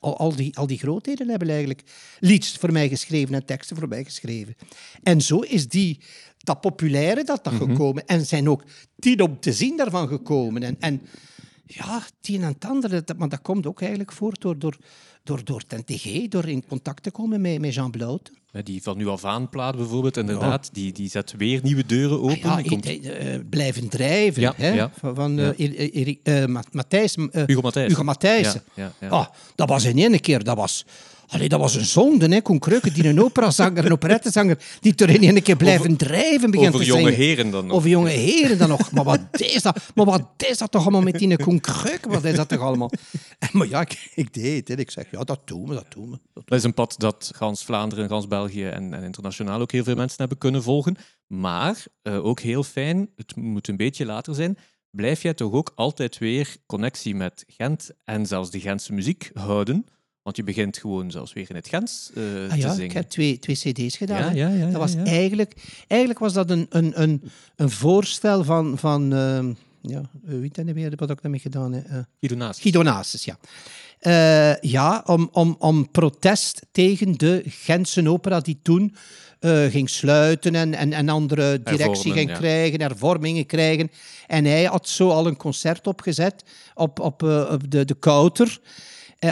al, 0.00 0.18
al, 0.18 0.36
die, 0.36 0.56
al 0.56 0.66
die 0.66 0.78
grootheden 0.78 1.28
hebben 1.28 1.48
eigenlijk 1.48 1.82
liedjes 2.20 2.56
voor 2.56 2.72
mij 2.72 2.88
geschreven 2.88 3.34
en 3.34 3.44
teksten 3.44 3.76
voor 3.76 3.88
mij 3.88 4.04
geschreven. 4.04 4.56
En 5.02 5.20
zo 5.20 5.38
is 5.38 5.68
die 5.68 6.00
dat 6.50 6.60
populaire 6.60 7.24
dat 7.24 7.44
dat 7.44 7.52
gekomen. 7.52 8.06
En 8.06 8.26
zijn 8.26 8.48
ook 8.48 8.64
tien 8.98 9.22
om 9.22 9.40
te 9.40 9.52
zien 9.52 9.76
daarvan 9.76 10.08
gekomen. 10.08 10.62
En, 10.62 10.76
en 10.80 11.00
ja, 11.66 12.02
tien 12.20 12.42
en 12.42 12.48
het 12.48 12.64
andere, 12.64 13.02
dat, 13.04 13.16
maar 13.16 13.28
dat 13.28 13.42
komt 13.42 13.66
ook 13.66 13.80
eigenlijk 13.80 14.12
voort 14.12 14.40
door, 14.40 14.58
door, 14.58 14.76
door, 15.22 15.44
door 15.44 15.62
TNTG, 15.66 16.28
door 16.28 16.48
in 16.48 16.66
contact 16.68 17.02
te 17.02 17.10
komen 17.10 17.40
met, 17.40 17.60
met 17.60 17.74
Jean 17.74 17.90
Blout. 17.90 18.30
Die 18.64 18.82
van 18.82 18.96
nu 18.96 19.06
af 19.06 19.24
aan 19.24 19.48
plaat 19.48 19.76
bijvoorbeeld, 19.76 20.16
inderdaad, 20.16 20.66
ja. 20.66 20.72
die, 20.72 20.92
die 20.92 21.10
zet 21.10 21.34
weer 21.36 21.60
nieuwe 21.62 21.86
deuren 21.86 22.20
open. 22.20 22.50
Ah, 22.50 22.60
ja, 22.64 22.68
komt... 22.68 22.86
uh, 22.86 23.34
blijven 23.50 23.88
drijven. 23.88 24.42
Ja, 24.42 24.52
hè? 24.56 24.68
ja. 24.68 24.90
Van, 24.98 25.14
van 25.14 25.38
uh, 25.38 25.48
Erik, 25.56 26.20
uh, 26.22 26.44
Matthijs, 26.70 27.16
Hugo 27.32 27.60
Matthijs. 27.60 27.88
Hugo 27.88 28.02
Matthijs. 28.02 28.52
Ja, 28.52 28.62
ja, 28.74 28.92
ja. 29.00 29.08
Ah, 29.08 29.26
dat 29.54 29.68
was 29.68 29.84
in 29.84 29.98
één 29.98 30.20
keer, 30.20 30.44
dat 30.44 30.56
was... 30.56 30.84
Allee, 31.30 31.48
dat 31.48 31.60
was 31.60 31.74
een 31.74 31.84
zonde, 31.84 32.28
hè. 32.28 32.40
Koen 32.40 32.58
Kreuken, 32.58 32.92
die 32.92 33.08
een 33.08 33.22
operazanger, 33.22 33.84
een 33.84 33.92
operettezanger, 33.92 34.58
die 34.80 34.94
er 34.94 35.10
in 35.10 35.22
één 35.22 35.42
keer 35.42 35.56
blijven 35.56 35.84
over, 35.84 35.96
drijven 35.96 36.50
begint 36.50 36.74
over 36.74 36.80
te 36.80 36.86
jonge 36.86 37.00
zingen. 37.00 37.18
heren 37.18 37.50
dan 37.50 37.66
nog. 37.66 37.76
Over 37.76 37.88
jonge 37.88 38.08
heren 38.08 38.58
dan 38.58 38.68
nog. 38.68 38.90
Maar 38.90 39.04
wat 39.04 39.20
is 39.30 39.62
dat? 39.62 39.78
Maar 39.94 40.04
wat 40.04 40.22
is 40.36 40.58
dat 40.58 40.70
toch 40.70 40.82
allemaal 40.82 41.02
met 41.02 41.18
die 41.18 41.36
Koen 41.36 41.60
Kreuken? 41.60 42.10
Wat 42.10 42.24
is 42.24 42.36
dat 42.36 42.48
toch 42.48 42.60
allemaal? 42.60 42.90
En, 43.38 43.48
maar 43.52 43.68
ja, 43.68 43.80
ik, 43.80 44.10
ik 44.14 44.34
deed 44.34 44.68
het. 44.68 44.78
Ik 44.78 44.90
zeg, 44.90 45.10
ja, 45.10 45.24
dat 45.24 45.40
doen 45.44 45.68
we, 45.68 45.74
dat 45.74 45.86
doen 45.88 46.10
we. 46.10 46.18
Dat, 46.34 46.48
dat 46.48 46.58
is 46.58 46.64
een 46.64 46.74
pad 46.74 46.94
dat 46.98 47.30
gans 47.34 47.64
Vlaanderen, 47.64 48.08
gans 48.08 48.26
België 48.26 48.64
en, 48.64 48.94
en 48.94 49.02
internationaal 49.02 49.60
ook 49.60 49.72
heel 49.72 49.84
veel 49.84 49.96
mensen 49.96 50.18
hebben 50.18 50.38
kunnen 50.38 50.62
volgen. 50.62 50.96
Maar, 51.26 51.84
uh, 52.02 52.24
ook 52.24 52.40
heel 52.40 52.62
fijn, 52.62 53.10
het 53.16 53.36
moet 53.36 53.68
een 53.68 53.76
beetje 53.76 54.06
later 54.06 54.34
zijn, 54.34 54.58
blijf 54.90 55.22
jij 55.22 55.34
toch 55.34 55.52
ook 55.52 55.72
altijd 55.74 56.18
weer 56.18 56.56
connectie 56.66 57.14
met 57.14 57.44
Gent 57.46 57.90
en 58.04 58.26
zelfs 58.26 58.50
de 58.50 58.60
Gentse 58.60 58.92
muziek 58.92 59.30
houden. 59.34 59.86
Want 60.22 60.36
je 60.36 60.44
begint 60.44 60.78
gewoon 60.78 61.10
zelfs 61.10 61.32
weer 61.32 61.46
in 61.48 61.54
het 61.54 61.68
Gens 61.68 62.10
uh, 62.14 62.24
ah, 62.50 62.56
ja, 62.56 62.68
te 62.68 62.74
zingen. 62.74 62.84
Ik 62.84 62.92
heb 62.92 63.08
twee, 63.08 63.38
twee 63.38 63.56
cd's 63.56 63.96
gedaan. 63.96 64.34
Ja, 64.34 64.48
ja, 64.48 64.56
ja, 64.56 64.70
dat 64.70 64.80
was 64.80 64.94
Eigenlijk, 64.94 65.54
eigenlijk 65.86 66.20
was 66.20 66.32
dat 66.32 66.50
een, 66.50 66.66
een, 66.68 67.02
een, 67.02 67.22
een 67.56 67.70
voorstel 67.70 68.44
van... 68.44 68.78
van 68.78 69.14
uh, 69.14 69.44
ja, 69.82 70.10
wie 70.22 70.50
het 70.52 70.72
weer 70.72 70.92
wat 70.96 71.10
ik 71.10 71.22
daarmee 71.22 71.40
gedaan 71.40 71.72
heb? 71.72 72.06
Uh, 72.60 72.82
Nasus, 72.82 73.24
ja. 73.24 73.38
Uh, 74.00 74.56
ja, 74.70 75.02
om, 75.06 75.28
om, 75.32 75.56
om 75.58 75.90
protest 75.90 76.66
tegen 76.72 77.18
de 77.18 77.42
Gentse 77.46 78.10
opera 78.10 78.40
die 78.40 78.58
toen 78.62 78.94
uh, 79.40 79.66
ging 79.66 79.90
sluiten 79.90 80.54
en, 80.54 80.74
en, 80.74 80.92
en 80.92 81.08
andere 81.08 81.62
directie 81.62 82.12
ging 82.12 82.30
ja. 82.30 82.36
krijgen, 82.36 82.80
hervormingen 82.80 83.46
krijgen. 83.46 83.90
En 84.26 84.44
hij 84.44 84.64
had 84.64 84.88
zo 84.88 85.10
al 85.10 85.26
een 85.26 85.36
concert 85.36 85.86
opgezet 85.86 86.44
op, 86.74 87.00
op, 87.00 87.22
uh, 87.22 87.48
op 87.52 87.70
de, 87.70 87.84
de 87.84 87.94
Kouter, 87.94 88.60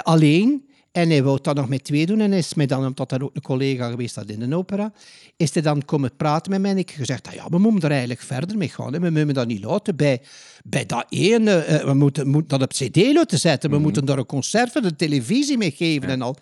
alleen... 0.02 0.66
En 0.98 1.10
hij 1.10 1.22
wou 1.22 1.38
dat 1.42 1.54
nog 1.54 1.68
met 1.68 1.84
twee 1.84 2.06
doen. 2.06 2.20
En 2.20 2.32
is 2.32 2.54
mij 2.54 2.66
dan, 2.66 2.86
omdat 2.86 3.12
er 3.12 3.22
ook 3.24 3.34
een 3.34 3.42
collega 3.42 3.90
geweest 3.90 4.14
had 4.14 4.30
in 4.30 4.50
de 4.50 4.56
opera, 4.56 4.92
is 5.36 5.52
hij 5.54 5.62
dan 5.62 5.84
komen 5.84 6.16
praten 6.16 6.50
met 6.50 6.60
mij. 6.60 6.70
En 6.70 6.78
ik 6.78 6.90
gezegd, 6.90 7.26
ah 7.26 7.32
ja, 7.34 7.46
we 7.48 7.58
moeten 7.58 7.82
er 7.82 7.90
eigenlijk 7.90 8.20
verder 8.20 8.56
mee 8.56 8.68
gaan. 8.68 8.92
Hè. 8.92 9.00
We 9.00 9.10
moeten 9.10 9.34
dat 9.34 9.46
niet 9.46 9.64
laten 9.64 9.96
bij, 9.96 10.20
bij 10.64 10.86
dat 10.86 11.06
ene. 11.08 11.66
Uh, 11.68 11.84
we 11.84 11.94
moeten, 11.94 12.28
moeten 12.28 12.58
dat 12.58 12.62
op 12.62 12.72
cd 12.72 13.12
laten 13.12 13.38
zetten. 13.38 13.70
We 13.70 13.74
Mhm. 13.76 13.84
moeten 13.84 14.04
daar 14.04 14.18
een 14.18 14.26
concert 14.26 14.72
voor 14.72 14.80
de 14.82 14.96
televisie 14.96 15.56
mee 15.58 15.70
geven 15.70 16.08
en 16.08 16.22
al. 16.22 16.36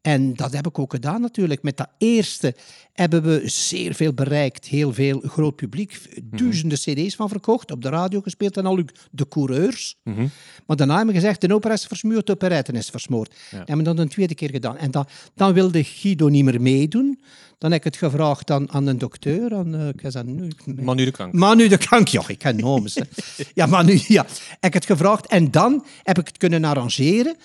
En 0.00 0.34
dat 0.34 0.52
heb 0.52 0.66
ik 0.66 0.78
ook 0.78 0.92
gedaan 0.92 1.20
natuurlijk. 1.20 1.62
Met 1.62 1.76
dat 1.76 1.88
eerste 1.98 2.54
hebben 2.92 3.22
we 3.22 3.42
zeer 3.44 3.94
veel 3.94 4.12
bereikt. 4.12 4.66
Heel 4.66 4.92
veel 4.92 5.22
groot 5.24 5.56
publiek. 5.56 6.00
Duizenden 6.22 6.78
cd's 6.78 7.14
van 7.14 7.28
verkocht. 7.28 7.70
Op 7.70 7.82
de 7.82 7.88
radio 7.88 8.20
gespeeld 8.20 8.56
en 8.56 8.66
al 8.66 8.82
de 9.10 9.28
coureurs. 9.28 9.96
Mhm. 10.04 10.26
Maar 10.66 10.76
daarna 10.76 10.96
hebben 10.96 11.14
we 11.14 11.20
gezegd, 11.20 11.40
de 11.40 11.54
opera 11.54 11.72
is 11.72 11.84
versmoord, 11.84 12.26
de 12.26 12.32
operette 12.32 12.72
is 12.72 12.88
versmoord. 12.88 13.34
Ja. 13.34 13.38
En 13.50 13.56
hebben 13.58 13.76
we 13.76 13.82
dat 13.82 13.98
een 13.98 14.08
tweede 14.08 14.34
keer 14.34 14.50
gedaan. 14.50 14.76
En 14.76 14.90
dan, 14.90 15.06
dan 15.34 15.52
wilde 15.52 15.84
Guido 15.84 16.28
niet 16.28 16.44
meer 16.44 16.60
meedoen. 16.60 17.20
Dan 17.58 17.70
heb 17.70 17.78
ik 17.78 17.92
het 17.92 17.96
gevraagd 17.96 18.50
aan, 18.50 18.72
aan 18.72 18.86
een 18.86 18.98
dokter. 18.98 19.54
Aan, 19.54 19.74
uh, 19.74 19.88
ik 19.88 20.00
zei, 20.06 20.24
nu, 20.24 20.50
Manu 20.64 21.04
de 21.04 21.10
Krank. 21.10 21.32
Manu 21.32 21.68
de 21.68 21.78
Krank, 21.78 22.08
ja, 22.08 22.22
ik 22.26 22.38
ken 22.38 22.56
noemen. 22.56 22.90
ja, 23.54 23.66
Manu, 23.66 24.00
ja. 24.06 24.26
Heb 24.48 24.64
ik 24.64 24.74
het 24.74 24.86
gevraagd. 24.86 25.26
En 25.26 25.50
dan 25.50 25.84
heb 26.02 26.18
ik 26.18 26.26
het 26.26 26.36
kunnen 26.36 26.64
arrangeren 26.64 27.36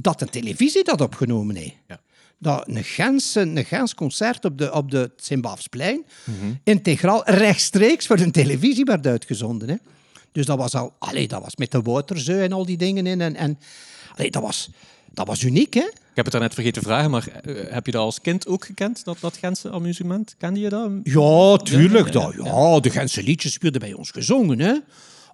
dat 0.00 0.18
de 0.18 0.26
televisie 0.26 0.84
dat 0.84 1.00
opgenomen 1.00 1.56
heeft. 1.56 1.76
Ja. 1.88 2.00
Dat 2.38 2.68
een 2.68 2.84
Gens, 2.84 3.34
een 3.34 3.64
Gens 3.64 3.94
concert 3.94 4.44
op 4.44 4.58
de, 4.58 4.72
op 4.72 4.90
de 4.90 5.10
Sint-Baafsplein 5.16 6.04
Mhm. 6.24 6.52
integraal 6.64 7.22
rechtstreeks 7.30 8.06
voor 8.06 8.16
de 8.16 8.30
televisie 8.30 8.84
werd 8.84 9.06
uitgezonden. 9.06 9.68
Hè. 9.68 9.74
Dus 10.32 10.46
dat 10.46 10.58
was 10.58 10.74
al, 10.74 10.92
allee, 10.98 11.28
dat 11.28 11.42
was 11.42 11.56
met 11.56 11.70
de 11.70 11.82
Waterzeu 11.82 12.42
en 12.42 12.52
al 12.52 12.66
die 12.66 12.76
dingen 12.76 13.06
in. 13.06 13.20
En, 13.20 13.36
en 13.36 13.58
allee, 14.16 14.30
dat, 14.30 14.42
was, 14.42 14.68
dat 15.10 15.26
was 15.26 15.42
uniek, 15.42 15.74
hè? 15.74 15.80
Ik 15.80 16.22
heb 16.22 16.24
het 16.24 16.32
daarnet 16.32 16.54
vergeten 16.54 16.82
te 16.82 16.88
vragen, 16.88 17.10
maar 17.10 17.28
uh, 17.44 17.58
heb 17.68 17.86
je 17.86 17.92
dat 17.92 18.02
als 18.02 18.20
kind 18.20 18.46
ook 18.46 18.64
gekend, 18.64 19.04
dat, 19.04 19.16
dat 19.20 19.36
Gentse 19.36 19.70
amusement? 19.70 20.34
Kende 20.38 20.60
je 20.60 20.68
dat? 20.68 20.90
Ja, 21.02 21.56
tuurlijk. 21.56 22.12
Ja, 22.12 22.20
ja, 22.20 22.44
ja. 22.44 22.72
ja 22.72 22.80
de 22.80 22.90
Gentse 22.90 23.22
liedjes 23.22 23.58
werden 23.58 23.80
bij 23.80 23.92
ons 23.92 24.10
gezongen, 24.10 24.58
hè? 24.60 24.74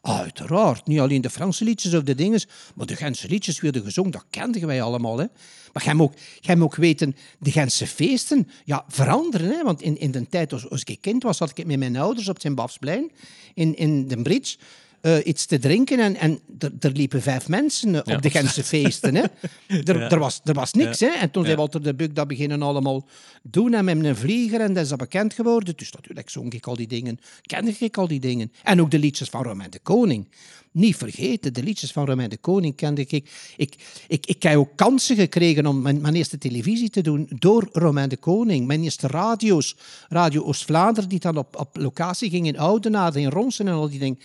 Uiteraard. 0.03 0.87
Niet 0.87 1.01
alleen 1.01 1.21
de 1.21 1.31
Franse 1.31 1.65
liedjes 1.65 1.95
of 1.95 2.03
de 2.03 2.15
dingen, 2.15 2.43
maar 2.75 2.87
de 2.87 2.97
Gentse 2.97 3.29
liedjes 3.29 3.61
werden 3.61 3.83
gezongen. 3.83 4.11
Dat 4.11 4.25
kenden 4.31 4.67
wij 4.67 4.83
allemaal. 4.83 5.19
Hè? 5.19 5.27
Maar 5.73 5.85
jij 5.85 5.95
moet, 5.95 6.15
ook, 6.49 6.63
ook 6.63 6.75
weten, 6.75 7.17
de 7.39 7.51
Gentse 7.51 7.87
feesten 7.87 8.49
ja, 8.65 8.85
veranderen. 8.89 9.51
Hè? 9.51 9.63
Want 9.63 9.83
in, 9.83 9.99
in 9.99 10.11
de 10.11 10.29
tijd, 10.29 10.53
als, 10.53 10.71
als 10.71 10.85
ik 10.85 11.01
kind 11.01 11.23
was, 11.23 11.37
zat 11.37 11.59
ik 11.59 11.67
met 11.67 11.79
mijn 11.79 11.97
ouders 11.97 12.29
op 12.29 12.41
zijn 12.41 12.55
Bafsplein 12.55 13.11
in, 13.55 13.77
in 13.77 14.09
de 14.09 14.23
bridge. 14.23 14.57
Uh, 15.03 15.17
iets 15.25 15.47
te 15.47 15.59
drinken 15.59 15.99
en, 15.99 16.17
en 16.17 16.39
er, 16.81 16.91
liepen 16.93 17.23
vijf 17.23 17.49
mensen 17.49 17.93
Ja. 17.93 18.03
op 18.05 18.23
de 18.23 18.31
Gentse 18.31 18.65
feesten. 18.65 19.15
Hè? 19.15 19.23
Er, 19.67 19.99
Ja. 19.99 20.11
er, 20.11 20.19
was, 20.19 20.41
er 20.45 20.55
was 20.55 20.73
niks. 20.73 21.01
Hè? 21.01 21.07
En 21.07 21.31
toen 21.31 21.45
zei 21.45 21.57
Walter 21.57 21.83
de 21.83 21.95
Buk 21.95 22.15
dat 22.15 22.29
beginnen 22.29 22.63
allemaal 22.63 23.09
doen 23.43 23.75
en 23.75 23.85
met 23.85 24.05
een 24.05 24.17
vlieger 24.17 24.61
en 24.61 24.73
dat 24.73 24.83
is 24.83 24.89
dat 24.89 24.99
bekend 24.99 25.35
geworden. 25.35 25.77
Dus 25.77 25.93
natuurlijk 25.93 26.31
zong 26.31 26.53
ik 26.53 26.67
al 26.67 26.77
die 26.77 26.87
dingen, 26.87 27.19
kende 27.43 27.75
ik 27.79 27.97
al 27.97 28.07
die 28.09 28.21
dingen. 28.21 28.53
En 28.63 28.81
ook 28.81 28.91
de 28.91 28.99
liedjes 28.99 29.29
van 29.29 29.43
Romein 29.43 29.71
de 29.71 29.79
Koning. 29.79 30.29
Niet 30.73 30.97
vergeten, 30.97 31.53
de 31.53 31.63
liedjes 31.63 31.93
van 31.93 32.07
Romein 32.07 32.31
de 32.31 32.37
Koning 32.37 32.77
kende 32.77 33.01
ik. 33.01 33.13
Ik, 33.13 33.31
ik, 33.57 33.75
ik, 34.09 34.27
ik 34.27 34.43
heb 34.43 34.57
ook 34.57 34.77
kansen 34.77 35.17
gekregen 35.17 35.67
om 35.67 35.83
mijn, 35.83 36.01
mijn 36.01 36.15
eerste 36.15 36.39
televisie 36.39 36.91
te 36.91 37.01
doen 37.01 37.27
door 37.39 37.69
Romein 37.73 38.09
de 38.09 38.17
Koning. 38.17 38.67
Mijn 38.67 38.83
eerste 38.83 39.07
radio's, 39.07 39.77
Radio 40.09 40.43
Oost-Vlaanderen, 40.43 41.09
die 41.09 41.19
dan 41.19 41.37
op, 41.37 41.57
op 41.59 41.77
locatie 41.77 42.31
ging 42.31 42.47
in 42.47 42.59
Oudenaarde, 42.59 43.21
in 43.21 43.31
Ronsen 43.31 43.67
en 43.69 43.73
al 43.75 43.89
die 43.91 43.99
dingen. 43.99 44.19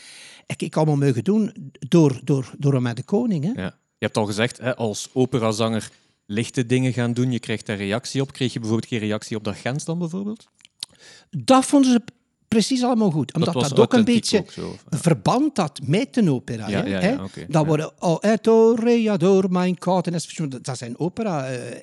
Heb 0.48 0.62
ik 0.62 0.76
allemaal 0.76 0.96
mogen 0.96 1.24
doen 1.24 1.72
door, 1.80 2.20
door, 2.24 2.54
door 2.58 2.72
Romein 2.72 2.96
de 2.96 3.04
Koning. 3.04 3.44
Hè? 3.44 3.62
Ja. 3.62 3.78
Je 3.98 4.06
hebt 4.06 4.18
al 4.18 4.26
gezegd, 4.26 4.58
hè, 4.58 4.76
als 4.76 5.10
operazanger 5.14 5.90
lichte 6.26 6.66
dingen 6.66 6.94
gaan 6.94 7.14
doen, 7.14 7.32
je 7.32 7.40
krijgt 7.40 7.66
daar 7.66 7.78
reactie 7.78 8.22
op. 8.22 8.32
Kreeg 8.32 8.54
je 8.54 8.60
bijvoorbeeld 8.60 8.90
geen 8.90 9.00
reactie 9.00 9.38
op 9.38 9.44
dat 9.44 9.56
Gens 9.56 9.86
dan 9.86 10.00
bijvoorbeeld? 10.00 10.48
Dat 11.30 11.66
vonden 11.66 11.92
ze 11.92 12.02
precies 12.48 12.84
allemaal 12.84 13.12
goed. 13.12 13.34
Omdat 13.34 13.54
dat, 13.54 13.80
ook 13.80 13.94
een 13.94 14.04
beetje 14.04 14.40
ook 14.40 14.52
zo, 14.52 14.76
een 14.90 15.00
verband 15.00 15.58
had 15.58 15.80
met 15.84 16.18
een 16.18 16.30
opera. 16.30 16.68
Ja, 16.68 16.84
hè, 16.84 16.88
ja, 16.88 17.00
hè. 17.00 17.46
Dat 17.48 17.66
worden 17.66 18.02
oh, 18.02 18.18
Ettore, 18.22 19.18
door 19.18 19.52
mijn 19.52 19.76
God. 19.80 20.08
En 20.08 20.14
dat 20.62 20.78
zijn 20.78 21.00
opera... 21.00 21.48
eh, 21.48 21.80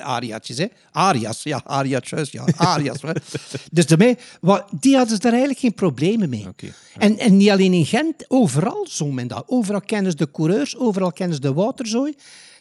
ariaatjes, 0.00 0.58
hè? 0.58 0.66
Arias, 0.90 1.42
ja, 1.42 1.60
ariatjes, 1.64 2.30
ja, 2.30 2.44
arias. 2.56 3.00
dus 3.70 3.86
daarmee, 3.86 4.16
wat, 4.40 4.64
die 4.80 4.96
hadden 4.96 5.14
ze 5.14 5.22
daar 5.22 5.30
eigenlijk 5.30 5.60
geen 5.60 5.74
problemen 5.74 6.28
mee. 6.28 6.46
Ja. 6.56 6.70
En, 6.98 7.18
en 7.18 7.36
niet 7.36 7.50
alleen 7.50 7.72
in 7.72 7.86
Gent, 7.86 8.24
overal 8.28 8.86
zong 8.88 9.12
men 9.12 9.28
dat. 9.28 9.44
Overal 9.46 9.80
kennen 9.80 10.10
ze 10.10 10.16
de 10.16 10.30
coureurs, 10.30 10.76
overal 10.76 11.12
kennen 11.12 11.34
ze 11.34 11.40
de 11.40 11.52
waterzooi. 11.52 12.14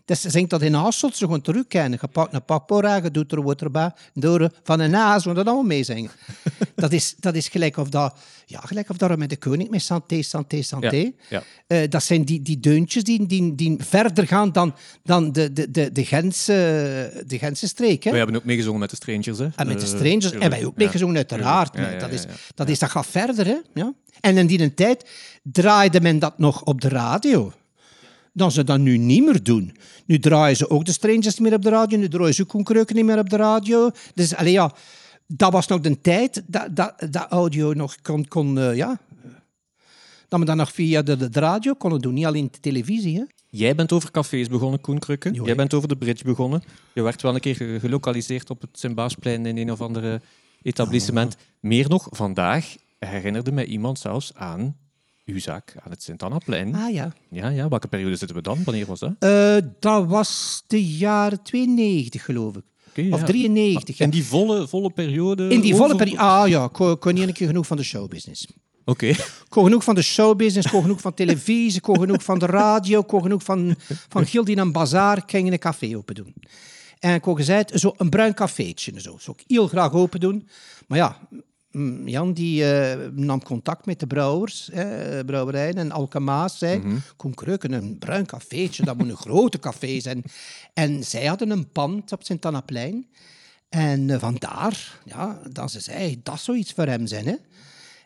Dus 0.07 0.21
ze 0.21 0.29
zingt 0.29 0.49
dat 0.49 0.61
in 0.61 0.73
Hasselt, 0.73 1.15
ze 1.15 1.23
gewoon 1.23 1.41
terugkennen. 1.41 1.99
Je 2.01 2.07
pakt 2.07 2.33
een 2.33 2.45
pakpora, 2.45 2.95
je 2.95 3.11
doet 3.11 3.31
er 3.31 3.43
wat 3.43 3.61
erbij, 3.61 3.91
door 4.13 4.51
van 4.63 4.79
een 4.79 4.91
naas, 4.91 5.25
we 5.25 5.33
dat 5.33 5.45
allemaal 5.45 5.63
meezingen. 5.63 6.11
dat, 6.75 6.91
is, 6.91 7.15
dat 7.19 7.35
is 7.35 7.47
gelijk 7.47 7.77
of 7.77 7.89
dat, 7.89 8.15
ja, 8.45 8.59
gelijk 8.59 8.89
of 8.89 8.97
dat 8.97 9.17
met 9.17 9.29
de 9.29 9.37
koning, 9.37 9.69
met 9.69 9.81
santé, 9.81 10.21
santé, 10.21 10.61
santé. 10.61 10.95
Ja, 10.95 11.11
ja. 11.29 11.43
Eh, 11.67 11.89
dat 11.89 12.03
zijn 12.03 12.23
die, 12.25 12.41
die 12.41 12.59
deuntjes 12.59 13.03
die, 13.03 13.25
die, 13.25 13.55
die 13.55 13.75
verder 13.79 14.27
gaan 14.27 14.51
dan, 14.51 14.75
dan 15.03 15.31
de, 15.31 15.53
de, 15.53 15.71
de, 15.71 15.91
de, 15.91 16.05
Gentse, 16.05 17.23
de 17.27 17.37
Gentse 17.37 17.67
streek. 17.67 18.03
Hè? 18.03 18.09
Wij 18.09 18.19
hebben 18.19 18.37
ook 18.37 18.45
meegezongen 18.45 18.79
met 18.79 18.89
de 18.89 18.95
Strangers. 18.95 19.37
Hè? 19.37 19.47
En 19.55 19.67
met 19.67 19.79
de 19.79 19.85
Eh, 19.85 19.95
Strangers. 19.95 20.31
en 20.31 20.49
wij 20.49 20.65
ook 20.65 20.77
Ja, 20.77 20.83
meegezongen, 20.83 21.15
uiteraard. 21.15 21.75
Ja, 21.75 21.89
ja, 21.89 21.99
dat, 21.99 22.11
is, 22.11 22.25
dat, 22.55 22.69
is, 22.69 22.79
dat 22.79 22.89
gaat 22.89 23.07
verder. 23.07 23.45
Hè? 23.45 23.57
Ja. 23.73 23.93
En 24.21 24.37
in 24.37 24.47
die 24.47 24.73
tijd 24.73 25.09
draaide 25.43 26.01
men 26.01 26.19
dat 26.19 26.37
nog 26.37 26.63
op 26.63 26.81
de 26.81 26.89
radio. 26.89 27.53
Dan 28.37 28.51
ze 28.51 28.63
dat 28.63 28.79
nu 28.79 28.97
niet 28.97 29.25
meer 29.25 29.43
doen. 29.43 29.75
Nu 30.05 30.19
draaien 30.19 30.57
ze 30.57 30.69
ook 30.69 30.85
de 30.85 30.91
Strangers 30.91 31.25
niet 31.25 31.39
meer 31.39 31.53
op 31.53 31.61
de 31.61 31.69
radio. 31.69 31.97
Nu 31.97 32.07
draaien 32.07 32.33
ze 32.33 32.45
ook 32.49 32.93
niet 32.93 33.05
meer 33.05 33.19
op 33.19 33.29
de 33.29 33.35
radio. 33.35 33.89
Dus 34.13 34.35
allee, 34.35 34.51
ja, 34.51 34.73
dat 35.27 35.51
was 35.51 35.67
nog 35.67 35.79
de 35.79 36.01
tijd 36.01 36.43
dat, 36.47 36.75
dat, 36.75 36.93
dat 37.09 37.25
audio 37.29 37.73
nog 37.73 38.01
kon... 38.01 38.27
kon 38.27 38.59
eh, 38.59 38.75
ja, 38.75 38.99
dat 40.27 40.39
we 40.39 40.45
dat 40.45 40.55
nog 40.55 40.71
via 40.71 41.01
de, 41.01 41.29
de 41.29 41.39
radio 41.39 41.73
konden 41.73 41.99
doen. 42.01 42.13
Niet 42.13 42.25
alleen 42.25 42.49
de 42.51 42.59
televisie. 42.59 43.17
Hè? 43.17 43.23
Jij 43.49 43.75
bent 43.75 43.91
over 43.91 44.11
cafés 44.11 44.47
begonnen, 44.47 44.81
Koen 44.81 44.99
Krukke. 44.99 45.31
Jo, 45.33 45.45
Jij 45.45 45.55
bent 45.55 45.73
over 45.73 45.87
de 45.87 45.97
bridge 45.97 46.23
begonnen. 46.23 46.63
Je 46.93 47.01
werd 47.01 47.21
wel 47.21 47.33
een 47.33 47.39
keer 47.39 47.55
ge- 47.55 47.77
gelokaliseerd 47.79 48.49
op 48.49 48.61
het 48.61 48.69
Sint-Baasplein 48.79 49.45
in 49.45 49.57
een 49.57 49.71
of 49.71 49.81
andere 49.81 50.21
etablissement. 50.61 51.35
Meer 51.59 51.89
nog, 51.89 52.07
vandaag 52.11 52.75
herinnerde 52.99 53.51
mij 53.51 53.65
iemand 53.65 53.99
zelfs 53.99 54.33
aan 54.33 54.75
uw 55.27 55.39
zaak 55.39 55.73
aan 55.83 55.91
het 55.91 56.03
Sint-Annaplein. 56.03 56.75
Ah 56.75 56.93
ja. 56.93 57.13
Ja, 57.29 57.49
ja, 57.49 57.67
welke 57.67 57.87
periode 57.87 58.15
zitten 58.15 58.35
we 58.37 58.41
dan? 58.43 58.63
Wanneer 58.63 58.85
was 58.85 58.99
dat? 58.99 59.13
Eh, 59.19 59.55
dat 59.79 60.05
was 60.07 60.63
de 60.67 60.85
jaren 60.85 61.41
92, 61.43 62.25
geloof 62.25 62.55
ik. 62.55 62.63
Of 63.13 63.19
ja. 63.19 63.25
93. 63.25 63.97
ja. 63.97 64.05
In 64.05 64.11
die 64.11 64.25
volle, 64.25 64.67
volle 64.67 64.89
periode? 64.89 65.47
In 65.49 65.61
die 65.61 65.75
volle 65.75 65.95
periode. 65.95 66.21
Ah 66.21 66.47
ja, 66.47 66.63
ik 66.65 66.99
kon- 66.99 67.13
niet 67.13 67.27
een 67.27 67.33
keer 67.33 67.47
genoeg 67.47 67.67
van 67.67 67.77
de 67.77 67.83
showbusiness. 67.83 68.47
Oké. 68.85 69.05
Ik 69.07 69.45
kon 69.49 69.63
genoeg 69.63 69.83
van 69.83 69.95
de 69.95 70.01
showbusiness, 70.01 70.69
kon 70.71 70.81
genoeg 70.81 71.01
van 71.01 71.13
televisie, 71.13 71.81
kon 71.81 71.99
genoeg 71.99 72.23
van 72.23 72.39
de 72.39 72.45
radio, 72.45 73.03
kon 73.03 73.21
genoeg 73.21 73.43
van, 73.43 73.75
van 74.09 74.25
Gildien 74.25 74.59
en 74.59 74.71
Bazaar. 74.71 75.17
Ik 75.17 75.23
ging 75.27 75.51
een 75.51 75.59
café 75.59 75.97
open 75.97 76.15
doen. 76.15 76.33
En 76.99 77.13
ik 77.13 77.23
had 77.23 77.35
gezegd, 77.37 77.79
zo 77.79 77.93
een 77.97 78.09
bruin 78.09 78.33
cafeetje. 78.33 78.91
en 78.91 79.01
Zo 79.01 79.15
zou 79.19 79.37
ik 79.39 79.43
heel 79.47 79.67
graag 79.67 79.93
open 79.93 80.19
doen. 80.19 80.47
Maar 80.87 80.97
ja, 80.97 81.17
Jan 82.05 82.33
die 82.33 82.71
eh, 82.73 83.07
nam 83.13 83.43
contact 83.43 83.85
met 83.85 83.99
de 83.99 84.07
brouwers, 84.07 84.69
hè, 84.73 85.25
brouwerijen 85.25 85.75
en 85.75 85.91
Alkemaas 85.91 86.57
zei, 86.57 86.81
Koen 87.17 87.33
Kreuken, 87.33 87.71
een 87.71 87.97
bruin 87.97 88.25
cafeetje, 88.25 88.83
dat 88.85 88.97
moet 88.97 89.09
een 89.09 89.17
grote 89.27 89.59
café 89.59 89.99
zijn. 89.99 90.23
En 90.73 91.03
zij 91.03 91.25
hadden 91.25 91.49
een 91.49 91.71
pand 91.71 92.11
op 92.11 92.23
Sint-Annaplein. 92.23 93.07
En 93.69 94.09
eh, 94.09 94.19
vandaar, 94.19 94.99
ja, 95.05 95.39
dat 95.51 95.71
ze 95.71 95.79
zei, 95.79 96.19
dat 96.23 96.39
zou 96.39 96.57
iets 96.57 96.73
voor 96.73 96.85
hem 96.87 97.07
zijn. 97.07 97.25
Hè? 97.25 97.35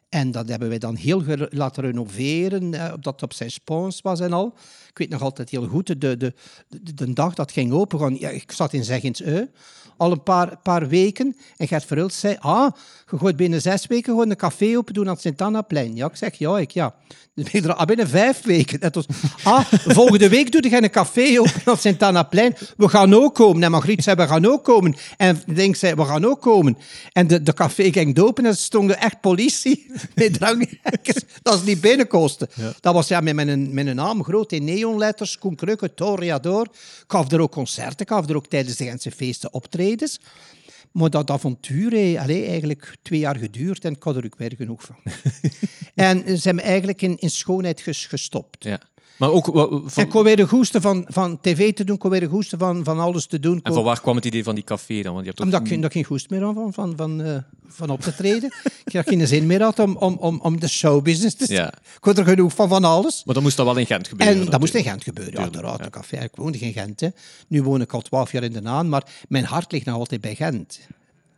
En 0.09 0.31
dat 0.31 0.49
hebben 0.49 0.69
wij 0.69 0.77
dan 0.77 0.95
heel 0.95 1.19
ge- 1.21 1.47
laten 1.51 1.83
renoveren, 1.83 2.73
eh, 2.73 2.89
dat 2.99 3.13
het 3.13 3.23
op 3.23 3.33
zijn 3.33 3.51
spons 3.51 4.01
was 4.01 4.19
en 4.19 4.33
al. 4.33 4.53
Ik 4.89 4.97
weet 4.97 5.09
nog 5.09 5.21
altijd 5.21 5.49
heel 5.49 5.67
goed, 5.67 5.87
de, 5.87 5.97
de, 5.97 6.17
de, 6.17 6.93
de 6.93 7.13
dag 7.13 7.33
dat 7.33 7.51
ging 7.51 7.71
open, 7.71 7.97
gewoon, 7.97 8.19
ja, 8.19 8.29
ik 8.29 8.51
zat 8.51 8.73
in 8.73 8.83
Zeggens 8.83 9.21
Eu, 9.21 9.47
al 10.01 10.11
een 10.11 10.23
paar, 10.23 10.57
paar 10.63 10.87
weken. 10.87 11.35
En 11.57 11.67
Gert 11.67 11.85
Verhulst 11.85 12.17
zei, 12.19 12.35
ah, 12.39 12.71
je 13.11 13.17
gooit 13.17 13.35
binnen 13.35 13.61
zes 13.61 13.87
weken 13.87 14.13
gewoon 14.13 14.29
een 14.29 14.35
café 14.35 14.77
open 14.77 14.93
doen 14.93 15.07
aan 15.07 15.13
het 15.13 15.21
Sint-Annaplein. 15.21 15.95
Ja, 15.95 16.05
ik 16.05 16.15
zeg, 16.15 16.35
ja, 16.35 16.57
ik, 16.57 16.71
ja. 16.71 16.93
Dus 17.33 17.51
ben 17.51 17.63
er- 17.63 17.73
ah, 17.73 17.85
binnen 17.85 18.07
vijf 18.09 18.41
weken. 18.41 18.79
Dat 18.79 18.95
was, 18.95 19.05
ah, 19.43 19.65
volgende 19.99 20.29
week 20.29 20.51
doe 20.51 20.69
je 20.69 20.83
een 20.83 20.89
café 20.89 21.39
open 21.39 21.53
aan 21.65 21.73
het 21.73 21.81
Sint-Annaplein. 21.81 22.55
We 22.77 22.89
gaan 22.89 23.13
ook 23.13 23.35
komen. 23.35 23.63
En 23.63 23.71
Margriet 23.71 24.03
zei, 24.03 24.15
we 24.15 24.27
gaan 24.27 24.45
ook 24.45 24.63
komen. 24.63 24.95
En 25.17 25.41
Dink 25.47 25.75
zei, 25.75 25.93
we 25.95 26.05
gaan 26.05 26.25
ook 26.25 26.41
komen. 26.41 26.77
En 27.11 27.27
de, 27.27 27.43
de 27.43 27.53
café 27.53 27.91
ging 27.91 28.19
open 28.19 28.43
en 28.43 28.49
er 28.49 28.57
stond 28.57 28.91
echt 28.91 29.21
politie 29.21 29.91
met 30.15 30.33
dranghekjes. 30.33 31.23
Dat 31.41 31.53
is 31.53 31.63
niet 31.63 31.81
binnenkosten. 31.81 32.47
Dat 32.79 32.93
was 32.93 33.07
ja, 33.07 33.19
met 33.19 33.35
mijn, 33.35 33.73
mijn 33.73 33.95
naam 33.95 34.23
groot 34.23 34.51
in 34.51 34.63
neonletters. 34.63 35.37
Koen 35.37 35.55
Krukke, 35.55 35.93
Toreador. 35.93 36.63
Ik 36.71 37.03
gaf 37.07 37.31
er 37.31 37.39
ook 37.41 37.51
concerten. 37.51 37.99
Ik 37.99 38.09
gaf 38.09 38.29
er 38.29 38.35
ook 38.35 38.47
tijdens 38.47 38.75
de 38.75 38.83
Gentse 38.83 39.11
feesten 39.11 39.53
optredens. 39.91 40.19
Maar 40.91 41.09
dat 41.09 41.29
avontuur 41.29 41.91
heeft 41.91 42.17
eigenlijk 42.17 42.97
twee 43.01 43.19
jaar 43.19 43.35
geduurd 43.35 43.85
en 43.85 43.93
ik 43.93 44.03
had 44.03 44.15
er 44.15 44.25
ook 44.25 44.37
weer 44.37 44.53
genoeg 44.57 44.83
van. 44.83 44.95
en 45.95 46.37
ze 46.37 46.47
hebben 46.47 46.63
eigenlijk 46.63 47.01
in, 47.01 47.17
in 47.17 47.29
schoonheid 47.29 47.81
ges- 47.81 48.05
gestopt. 48.05 48.63
Ja. 48.63 48.81
Maar 49.21 49.31
ook 49.31 49.45
wa- 49.45 49.67
van, 49.67 49.83
En 49.95 50.03
ik 50.03 50.09
kon 50.09 50.23
weer 50.23 50.35
de 50.35 50.47
goesten 50.47 50.81
van, 50.81 51.05
van 51.07 51.39
tv 51.41 51.73
te 51.73 51.83
doen, 51.83 51.95
ik 51.95 52.01
kon 52.01 52.09
weer 52.09 52.19
de 52.19 52.27
goesten 52.27 52.59
van, 52.59 52.83
van 52.83 52.99
alles 52.99 53.25
te 53.25 53.39
doen. 53.39 53.59
En 53.63 53.73
van 53.73 53.83
waar 53.83 54.01
kwam 54.01 54.15
het 54.15 54.25
idee 54.25 54.43
van 54.43 54.55
die 54.55 54.63
café 54.63 55.01
dan? 55.01 55.13
Want 55.13 55.17
je 55.19 55.23
hebt 55.25 55.35
toch- 55.37 55.45
omdat 55.45 55.71
ik, 55.71 55.81
dat 55.81 55.91
geen 55.91 56.03
goest 56.03 56.29
meer 56.29 56.43
had 56.43 56.53
van, 56.53 56.73
van, 56.73 56.93
van, 56.97 57.21
eh, 57.21 57.37
van 57.67 57.89
op 57.89 58.01
te 58.01 58.15
treden. 58.15 58.53
ik 58.85 58.93
had 58.93 59.07
geen 59.07 59.27
zin 59.27 59.45
meer 59.45 59.61
had 59.61 59.79
om, 59.79 59.95
om, 59.97 60.17
om, 60.19 60.39
om 60.41 60.59
de 60.59 60.67
showbusiness 60.67 61.35
te 61.35 61.53
Ja. 61.53 61.67
Ik 61.73 62.03
had 62.03 62.17
er 62.17 62.25
genoeg 62.25 62.53
van 62.53 62.69
van 62.69 62.83
alles. 62.83 63.23
Maar 63.25 63.33
dan 63.33 63.43
moest 63.43 63.57
dat 63.57 63.65
wel 63.65 63.77
in 63.77 63.85
Gent 63.85 64.07
gebeuren. 64.07 64.39
En 64.45 64.49
dat 64.49 64.59
moest 64.59 64.73
in. 64.73 64.83
Gent 64.83 65.03
gebeuren, 65.03 65.39
uiteraard. 65.39 65.83
De 65.83 65.89
café. 65.89 66.17
Ik 66.23 66.35
woonde 66.35 66.57
in 66.57 66.73
Gent. 66.73 66.99
Hè. 66.99 67.07
Nu 67.47 67.63
woon 67.63 67.81
ik 67.81 67.93
al 67.93 68.01
twaalf 68.01 68.31
jaar 68.31 68.43
in 68.43 68.53
de 68.53 68.61
Naan, 68.61 68.89
maar 68.89 69.03
mijn 69.27 69.45
hart 69.45 69.71
ligt 69.71 69.85
nog 69.85 69.95
altijd 69.95 70.21
bij 70.21 70.35
Gent. 70.35 70.79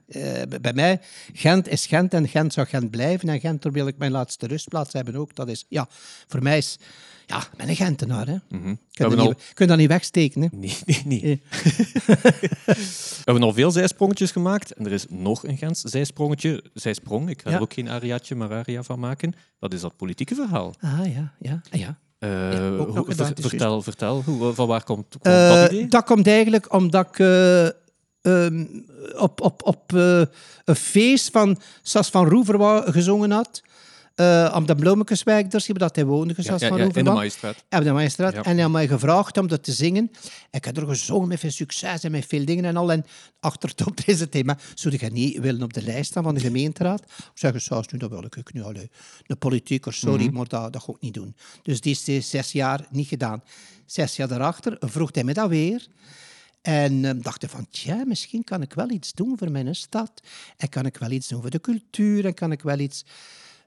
Eh, 0.07 0.21
bij 0.61 0.73
mij, 0.73 0.99
Gent 1.33 1.67
is 1.67 1.85
Gent 1.85 2.13
en 2.13 2.27
Gent 2.27 2.53
zou 2.53 2.67
Gent 2.67 2.89
blijven. 2.91 3.29
En 3.29 3.39
Gent, 3.39 3.61
daar 3.61 3.71
wil 3.71 3.87
ik 3.87 3.97
mijn 3.97 4.11
laatste 4.11 4.47
rustplaats 4.47 4.93
hebben 4.93 5.15
ook. 5.15 5.35
Dat 5.35 5.47
is, 5.47 5.65
ja, 5.69 5.87
voor 6.27 6.43
mij 6.43 6.57
is, 6.57 6.77
ja, 7.25 7.37
ik 7.37 7.49
ben 7.57 7.69
een 7.69 7.75
Gentenaar. 7.75 8.27
Hè. 8.27 8.35
Kun, 8.49 8.61
We 8.63 8.67
je 8.69 8.77
hebben 8.91 9.17
niet, 9.17 9.27
al- 9.27 9.33
kun 9.33 9.65
je 9.65 9.67
dat 9.67 9.77
niet 9.77 9.87
wegsteken. 9.87 10.41
Hè. 10.41 10.47
Nee, 10.57 10.77
nee, 10.85 11.01
nee. 11.05 11.41
We 12.65 13.21
hebben 13.31 13.43
al 13.43 13.53
veel 13.53 13.71
zijsprongetjes 13.71 14.31
gemaakt. 14.31 14.71
En 14.73 14.85
er 14.85 14.91
is 14.91 15.05
nog 15.09 15.47
een 15.47 15.57
Gens 15.57 15.81
zijsprongetje. 15.81 16.63
Zijsprong, 16.73 17.29
ik 17.29 17.41
ga 17.41 17.49
Ja. 17.49 17.55
er 17.55 17.61
ook 17.61 17.73
geen 17.73 17.89
ariaatje, 17.89 18.35
maar 18.35 18.51
aria 18.51 18.83
van 18.83 18.99
maken. 18.99 19.33
Dat 19.59 19.73
is 19.73 19.81
dat 19.81 19.95
politieke 19.97 20.35
verhaal. 20.35 20.73
Ah 20.81 20.99
ja, 21.13 21.33
ja, 21.39 21.61
ah, 21.71 21.79
ja. 21.79 21.97
Eh, 22.19 22.29
hoe- 22.77 23.05
ver- 23.07 23.31
is 23.37 23.45
vertel, 23.47 23.81
vertel. 23.81 24.21
Hoe, 24.25 24.53
van 24.53 24.67
waar 24.67 24.83
komt, 24.83 25.05
komt 25.09 25.25
Eh, 25.35 25.49
dat 25.49 25.71
idee? 25.71 25.87
dat 25.87 26.03
komt 26.05 26.27
eigenlijk 26.27 26.73
omdat 26.73 27.07
ik 27.07 27.19
eh, 27.19 27.65
ehm, 28.21 28.65
op, 29.17 29.41
op, 29.41 29.61
op 29.65 29.91
een 30.65 30.75
feest 30.75 31.29
van 31.31 31.57
Sas 31.81 32.09
van 32.09 32.27
Roever 32.29 32.83
gezongen 32.93 33.31
had. 33.31 33.61
Eh 34.15 34.53
op 34.55 34.67
de 34.67 34.75
je 35.65 35.73
dat 35.73 35.95
hij 35.95 36.05
woonde, 36.05 36.33
Ja, 36.37 36.43
Sas 36.43 36.61
ja, 36.61 36.67
van 36.67 36.77
ja, 36.77 36.83
Roever. 36.83 36.99
in 36.99 37.03
de 37.05 37.09
wa. 37.09 37.15
Maaistraat. 37.15 37.63
Op 37.69 37.83
de 37.83 37.91
Maaistraat. 37.91 38.33
Ja. 38.33 38.43
En 38.43 38.53
hij 38.53 38.61
had 38.61 38.71
mij 38.71 38.87
gevraagd 38.87 39.37
om 39.37 39.47
dat 39.47 39.63
te 39.63 39.71
zingen. 39.71 40.11
Ik 40.51 40.65
heb 40.65 40.77
er 40.77 40.87
gezongen 40.87 41.27
met 41.27 41.39
veel 41.39 41.51
succes 41.51 42.03
en 42.03 42.11
met 42.11 42.25
veel 42.25 42.45
dingen 42.45 42.65
en 42.65 42.77
al. 42.77 42.91
En 42.91 43.05
achter 43.39 43.69
het 43.69 43.87
optreden 43.87 44.21
het 44.21 44.31
thema, 44.31 44.57
zou 44.73 44.95
je 44.99 45.05
niet 45.11 45.39
willen 45.39 45.61
op 45.63 45.73
de 45.73 45.81
lijst 45.83 46.09
staan 46.09 46.23
van 46.23 46.33
de 46.33 46.39
gemeenteraad? 46.39 47.01
Ik 47.01 47.31
zeg, 47.33 47.61
Sas, 47.61 47.87
nu 47.87 47.99
dat 47.99 48.09
wil 48.09 48.23
ik 48.23 48.37
ook 48.37 48.53
nu. 48.53 48.61
Allee. 48.63 48.89
De 49.25 49.35
politieker, 49.35 49.93
sorry, 49.93 50.25
Mhm. 50.25 50.33
maar 50.33 50.47
dat, 50.47 50.73
dat 50.73 50.83
ga 50.83 50.91
ik 50.91 51.01
niet 51.01 51.13
doen. 51.13 51.35
Dus 51.61 51.81
die 51.81 51.97
is 52.05 52.29
zes 52.29 52.51
jaar 52.51 52.87
niet 52.89 53.07
gedaan. 53.07 53.43
Zes 53.85 54.15
jaar 54.15 54.27
daarachter 54.27 54.77
vroeg 54.79 55.09
hij 55.13 55.23
me 55.23 55.33
dat 55.33 55.49
weer. 55.49 55.87
En 56.61 57.05
eh, 57.05 57.11
dacht 57.17 57.41
hij 57.41 57.49
van, 57.49 57.67
tja, 57.69 58.03
misschien 58.05 58.43
kan 58.43 58.61
ik 58.61 58.73
wel 58.73 58.89
iets 58.89 59.13
doen 59.13 59.37
voor 59.37 59.51
mijn 59.51 59.75
stad. 59.75 60.11
En 60.57 60.69
kan 60.69 60.85
ik 60.85 60.97
wel 60.97 61.11
iets 61.11 61.27
doen 61.27 61.41
voor 61.41 61.49
de 61.49 61.61
cultuur. 61.61 62.25
En 62.25 62.33
kan 62.33 62.51
ik 62.51 62.61
wel 62.61 62.79
iets... 62.79 63.05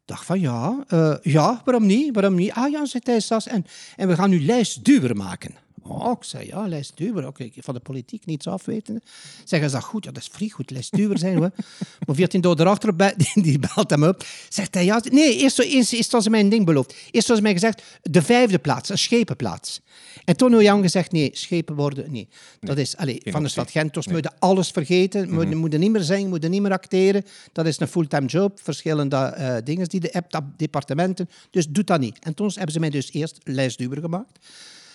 dacht 0.06 0.24
van, 0.24 0.40
ja, 0.40 0.84
eh, 0.88 1.14
ja, 1.22 1.60
waarom 1.64 1.86
niet? 1.86 2.14
Waarom 2.14 2.34
niet? 2.34 2.52
Ah 2.52 2.70
ja, 2.70 2.84
zei 2.84 3.20
Sas. 3.20 3.46
En, 3.46 3.66
en 3.96 4.08
we 4.08 4.14
gaan 4.14 4.30
nu 4.30 4.44
lijstduwer 4.44 5.16
maken. 5.16 5.54
Oh, 5.88 6.10
ik 6.18 6.24
zei, 6.24 6.46
ja, 6.46 6.68
lijstduwer. 6.68 7.26
Oké, 7.26 7.48
van 7.56 7.74
de 7.74 7.80
politiek 7.80 8.26
niets 8.26 8.46
afweten. 8.46 9.02
Zeggen 9.44 9.70
ze 9.70 9.76
dat 9.76 9.84
goed? 9.84 10.04
Ja, 10.04 10.10
dat 10.12 10.22
is 10.22 10.28
vrij 10.32 10.48
goed, 10.48 10.70
lijstduwer 10.70 11.18
zijn 11.18 11.40
we. 11.40 11.52
maar 12.06 12.16
14 12.16 12.40
door 12.40 12.60
erachter, 12.60 12.96
die, 13.16 13.42
die 13.42 13.58
belt 13.58 13.90
hem 13.90 14.04
op. 14.04 14.24
Zegt 14.48 14.74
hij, 14.74 14.84
ja, 14.84 15.00
nee, 15.10 15.36
eerst, 15.36 15.58
eerst, 15.58 15.92
eerst 15.92 16.12
was 16.12 16.28
mijn 16.28 16.48
ding 16.48 16.64
beloofd. 16.66 16.94
Eerst 17.10 17.28
was 17.28 17.40
mij 17.40 17.52
gezegd, 17.52 17.82
de 18.02 18.22
vijfde 18.22 18.58
plaats, 18.58 18.88
een 18.88 18.98
schepenplaats. 18.98 19.80
En 20.24 20.36
toen 20.36 20.62
Jan 20.62 20.82
gezegd, 20.82 21.12
nee, 21.12 21.30
schepen 21.32 21.74
worden, 21.74 22.12
nee. 22.12 22.28
Dat 22.60 22.78
is, 22.78 22.96
allez, 22.96 23.18
van 23.22 23.42
de 23.42 23.48
stad 23.48 23.70
Gent, 23.70 23.94
dus 23.94 24.08
moeten 24.08 24.34
alles 24.38 24.70
vergeten. 24.70 25.38
We 25.38 25.54
moeten 25.54 25.80
niet 25.80 25.90
meer 25.90 26.02
zingen, 26.02 26.28
moeten 26.28 26.50
niet 26.50 26.62
meer 26.62 26.72
acteren. 26.72 27.24
Dat 27.52 27.66
is 27.66 27.80
een 27.80 27.88
fulltime 27.88 28.26
job, 28.26 28.60
verschillende 28.62 29.16
eh, 29.16 29.56
dingen 29.64 29.88
die 29.88 30.00
de 30.00 30.22
dat- 30.28 30.42
departementen. 30.56 31.28
Dus 31.50 31.68
doe 31.68 31.84
dat 31.84 32.00
niet. 32.00 32.18
En 32.20 32.34
toen 32.34 32.50
hebben 32.54 32.72
ze 32.72 32.80
mij 32.80 32.90
dus 32.90 33.12
eerst 33.12 33.38
lijstduwer 33.44 34.00
gemaakt. 34.00 34.38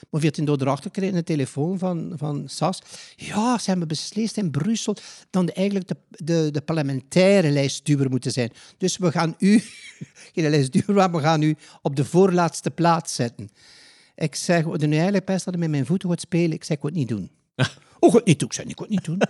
Maar 0.09 0.21
14 0.21 0.45
door 0.45 0.61
erachter 0.61 0.91
kreeg 0.91 1.13
een 1.13 1.23
telefoon 1.23 1.77
van, 1.79 2.13
van 2.15 2.43
SAS. 2.45 2.81
Ja, 3.15 3.57
ze 3.57 3.69
hebben 3.69 3.87
beslist 3.87 4.37
in 4.37 4.51
Brussel 4.51 4.95
dat 5.29 5.45
de, 5.47 5.53
eigenlijk 5.53 5.87
de, 5.87 5.95
de, 6.09 6.49
de 6.51 6.61
parlementaire 6.61 7.49
lijstduwer 7.49 8.09
moeten 8.09 8.31
zijn. 8.31 8.51
Dus 8.77 8.97
we 8.97 9.11
gaan 9.11 9.35
u, 9.37 9.63
geen 10.33 10.49
lijstduwer, 10.49 10.95
maar 10.95 11.11
we 11.11 11.19
gaan 11.19 11.41
u 11.41 11.55
op 11.81 11.95
de 11.95 12.05
voorlaatste 12.05 12.71
plaats 12.71 13.15
zetten. 13.15 13.49
Ik 14.15 14.35
zeg, 14.35 14.65
de 14.65 14.87
nu 14.87 14.93
eigenlijk 14.93 15.25
best 15.25 15.45
dat 15.45 15.57
met 15.57 15.69
mijn 15.69 15.85
voeten 15.85 16.09
gaat 16.09 16.21
spelen. 16.21 16.51
Ik 16.51 16.63
zeg, 16.63 16.75
ik 16.75 16.81
wil 16.81 16.91
het 16.91 16.99
niet 16.99 17.09
doen. 17.09 17.31
Oh, 18.03 18.11
goed 18.11 18.25
niet 18.25 18.39
doen. 18.39 18.47
Ik 18.47 18.53
zei, 18.53 18.67
ik 18.69 18.77
wil 18.77 18.87
het 18.87 18.95
niet 18.95 19.05
doen. 19.05 19.21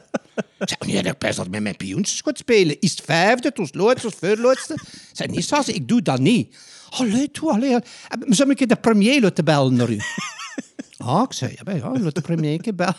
Ik 0.60 0.70
zeg, 0.70 0.80
nee, 0.80 1.04
ik 1.04 1.18
best 1.18 1.38
dat 1.38 1.50
met 1.50 1.62
mijn 1.62 1.78
pioentjes 1.78 2.22
gaat 2.22 2.38
spelen. 2.38 2.80
Is 2.80 2.92
het 2.92 3.02
vijfde, 3.02 3.52
toen 3.52 3.68
loodste, 3.72 4.10
toen 4.10 4.20
voorloodste. 4.20 4.74
Ik 4.74 5.10
zeg, 5.12 5.28
nee, 5.28 5.42
Sas, 5.42 5.70
ik 5.70 5.88
doe 5.88 6.02
dat 6.02 6.20
niet. 6.20 6.58
Allee, 6.90 7.32
toe, 7.32 7.52
allee. 7.52 7.78
Zou 8.28 8.50
ik 8.50 8.70
de 8.70 8.76
premier 8.76 9.22
laten 9.22 9.46
bellen 9.46 9.76
naar 9.76 9.90
u? 9.90 10.00
Ah, 11.04 11.24
ik 11.24 11.34
zei, 11.34 11.56
ja, 11.64 11.76
ja, 11.76 12.10
de 12.10 12.22
premier. 12.22 12.60
En 12.62 12.90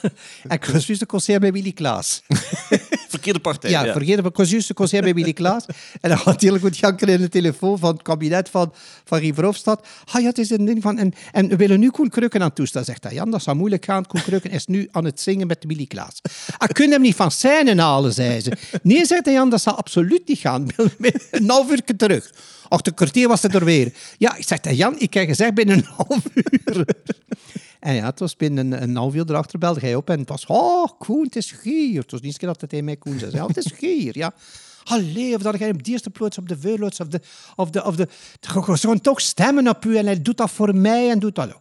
ik 0.57 0.65
was 0.65 0.87
juist 0.87 1.01
de 1.01 1.07
concert 1.07 1.41
bij 1.41 1.53
Willy 1.53 1.73
Klaas. 1.73 2.23
Verkeerde 3.09 3.39
partij. 3.39 3.71
Ja, 3.71 3.85
het, 3.85 4.09
ik 4.09 4.37
was 4.37 4.51
juist 4.51 4.69
de 4.69 4.75
concert 4.75 5.03
bij 5.03 5.15
Willy 5.15 5.33
Klaas. 5.33 5.67
En 6.01 6.09
dan 6.11 6.19
had 6.19 6.41
heel 6.41 6.59
goed 6.59 6.79
janken 6.79 7.09
in 7.09 7.21
de 7.21 7.29
telefoon 7.29 7.79
van 7.79 7.93
het 7.93 8.03
kabinet 8.03 8.49
van, 8.49 8.73
van 9.05 9.19
Guy 9.19 9.35
Verhofstadt. 9.35 9.89
Ah 10.13 10.21
ja, 10.21 10.29
het 10.29 10.39
is 10.39 10.51
een 10.51 10.65
ding 10.65 10.83
van... 10.83 10.99
En, 10.99 11.13
en 11.33 11.49
we 11.49 11.57
willen 11.57 11.81
nu 11.81 11.91
Koen 11.91 12.09
Krukken 12.09 12.43
aan 12.43 12.53
toestaan. 12.53 12.85
Zegt 12.85 13.05
hij, 13.05 13.15
Jan, 13.15 13.31
dat 13.31 13.43
zou 13.43 13.57
moeilijk 13.57 13.85
gaan. 13.85 14.07
Koen 14.07 14.23
Krukken 14.23 14.51
is 14.51 14.67
nu 14.67 14.89
aan 14.91 15.05
het 15.05 15.21
zingen 15.21 15.47
met 15.47 15.65
Willy 15.67 15.87
Klaas. 15.87 16.21
Ah, 16.59 16.69
kun 16.69 16.91
hem 16.91 17.01
niet 17.01 17.17
van 17.17 17.31
scène 17.31 17.81
halen, 17.83 18.13
zei 18.13 18.41
ze. 18.41 18.53
Nee, 18.83 19.07
zegt 19.07 19.25
hij, 19.25 19.35
Jan, 19.35 19.51
dat 19.51 19.63
zal 19.63 19.75
absoluut 19.75 20.29
niet 20.29 20.39
gaan. 20.39 20.67
Een 21.31 21.51
half 21.51 21.71
uur 21.71 21.83
terug. 21.97 22.31
Ach, 22.69 22.81
de 22.81 22.93
kwartier 22.93 23.29
was 23.29 23.43
het 23.43 23.55
er 23.55 23.65
weer. 23.65 23.93
Ja, 24.19 24.37
ik 24.37 24.47
zeg, 24.47 24.59
Jan, 24.75 24.95
ik 24.99 25.15
heb 25.15 25.27
gezegd 25.27 25.55
binnen 25.55 25.77
een 25.77 25.85
half 25.97 26.23
uur. 26.35 26.85
En 27.83 27.95
ja, 27.95 28.05
het 28.05 28.19
was 28.19 28.37
binnen 28.37 28.73
een, 28.73 28.83
een 28.83 28.97
half 28.97 29.15
uur 29.15 29.25
erachter 29.29 29.59
belde 29.59 29.81
hij 29.81 29.95
op 29.95 30.11
en 30.11 30.19
het 30.19 30.29
was, 30.29 30.47
oh, 30.47 30.89
Koen, 30.99 31.25
het 31.25 31.37
is 31.37 31.51
gier. 31.51 32.01
Het 32.01 32.11
was 32.11 32.21
niet 32.21 32.43
eens 32.43 32.59
dat 32.59 32.69
tegen 32.69 32.85
mij 32.85 32.97
Koen 32.97 33.19
zei. 33.19 33.33
Ja, 33.33 33.47
het 33.47 33.57
is 33.57 33.73
gier, 33.75 34.19
ja. 34.19 34.35
Allee, 34.85 35.35
of 35.35 35.43
dat 35.43 35.59
jij 35.59 35.71
op 35.71 35.83
de 35.83 35.91
eerste 35.91 36.11
plaats 36.11 36.39
op 36.39 36.49
de 36.49 36.59
voorloods 36.61 37.01
of 37.01 37.09
de... 37.09 37.21
Of 37.57 37.71
de, 37.71 37.85
of 37.85 37.97
de 37.97 38.09
gaan 38.41 39.01
toch 39.01 39.21
stemmen 39.21 39.69
op 39.69 39.85
u 39.85 39.97
en 39.97 40.07
hij 40.07 40.23
doet 40.23 40.37
dat 40.37 40.51
voor 40.51 40.75
mij 40.75 41.11
en 41.11 41.19
doet 41.19 41.35
dat. 41.35 41.49
Ik 41.49 41.55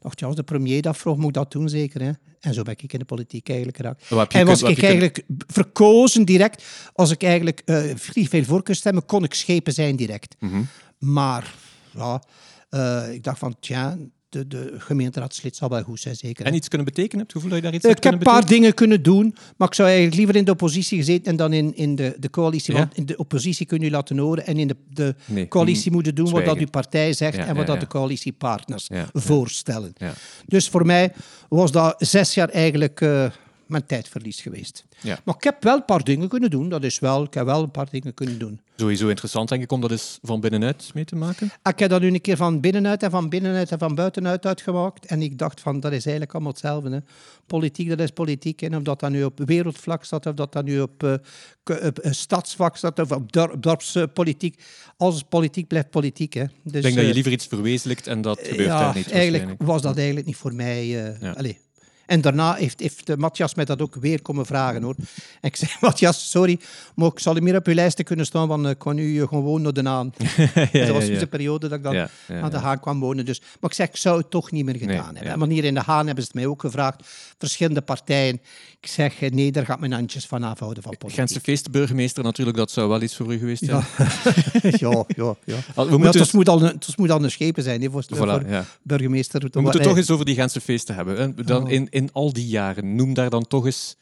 dacht, 0.00 0.20
ja, 0.20 0.26
als 0.26 0.36
de 0.36 0.42
premier 0.42 0.82
dat 0.82 0.96
vroeg, 0.96 1.16
moet 1.16 1.26
ik 1.26 1.34
dat 1.34 1.52
doen 1.52 1.68
zeker. 1.68 2.02
Hè? 2.02 2.12
En 2.40 2.54
zo 2.54 2.62
ben 2.62 2.74
ik 2.76 2.92
in 2.92 2.98
de 2.98 3.04
politiek 3.04 3.48
eigenlijk 3.48 3.76
geraakt. 3.76 4.32
En 4.34 4.46
was 4.46 4.62
ik 4.62 4.82
eigenlijk 4.82 5.24
verkozen 5.46 6.24
direct. 6.24 6.64
Als 6.92 7.10
ik 7.10 7.22
eigenlijk 7.22 7.62
vrij 7.94 8.26
veel 8.26 8.44
voor 8.44 8.62
kon 8.62 8.74
stemmen, 8.74 9.06
kon 9.06 9.24
ik 9.24 9.34
schepen 9.34 9.72
zijn 9.72 9.96
direct. 9.96 10.36
Mhm. 10.38 10.62
Maar 10.98 11.54
ja, 11.90 12.22
eh, 12.68 13.12
ik 13.12 13.22
dacht 13.22 13.38
van, 13.38 13.56
tja, 13.60 13.96
de, 14.34 14.46
de 14.46 14.74
gemeenteraadslid 14.78 15.56
zal 15.56 15.68
wel 15.68 15.82
goed 15.82 16.00
zijn, 16.00 16.16
zeker. 16.16 16.46
En 16.46 16.54
iets 16.54 16.68
kunnen 16.68 16.86
betekenen? 16.86 17.18
Heb 17.18 17.26
je 17.26 17.34
gevoel 17.34 17.50
dat 17.50 17.58
je 17.58 17.64
daar 17.64 17.74
iets 17.74 17.84
hebt 17.84 17.96
ik 17.96 18.04
heb 18.04 18.12
een 18.12 18.18
paar 18.18 18.34
betekenen? 18.34 18.60
dingen 18.60 18.74
kunnen 18.74 19.02
doen, 19.02 19.34
maar 19.56 19.68
ik 19.68 19.74
zou 19.74 19.88
eigenlijk 19.88 20.16
liever 20.16 20.36
in 20.36 20.44
de 20.44 20.50
oppositie 20.50 20.98
gezeten 20.98 21.24
en 21.24 21.36
dan 21.36 21.52
in, 21.52 21.76
in 21.76 21.94
de, 21.94 22.16
de 22.18 22.30
coalitie. 22.30 22.74
Ja? 22.74 22.78
Want 22.78 22.96
in 22.96 23.06
de 23.06 23.16
oppositie 23.16 23.66
kun 23.66 23.80
je 23.80 23.90
laten 23.90 24.18
horen 24.18 24.46
en 24.46 24.56
in 24.56 24.68
de, 24.68 24.76
de 24.90 25.14
Nee, 25.24 25.48
coalitie 25.48 25.88
mm, 25.88 25.94
moeten 25.94 26.14
doen 26.14 26.30
wat 26.30 26.44
dat 26.44 26.58
uw 26.58 26.70
partij 26.70 27.12
zegt 27.12 27.36
Ja, 27.36 27.46
en 27.46 27.56
wat 27.56 27.66
ja, 27.66 27.72
dat 27.72 27.80
de 27.80 27.86
coalitiepartners 27.86 28.88
voorstellen. 29.12 29.92
Dus 30.46 30.68
voor 30.68 30.86
mij 30.86 31.12
was 31.48 31.72
dat 31.72 31.94
zes 31.98 32.34
jaar 32.34 32.48
eigenlijk 32.48 33.00
eh, 33.00 33.26
mijn 33.66 33.86
tijdverlies 33.86 34.40
geweest. 34.40 34.84
Ja. 35.00 35.18
Maar 35.24 35.34
ik 35.34 35.44
heb 35.44 35.62
wel 35.62 35.74
een 35.76 35.84
paar 35.84 36.04
dingen 36.04 36.28
kunnen 36.28 36.50
doen, 36.50 36.68
dat 36.68 36.84
is 36.84 36.98
wel. 36.98 37.22
Ik 37.24 37.34
heb 37.34 37.44
wel 37.44 37.62
een 37.62 37.70
paar 37.70 37.90
dingen 37.90 38.14
kunnen 38.14 38.38
doen. 38.38 38.60
Sowieso 38.76 39.08
interessant, 39.08 39.48
denk 39.48 39.62
ik, 39.62 39.72
om 39.72 39.80
dat 39.80 39.90
eens 39.90 40.18
van 40.22 40.40
binnenuit 40.40 40.90
mee 40.94 41.04
te 41.04 41.16
maken. 41.16 41.52
Ik 41.62 41.78
heb 41.78 41.90
dat 41.90 42.00
nu 42.00 42.06
een 42.06 42.20
keer 42.20 42.36
van 42.36 42.60
binnenuit 42.60 43.02
en 43.02 43.10
van 43.10 43.28
binnenuit 43.28 43.70
en 43.72 43.78
van 43.78 43.94
buitenuit 43.94 44.46
uitgemaakt. 44.46 45.06
En 45.06 45.22
ik 45.22 45.38
dacht 45.38 45.60
van, 45.60 45.80
dat 45.80 45.92
is 45.92 46.02
eigenlijk 46.02 46.32
allemaal 46.32 46.52
hetzelfde. 46.52 46.90
Hè. 46.90 46.98
Politiek, 47.46 47.88
dat 47.88 48.00
is 48.00 48.10
politiek. 48.10 48.62
En 48.62 48.76
of 48.76 48.82
dat 48.82 49.00
dan 49.00 49.12
nu 49.12 49.24
op 49.24 49.40
wereldvlak 49.44 50.04
staat, 50.04 50.26
of 50.26 50.34
dat 50.34 50.52
dan 50.52 50.64
nu 50.64 50.80
op, 50.80 51.20
k- 51.62 51.70
op 51.84 51.98
eh, 51.98 52.12
stadsvlak 52.12 52.76
staat, 52.76 52.98
of 52.98 53.12
op 53.12 53.32
dor- 53.32 53.60
dorpspolitiek. 53.60 54.62
Alles 54.96 55.22
politiek 55.28 55.66
blijft 55.68 55.90
politiek. 55.90 56.32
Hè. 56.34 56.44
Dus, 56.44 56.52
Ik 56.74 56.82
denk 56.82 56.82
dat 56.82 56.94
je 56.94 57.00
eh, 57.08 57.14
liever 57.14 57.32
iets 57.32 57.46
verwezenlijkt 57.46 58.06
en 58.06 58.20
dat 58.22 58.40
gebeurt 58.42 58.68
ja, 58.68 58.78
daar 58.78 58.94
niet 58.94 59.10
eigenlijk 59.10 59.62
was 59.62 59.82
dat 59.82 59.96
eigenlijk 59.96 60.26
niet 60.26 60.36
voor 60.36 60.54
mij. 60.54 60.86
Ja. 60.86 61.30
allee. 61.36 61.58
En 62.06 62.20
daarna 62.20 62.54
heeft, 62.54 62.80
heeft 62.80 63.08
eh, 63.10 63.16
Matthias 63.16 63.54
mij 63.54 63.64
dat 63.64 63.82
ook 63.82 63.94
weer 64.00 64.22
komen 64.22 64.46
vragen 64.46 64.82
hoor. 64.82 64.94
En 65.40 65.48
ik 65.50 65.56
zei, 65.56 65.70
Matthias, 65.80 66.30
sorry, 66.30 66.60
maar 66.94 67.08
ik 67.08 67.18
zal 67.18 67.34
meer 67.34 67.56
op 67.56 67.66
uw 67.66 67.74
lijsten 67.74 68.04
kunnen 68.04 68.26
staan, 68.26 68.48
want 68.48 68.64
eh, 68.64 68.70
ik 68.70 68.78
kan 68.78 68.94
nu 68.94 69.20
eh, 69.20 69.28
gewoon 69.28 69.62
naar 69.62 69.72
de 69.72 69.82
Haan. 69.82 70.12
ja, 70.18 70.54
dat 70.54 70.72
was 70.72 70.72
ja, 70.72 70.98
dus 70.98 71.08
ja. 71.08 71.18
de 71.18 71.26
periode 71.26 71.68
dat 71.68 71.78
ik 71.78 71.84
dan 71.84 71.94
Ja, 71.94 72.08
ja, 72.28 72.40
aan 72.40 72.50
de. 72.50 72.56
Haan 72.56 72.80
kwam 72.80 73.00
wonen. 73.00 73.24
Dus, 73.24 73.40
maar 73.60 73.70
ik 73.70 73.76
zeg, 73.76 73.88
ik 73.88 73.96
zou 73.96 74.18
het 74.18 74.30
toch 74.30 74.50
niet 74.50 74.64
meer 74.64 74.76
gedaan 74.76 74.94
Nee, 74.96 75.04
hebben. 75.04 75.32
ja. 75.32 75.38
Want 75.38 75.52
hier 75.52 75.64
in 75.64 75.74
de 75.74 75.80
Haan 75.80 76.06
hebben 76.06 76.24
ze 76.24 76.30
het 76.32 76.40
mij 76.40 76.46
ook 76.46 76.60
gevraagd. 76.60 77.02
Verschillende 77.38 77.80
partijen. 77.80 78.40
Ik 78.80 78.88
zeg, 78.90 79.20
nee, 79.20 79.52
daar 79.52 79.64
gaat 79.64 79.80
mijn 79.80 79.92
handjes 79.92 80.26
van 80.26 80.42
afhouden 80.42 80.82
van 80.82 80.92
politiek. 80.98 81.18
Gentse 81.18 81.40
feestburgemeester 81.40 82.24
natuurlijk, 82.24 82.56
dat 82.56 82.70
zou 82.70 82.88
wel 82.88 83.02
iets 83.02 83.16
voor 83.16 83.32
u 83.34 83.38
geweest 83.38 83.64
zijn. 83.64 83.84
Ja, 83.96 84.06
ja, 84.78 85.04
ja. 85.16 85.34
We 85.44 85.62
Maar 85.74 85.98
moeten, 85.98 86.20
het 86.20 86.32
moet 86.32 86.48
al 86.48 86.62
een, 86.62 86.66
het 86.86 86.96
moet 86.96 87.10
al 87.10 87.24
een 87.24 87.30
schepen 87.30 87.62
zijn 87.62 87.82
hè, 87.82 87.90
voor, 87.90 88.04
Voilà, 88.04 88.16
voor 88.16 88.44
ja. 88.48 88.64
burgemeester. 88.82 89.40
we 89.52 89.60
moeten 89.60 89.80
Eh, 89.80 89.86
toch 89.86 89.96
eens 89.96 90.10
over 90.10 90.24
die 90.24 90.34
Gentse 90.34 90.60
feesten 90.60 90.94
hebben. 90.94 91.16
hè. 91.18 91.44
Dan 91.44 91.62
Oh. 91.64 91.70
in, 91.70 91.88
in 91.94 92.12
al 92.12 92.32
die 92.32 92.46
jaren, 92.46 92.94
noem 92.94 93.14
daar 93.14 93.30
dan 93.30 93.46
toch 93.46 93.66
eens, 93.66 93.96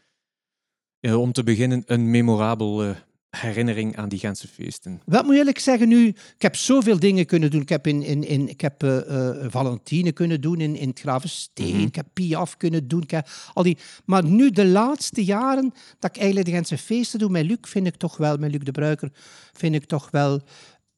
eh, 1.00 1.20
om 1.20 1.32
te 1.32 1.42
beginnen, 1.42 1.82
een 1.86 2.10
memorabel 2.10 2.84
eh, 2.84 2.90
herinnering 3.30 3.96
aan 3.96 4.08
die 4.08 4.18
Gentse 4.18 4.48
feesten. 4.48 5.00
Wat 5.04 5.24
moet 5.24 5.32
je 5.32 5.38
eerlijk 5.38 5.58
zeggen 5.58 5.88
nu? 5.88 6.06
Ik 6.08 6.42
heb 6.42 6.56
zoveel 6.56 6.98
dingen 6.98 7.26
kunnen 7.26 7.50
doen. 7.50 7.60
Ik 7.60 7.68
heb, 7.68 7.86
in, 7.86 8.02
in, 8.02 8.24
in, 8.24 8.48
ik 8.48 8.60
heb 8.60 8.82
eh, 8.82 9.30
Valentine 9.48 10.12
kunnen 10.12 10.40
doen 10.40 10.60
in, 10.60 10.76
in 10.76 10.88
het 10.88 11.00
Gravensteen. 11.00 11.76
Mhm. 11.76 11.86
Ik 11.86 11.94
heb 11.94 12.06
Piaf 12.12 12.56
kunnen 12.56 12.88
doen. 12.88 13.02
Ik 13.02 13.10
heb 13.10 13.28
al 13.52 13.62
die... 13.62 13.78
Maar 14.04 14.24
nu, 14.24 14.50
de 14.50 14.66
laatste 14.66 15.24
jaren, 15.24 15.74
dat 15.98 16.10
ik 16.10 16.16
eigenlijk 16.16 16.46
de 16.46 16.54
Gentse 16.54 16.78
feesten 16.78 17.18
doe 17.18 17.30
met 17.30 17.44
Luc, 17.44 17.58
vind 17.60 17.86
ik 17.86 17.96
toch 17.96 18.16
wel, 18.16 18.36
met 18.36 18.50
Luc 18.50 18.60
de 18.60 18.72
Bruiker, 18.72 19.10
vind 19.52 19.74
ik 19.74 19.84
toch 19.84 20.10
wel 20.10 20.42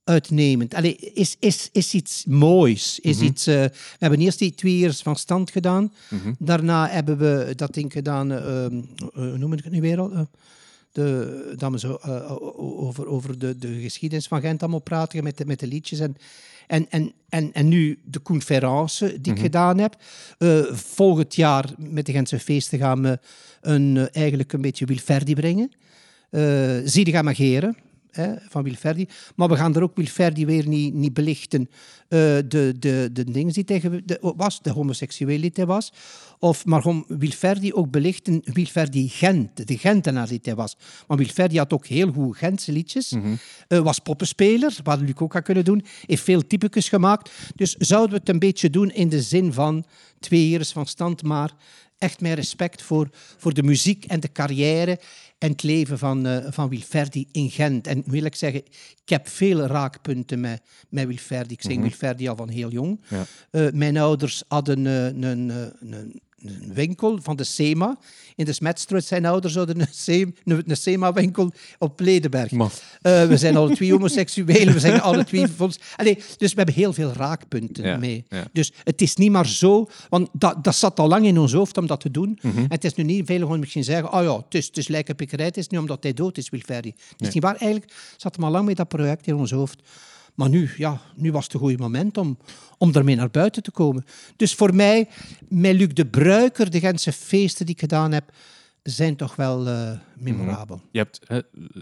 uitnemend. 0.05 0.75
Allee, 0.75 0.97
is, 0.97 1.37
is, 1.39 1.69
is 1.73 1.95
iets 1.95 2.25
moois. 2.25 2.99
Is 3.01 3.17
Mhm. 3.17 3.25
iets, 3.27 3.47
eh, 3.47 3.55
we 3.65 3.97
hebben 3.99 4.21
eerst 4.21 4.39
die 4.39 4.55
twee 4.55 4.79
years 4.79 5.03
van 5.03 5.17
stand 5.17 5.51
gedaan. 5.51 5.93
Mhm. 6.11 6.33
Daarna 6.39 6.89
hebben 6.89 7.19
we 7.19 7.53
dat 7.57 7.75
ding 7.75 7.93
gedaan, 7.93 8.33
eh, 8.33 8.65
ehm, 8.65 8.77
eh, 8.77 9.09
hoe 9.13 9.39
noem 9.39 9.53
ik 9.53 9.65
het 9.65 9.73
nu 9.73 9.81
weer 9.81 9.99
al? 10.01 10.29
De, 10.93 11.55
dat 11.57 11.71
we 11.71 11.79
zo 11.79 11.93
over, 12.57 13.07
over 13.07 13.39
de, 13.39 13.59
de 13.59 13.81
geschiedenis 13.81 14.27
van 14.27 14.41
Gent 14.41 14.61
allemaal 14.63 14.81
praten 14.81 15.25
met 15.25 15.39
de, 15.39 15.47
met 15.47 15.61
de 15.61 15.67
liedjes. 15.67 15.99
En, 15.99 16.17
en, 16.67 16.87
en, 16.91 17.13
en, 17.29 17.53
en 17.53 17.69
nu 17.69 17.99
de 18.05 18.23
conferentie 18.23 19.21
die 19.21 19.33
ik 19.33 19.41
gedaan 19.41 19.79
heb. 19.79 19.97
Volgend 20.73 21.35
jaar 21.35 21.73
met 21.79 22.07
de 22.07 22.13
Gentse 22.13 22.39
feesten 22.39 22.79
gaan 22.79 23.03
we 23.03 23.19
een, 23.61 24.09
eigenlijk 24.13 24.53
een 24.53 24.61
beetje 24.61 24.87
Wilferdi 24.87 25.35
brengen. 25.35 25.71
Uh, 26.31 26.81
Ziediga 26.85 27.23
Mageren 27.23 27.77
hè, 28.15 28.35
van 28.49 28.63
Wilferdi. 28.63 29.09
Maar 29.37 29.49
we 29.49 29.57
gaan 29.57 29.75
er 29.75 29.83
ook 29.83 29.97
Wilferdi 29.97 30.47
weer 30.47 30.69
niet, 30.69 30.95
niet 30.95 31.15
belichten. 31.15 31.69
eh, 32.09 32.19
de, 32.49 32.75
de, 32.79 33.09
de 33.13 33.25
dingen 33.25 33.53
die 33.53 33.65
tegen 33.65 34.03
de, 34.07 34.33
was, 34.37 34.63
de 34.63 34.71
homoseksualiteit 34.71 35.67
was. 35.67 35.93
Of, 36.39 36.65
maar 36.65 36.83
gewoon 36.83 37.05
Wilferdi 37.09 37.73
ook 37.73 37.91
belichten, 37.91 38.41
Wilferdi 38.45 39.09
Gent, 39.09 39.67
de 39.67 39.79
Gentenaar 39.79 40.29
die 40.29 40.39
hij 40.43 40.55
was. 40.55 40.77
Maar 41.07 41.17
Wilferdi 41.17 41.59
had 41.59 41.73
ook 41.73 41.87
heel 41.87 42.13
goed 42.13 42.37
Gentse 42.37 42.73
liedjes. 42.73 43.15
Eh, 43.69 43.79
was 43.79 43.99
poppenspeler, 43.99 44.77
wat 44.83 45.01
Luc 45.01 45.15
ook 45.17 45.33
had 45.33 45.43
kunnen 45.43 45.65
doen. 45.65 45.85
Heeft 46.07 46.23
veel 46.23 46.47
typetjes 46.47 46.89
gemaakt. 46.89 47.31
Dus 47.55 47.75
zouden 47.75 48.11
we 48.11 48.17
het 48.17 48.29
een 48.29 48.39
beetje 48.39 48.71
doen 48.71 48.91
in 48.91 49.09
de 49.09 49.23
zin 49.23 49.53
van 49.53 49.85
twee 50.21 50.49
heers 50.49 50.73
van 50.73 50.87
stand, 50.87 51.23
maar 51.23 51.53
echt 51.99 52.21
met 52.21 52.35
respect 52.35 52.83
voor, 52.83 53.09
voor 53.37 53.55
de 53.55 53.63
muziek 53.63 54.05
en 54.05 54.21
de 54.21 54.33
carrière 54.33 54.99
en 55.39 55.51
het 55.51 55.63
leven 55.63 55.99
van, 55.99 56.27
eh, 56.27 56.47
van 56.51 56.69
Wilferdi 56.69 57.29
in 57.33 57.51
Gent. 57.51 57.87
En 57.87 58.03
wil 58.07 58.25
ik 58.25 58.35
zeggen, 58.35 58.61
ik 59.05 59.09
heb 59.09 59.29
veel 59.29 59.61
raakpunten 59.61 60.41
met, 60.41 60.63
met 60.89 61.07
Wilferdi. 61.07 61.55
Ik 61.55 61.63
zing 61.63 61.83
Wilferdi 61.83 62.29
al 62.29 62.37
van 62.37 62.49
heel 62.49 62.71
jong. 62.71 63.01
Ja. 63.09 63.25
Eh, 63.51 63.73
mijn 63.73 63.97
ouders 63.97 64.45
hadden 64.49 64.85
een, 64.85 65.23
een 65.23 66.23
winkel 66.75 67.19
van 67.23 67.37
de 67.37 67.45
SEMA. 67.45 67.97
In 68.37 68.45
de 68.45 68.53
Smetstraat 68.53 69.05
zijn 69.05 69.27
ouders 69.27 69.55
hadden 69.55 69.81
een, 69.81 69.87
Sem- 69.91 70.35
een, 70.45 70.63
een 70.67 70.77
SEMA-winkel 70.77 71.53
op 71.79 72.01
Ledenberg. 72.01 72.53
Eh, 72.53 73.27
we 73.27 73.37
zijn 73.37 73.57
alle 73.57 73.75
twee 73.75 73.93
homoseksuelen, 73.95 74.75
we 74.75 74.81
zijn 74.81 75.01
alle 75.01 75.25
twee... 75.25 75.45
Allee, 75.97 76.15
dus 76.37 76.51
we 76.51 76.57
hebben 76.57 76.75
heel 76.75 76.93
veel 76.93 77.13
raakpunten 77.13 77.85
Ja, 77.85 77.97
mee. 77.97 78.25
ja. 78.29 78.45
Dus 78.53 78.73
het 78.85 79.01
is 79.03 79.17
niet 79.17 79.31
maar 79.31 79.47
zo... 79.47 79.89
Want 80.09 80.29
dat, 80.33 80.65
dat 80.65 80.75
zat 80.75 80.99
al 81.01 81.09
lang 81.09 81.27
in 81.27 81.39
ons 81.39 81.53
hoofd 81.53 81.77
om 81.79 81.87
dat 81.87 82.01
te 82.01 82.11
doen. 82.11 82.39
Mhm. 82.43 82.59
En 82.59 82.67
het 82.69 82.85
is 82.85 82.95
nu 82.95 83.05
niet 83.05 83.27
veilig 83.27 83.49
om 83.49 83.59
misschien 83.59 83.85
zeggen... 83.85 84.13
Oh 84.13 84.23
ja, 84.23 84.37
het 84.37 84.55
is, 84.55 84.67
het 84.67 84.77
is 84.77 84.89
lijke 84.89 85.15
pikkerij, 85.15 85.47
het 85.47 85.57
is 85.57 85.69
niet 85.69 85.81
omdat 85.81 86.03
hij 86.03 86.13
dood 86.13 86.39
is, 86.39 86.49
Wilferdi. 86.49 86.95
Het 87.17 87.27
is 87.29 87.35
niet 87.35 87.43
waar. 87.43 87.57
Eigenlijk 87.57 87.93
zat 88.17 88.35
hem 88.35 88.45
al 88.45 88.51
lang 88.51 88.67
met 88.67 88.77
dat 88.77 88.89
project 88.89 89.27
in 89.27 89.35
ons 89.35 89.51
hoofd. 89.51 89.83
Maar 90.35 90.49
nu, 90.49 90.71
ja, 90.77 91.01
nu 91.17 91.33
was 91.33 91.45
het 91.45 91.55
een 91.55 91.61
goed 91.61 91.79
moment 91.79 92.19
om, 92.19 92.39
om 92.79 92.93
ermee 92.95 93.17
naar 93.17 93.31
buiten 93.31 93.63
te 93.63 93.71
komen. 93.71 94.05
Dus 94.37 94.55
voor 94.55 94.75
mij, 94.75 95.09
met 95.49 95.75
Luc 95.75 95.89
de 95.89 96.07
Bruiker, 96.07 96.71
de 96.71 96.81
Gentse 96.81 97.13
feesten 97.13 97.67
die 97.67 97.75
ik 97.75 97.81
gedaan 97.81 98.13
heb, 98.13 98.33
zijn 98.83 99.17
toch 99.17 99.37
wel 99.37 99.69
eh, 99.69 99.91
memorabel. 100.19 100.81
Je 100.91 100.99
hebt 100.99 101.21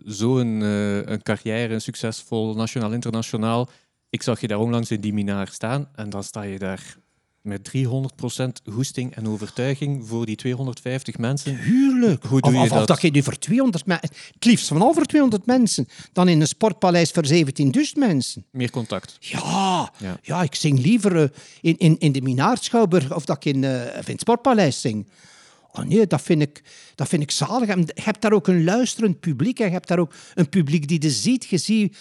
zo'n 0.04 0.62
eh, 0.62 0.96
een 0.96 1.22
carrière, 1.22 1.74
een 1.74 1.80
succesvol 1.80 2.54
nationaal, 2.54 2.92
internationaal. 2.92 3.68
Ik 4.10 4.22
zag 4.22 4.40
je 4.40 4.46
daar 4.46 4.58
onlangs 4.58 4.90
in 4.90 5.00
die 5.00 5.12
minaar 5.12 5.48
staan 5.48 5.88
en 5.94 6.10
dan 6.10 6.24
sta 6.24 6.42
je 6.42 6.58
daar 6.58 6.96
met 7.42 7.70
300% 7.76 8.70
goesting 8.72 9.14
en 9.14 9.28
overtuiging 9.28 10.08
voor 10.08 10.26
die 10.26 10.36
250 10.36 11.18
mensen. 11.18 11.60
Tuurlijk. 11.60 12.24
Hoe 12.24 12.40
doe 12.40 12.50
of, 12.50 12.56
je 12.56 12.62
of, 12.62 12.70
of 12.70 12.78
dat? 12.78 12.86
dat 12.86 13.02
je 13.02 13.10
nu 13.10 13.22
voor 13.22 13.38
200 13.38 13.86
mensen... 13.86 14.08
Het 14.34 14.44
liefst 14.44 14.68
van 14.68 14.82
over 14.82 15.06
200 15.06 15.46
mensen. 15.46 15.88
Dan 16.12 16.28
in 16.28 16.40
een 16.40 16.46
sportpaleis 16.46 17.10
voor 17.10 17.26
17.000 17.26 17.42
mensen. 17.94 18.44
Meer 18.50 18.70
contact. 18.70 19.16
Ja, 19.20 19.92
Ja. 19.98 20.18
ja. 20.22 20.42
ik 20.42 20.54
zing 20.54 20.78
liever 20.78 21.22
eh, 21.22 21.28
in, 21.60 21.78
in, 21.78 21.98
in 21.98 22.12
de 22.12 22.22
Minaarschouwburg 22.22 23.14
of 23.14 23.24
dat 23.24 23.36
ik 23.36 23.44
in, 23.44 23.64
in 23.64 23.70
het 24.04 24.20
Sportpaleis 24.20 24.80
zing. 24.80 25.06
Oh 25.72 25.84
nee, 25.84 26.06
dat 26.06 26.22
vind, 26.22 26.42
ik, 26.42 26.62
dat 26.94 27.08
vind 27.08 27.22
ik 27.22 27.30
zalig. 27.30 27.68
En 27.68 27.80
je 27.80 28.02
hebt 28.02 28.20
daar 28.22 28.32
ook 28.32 28.48
een 28.48 28.64
luisterend 28.64 29.20
publiek. 29.20 29.58
En 29.58 29.66
je 29.66 29.72
hebt 29.72 29.88
daar 29.88 29.98
ook 29.98 30.14
een 30.34 30.48
publiek 30.48 30.88
die 30.88 30.98
de 30.98 31.10
ziet. 31.10 31.44
Je 31.44 31.58
ziet, 31.58 31.96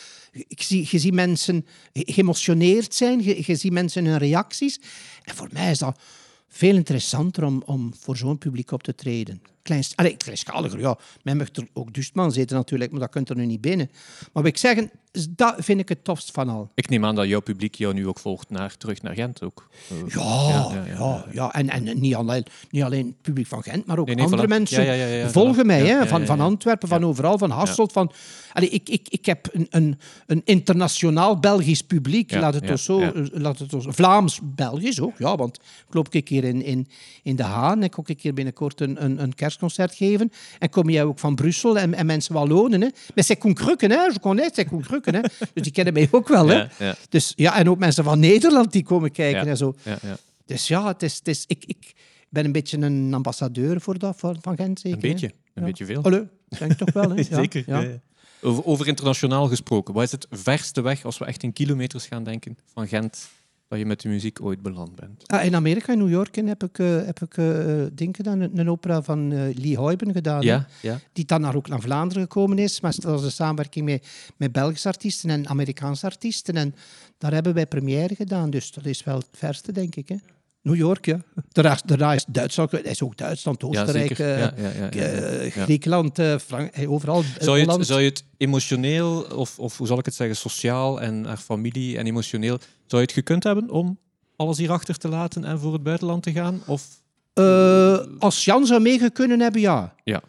je 0.67 0.99
ziet 0.99 1.13
mensen 1.13 1.65
geëmotioneerd 1.93 2.93
zijn. 2.93 3.23
Je, 3.23 3.43
je 3.45 3.55
ziet 3.55 3.71
mensen 3.71 4.05
hun 4.05 4.17
reacties. 4.17 4.79
En 5.23 5.35
voor 5.35 5.49
mij 5.51 5.71
is 5.71 5.79
dat 5.79 5.99
veel 6.47 6.75
interessanter 6.75 7.43
om, 7.43 7.63
om 7.65 7.93
voor 7.99 8.17
zo'n 8.17 8.37
publiek 8.37 8.71
op 8.71 8.83
te 8.83 8.95
treden. 8.95 9.41
Klein, 9.63 9.83
allee, 9.95 10.17
kleinschaliger, 10.17 10.79
ja. 10.79 10.97
Men 11.23 11.37
mag 11.37 11.47
er 11.53 11.67
ook 11.73 11.93
Dustman 11.93 12.31
zitten 12.31 12.57
natuurlijk, 12.57 12.91
maar 12.91 12.99
dat 12.99 13.09
kunt 13.09 13.29
er 13.29 13.35
nu 13.35 13.45
niet 13.45 13.61
binnen. 13.61 13.89
Maar 14.19 14.29
wat 14.43 14.45
ik 14.45 14.57
zeggen, 14.57 14.91
is- 15.11 15.27
dat 15.29 15.55
vind 15.57 15.79
ik 15.79 15.89
het 15.89 16.03
tofst 16.03 16.31
van 16.31 16.49
al. 16.49 16.71
Ik 16.75 16.89
neem 16.89 17.05
aan 17.05 17.15
dat 17.15 17.27
jouw 17.27 17.39
publiek 17.39 17.75
jou 17.75 17.93
nu 17.93 18.07
ook 18.07 18.19
volgt 18.19 18.49
naar, 18.49 18.77
terug 18.77 19.01
naar 19.01 19.13
Gent 19.13 19.43
ook. 19.43 19.67
Eh, 19.89 19.97
Ja, 20.13 20.47
ja, 20.49 20.71
ja, 20.73 20.93
ja, 20.97 21.25
ja. 21.31 21.53
En, 21.53 21.69
en 21.69 21.99
niet, 21.99 22.15
alleen, 22.15 22.45
niet 22.69 22.83
alleen 22.83 23.05
het 23.05 23.21
publiek 23.21 23.47
van 23.47 23.63
Gent, 23.63 23.85
maar 23.85 23.99
ook 23.99 24.05
Nee, 24.05 24.15
nee, 24.15 24.23
andere 24.25 24.45
voilà. 24.45 24.49
mensen 24.49 25.29
volgen 25.31 25.65
mij. 25.65 25.85
Hè, 25.85 26.07
van, 26.07 26.25
van. 26.25 26.39
Antwerpen, 26.39 26.87
van 26.87 27.05
overal, 27.05 27.37
van 27.37 27.49
Hasselt. 27.49 27.91
Van, 27.91 28.11
allee, 28.53 28.69
ik, 28.69 28.89
ik, 28.89 29.07
ik 29.09 29.25
heb 29.25 29.49
een, 29.51 29.67
een, 29.69 29.99
een 30.27 30.41
internationaal 30.45 31.39
Belgisch 31.39 31.81
publiek, 31.81 32.31
laat 32.33 32.53
het 32.53 32.69
ons 32.69 32.83
zo, 32.83 32.99
eh, 32.99 33.09
laat 33.31 33.59
het 33.59 33.73
ons, 33.73 33.85
Vlaams-Belgisch 33.89 35.01
ook, 35.01 35.17
ja, 35.17 35.35
want 35.35 35.55
ik 35.87 35.93
loop 35.93 36.13
een 36.13 36.23
keer 36.23 36.43
in, 36.43 36.61
in, 36.63 36.87
in 37.23 37.35
De 37.35 37.43
Haan, 37.43 37.83
ik 37.83 37.99
ook 37.99 38.09
een 38.09 38.15
keer 38.15 38.33
binnenkort 38.33 38.81
een, 38.81 39.03
een, 39.03 39.21
een 39.21 39.35
kerstconcert 39.55 39.95
geven. 39.95 40.31
En 40.59 40.69
kom 40.69 40.89
jij 40.89 41.03
ook 41.03 41.19
van 41.19 41.35
Brussel 41.35 41.77
en, 41.77 41.93
en 41.93 42.05
mensen 42.05 42.33
Wallonen. 42.33 42.81
Hè. 42.81 42.87
Maar 43.15 43.23
c'est 43.23 43.37
Koenkrukken, 43.39 43.91
hè, 43.91 44.03
je 44.03 44.19
connais, 44.19 44.49
c'est 44.53 44.67
Koenkrukken. 44.67 45.13
Hè. 45.15 45.21
Dus 45.53 45.63
die 45.63 45.71
kennen 45.71 45.93
mij 45.93 46.07
ook 46.11 46.27
wel. 46.27 46.47
Hè. 46.47 46.55
Ja, 46.55 46.69
ja, 46.79 46.95
Dus, 47.09 47.33
ja, 47.35 47.57
en 47.57 47.69
ook 47.69 47.79
mensen 47.79 48.03
van 48.03 48.19
Nederland 48.19 48.71
die 48.71 48.83
komen 48.83 49.11
kijken 49.11 49.43
Ja. 49.43 49.49
en 49.49 49.57
zo. 49.57 49.75
ja, 49.83 49.97
ja. 50.01 50.17
Dus 50.45 50.67
ja, 50.67 50.87
het 50.87 51.03
is, 51.03 51.15
het 51.17 51.27
is, 51.27 51.43
ik, 51.47 51.63
ik 51.65 51.93
ben 52.29 52.45
een 52.45 52.51
beetje 52.51 52.77
een 52.77 53.13
ambassadeur 53.13 53.81
voor 53.81 53.97
dat, 53.99 54.15
van, 54.17 54.37
van 54.41 54.55
Gent, 54.55 54.79
zeker. 54.79 55.03
Een 55.03 55.11
beetje. 55.11 55.27
hè? 55.27 55.33
Een 55.33 55.61
Ja. 55.61 55.63
beetje 55.67 55.85
veel. 55.85 56.03
Allee, 56.03 56.23
denk 56.59 56.73
toch 56.73 56.93
wel, 56.93 57.09
hè? 57.09 57.15
Ja, 57.29 57.35
Zeker. 57.35 57.63
Ja. 57.67 57.79
ja, 57.79 57.87
ja. 57.89 57.99
Over, 58.41 58.65
over 58.65 58.87
internationaal 58.87 59.47
gesproken, 59.47 59.93
wat 59.93 60.03
is 60.03 60.11
het 60.11 60.27
verste 60.29 60.81
weg, 60.81 61.05
als 61.05 61.17
we 61.17 61.25
echt 61.25 61.43
in 61.43 61.53
kilometers 61.53 62.05
gaan 62.05 62.23
denken, 62.23 62.57
van 62.73 62.87
Gent, 62.87 63.29
dat 63.71 63.79
je 63.79 63.85
met 63.85 64.01
de 64.01 64.09
muziek 64.09 64.41
ooit 64.41 64.61
beland 64.61 64.95
bent? 64.95 65.27
Ah, 65.27 65.45
in 65.45 65.55
Amerika, 65.55 65.93
in 65.93 65.97
New 65.97 66.09
York, 66.09 66.37
in, 66.37 66.47
heb 66.47 66.63
ik, 66.63 66.79
eh, 66.79 67.05
heb 67.05 67.19
ik 67.19 67.37
eh, 67.37 67.83
ding 67.93 68.15
gedaan, 68.15 68.39
een, 68.39 68.59
een 68.59 68.69
opera 68.69 69.01
van 69.01 69.31
eh, 69.31 69.39
Lee 69.55 69.77
Huyben 69.77 70.13
gedaan. 70.13 70.41
ja. 70.41 70.67
Die 71.13 71.25
dan 71.25 71.41
naar, 71.41 71.55
ook 71.55 71.67
naar 71.67 71.81
Vlaanderen 71.81 72.23
gekomen 72.23 72.57
is. 72.57 72.81
Maar 72.81 72.91
dat 72.95 73.03
was 73.03 73.23
een 73.23 73.31
samenwerking 73.31 73.85
met, 73.85 74.07
met 74.37 74.51
Belgische 74.51 74.87
artiesten 74.87 75.29
en 75.29 75.47
Amerikaanse 75.47 76.05
artiesten. 76.05 76.55
En 76.55 76.75
daar 77.17 77.33
hebben 77.33 77.53
wij 77.53 77.65
première 77.65 78.15
gedaan. 78.15 78.49
Dus 78.49 78.71
dat 78.71 78.85
is 78.85 79.03
wel 79.03 79.17
het 79.17 79.27
verste, 79.31 79.71
denk 79.71 79.95
ik. 79.95 80.09
Hè? 80.09 80.15
New 80.63 80.75
York, 80.75 81.05
ja. 81.05 81.19
Daarna, 81.51 82.13
is 82.13 82.25
Duitsland, 82.27 82.71
dat 82.71 82.85
is 82.85 83.01
ook 83.03 83.17
Duitsland, 83.17 83.63
Oostenrijk, 83.63 84.19
eh, 84.19 84.39
Ja, 84.39 84.53
ja, 84.57 84.69
ja, 84.69 84.69
ja, 84.73 84.89
ja. 84.91 85.01
eh, 85.01 85.55
Ja. 85.55 85.63
Griekenland, 85.63 86.19
eh, 86.19 86.37
Frank- 86.37 86.71
eh, 86.71 86.91
overal. 86.91 87.23
Zou 87.39 87.59
je, 87.59 87.71
het, 87.71 87.85
zou 87.85 88.01
je 88.01 88.09
het 88.09 88.23
emotioneel, 88.37 89.21
of, 89.21 89.59
of 89.59 89.77
hoe 89.77 89.87
zal 89.87 89.99
ik 89.99 90.05
het 90.05 90.13
zeggen, 90.15 90.35
sociaal 90.35 91.01
en 91.01 91.37
familie 91.37 91.97
en 91.97 92.05
emotioneel, 92.07 92.57
zou 92.85 93.01
je 93.01 93.07
het 93.07 93.11
gekund 93.11 93.43
hebben 93.43 93.69
om 93.69 93.97
alles 94.35 94.57
hierachter 94.57 94.97
te 94.97 95.07
laten 95.07 95.45
en 95.45 95.59
voor 95.59 95.73
het 95.73 95.83
buitenland 95.83 96.23
te 96.23 96.31
gaan? 96.31 96.61
Of 96.65 96.87
Eh, 97.33 97.97
als 98.19 98.45
Jan 98.45 98.65
zou 98.65 98.81
mee 98.81 99.09
kunnen 99.09 99.39
hebben, 99.39 99.61
ja. 99.61 99.95
Ja. 100.03 100.21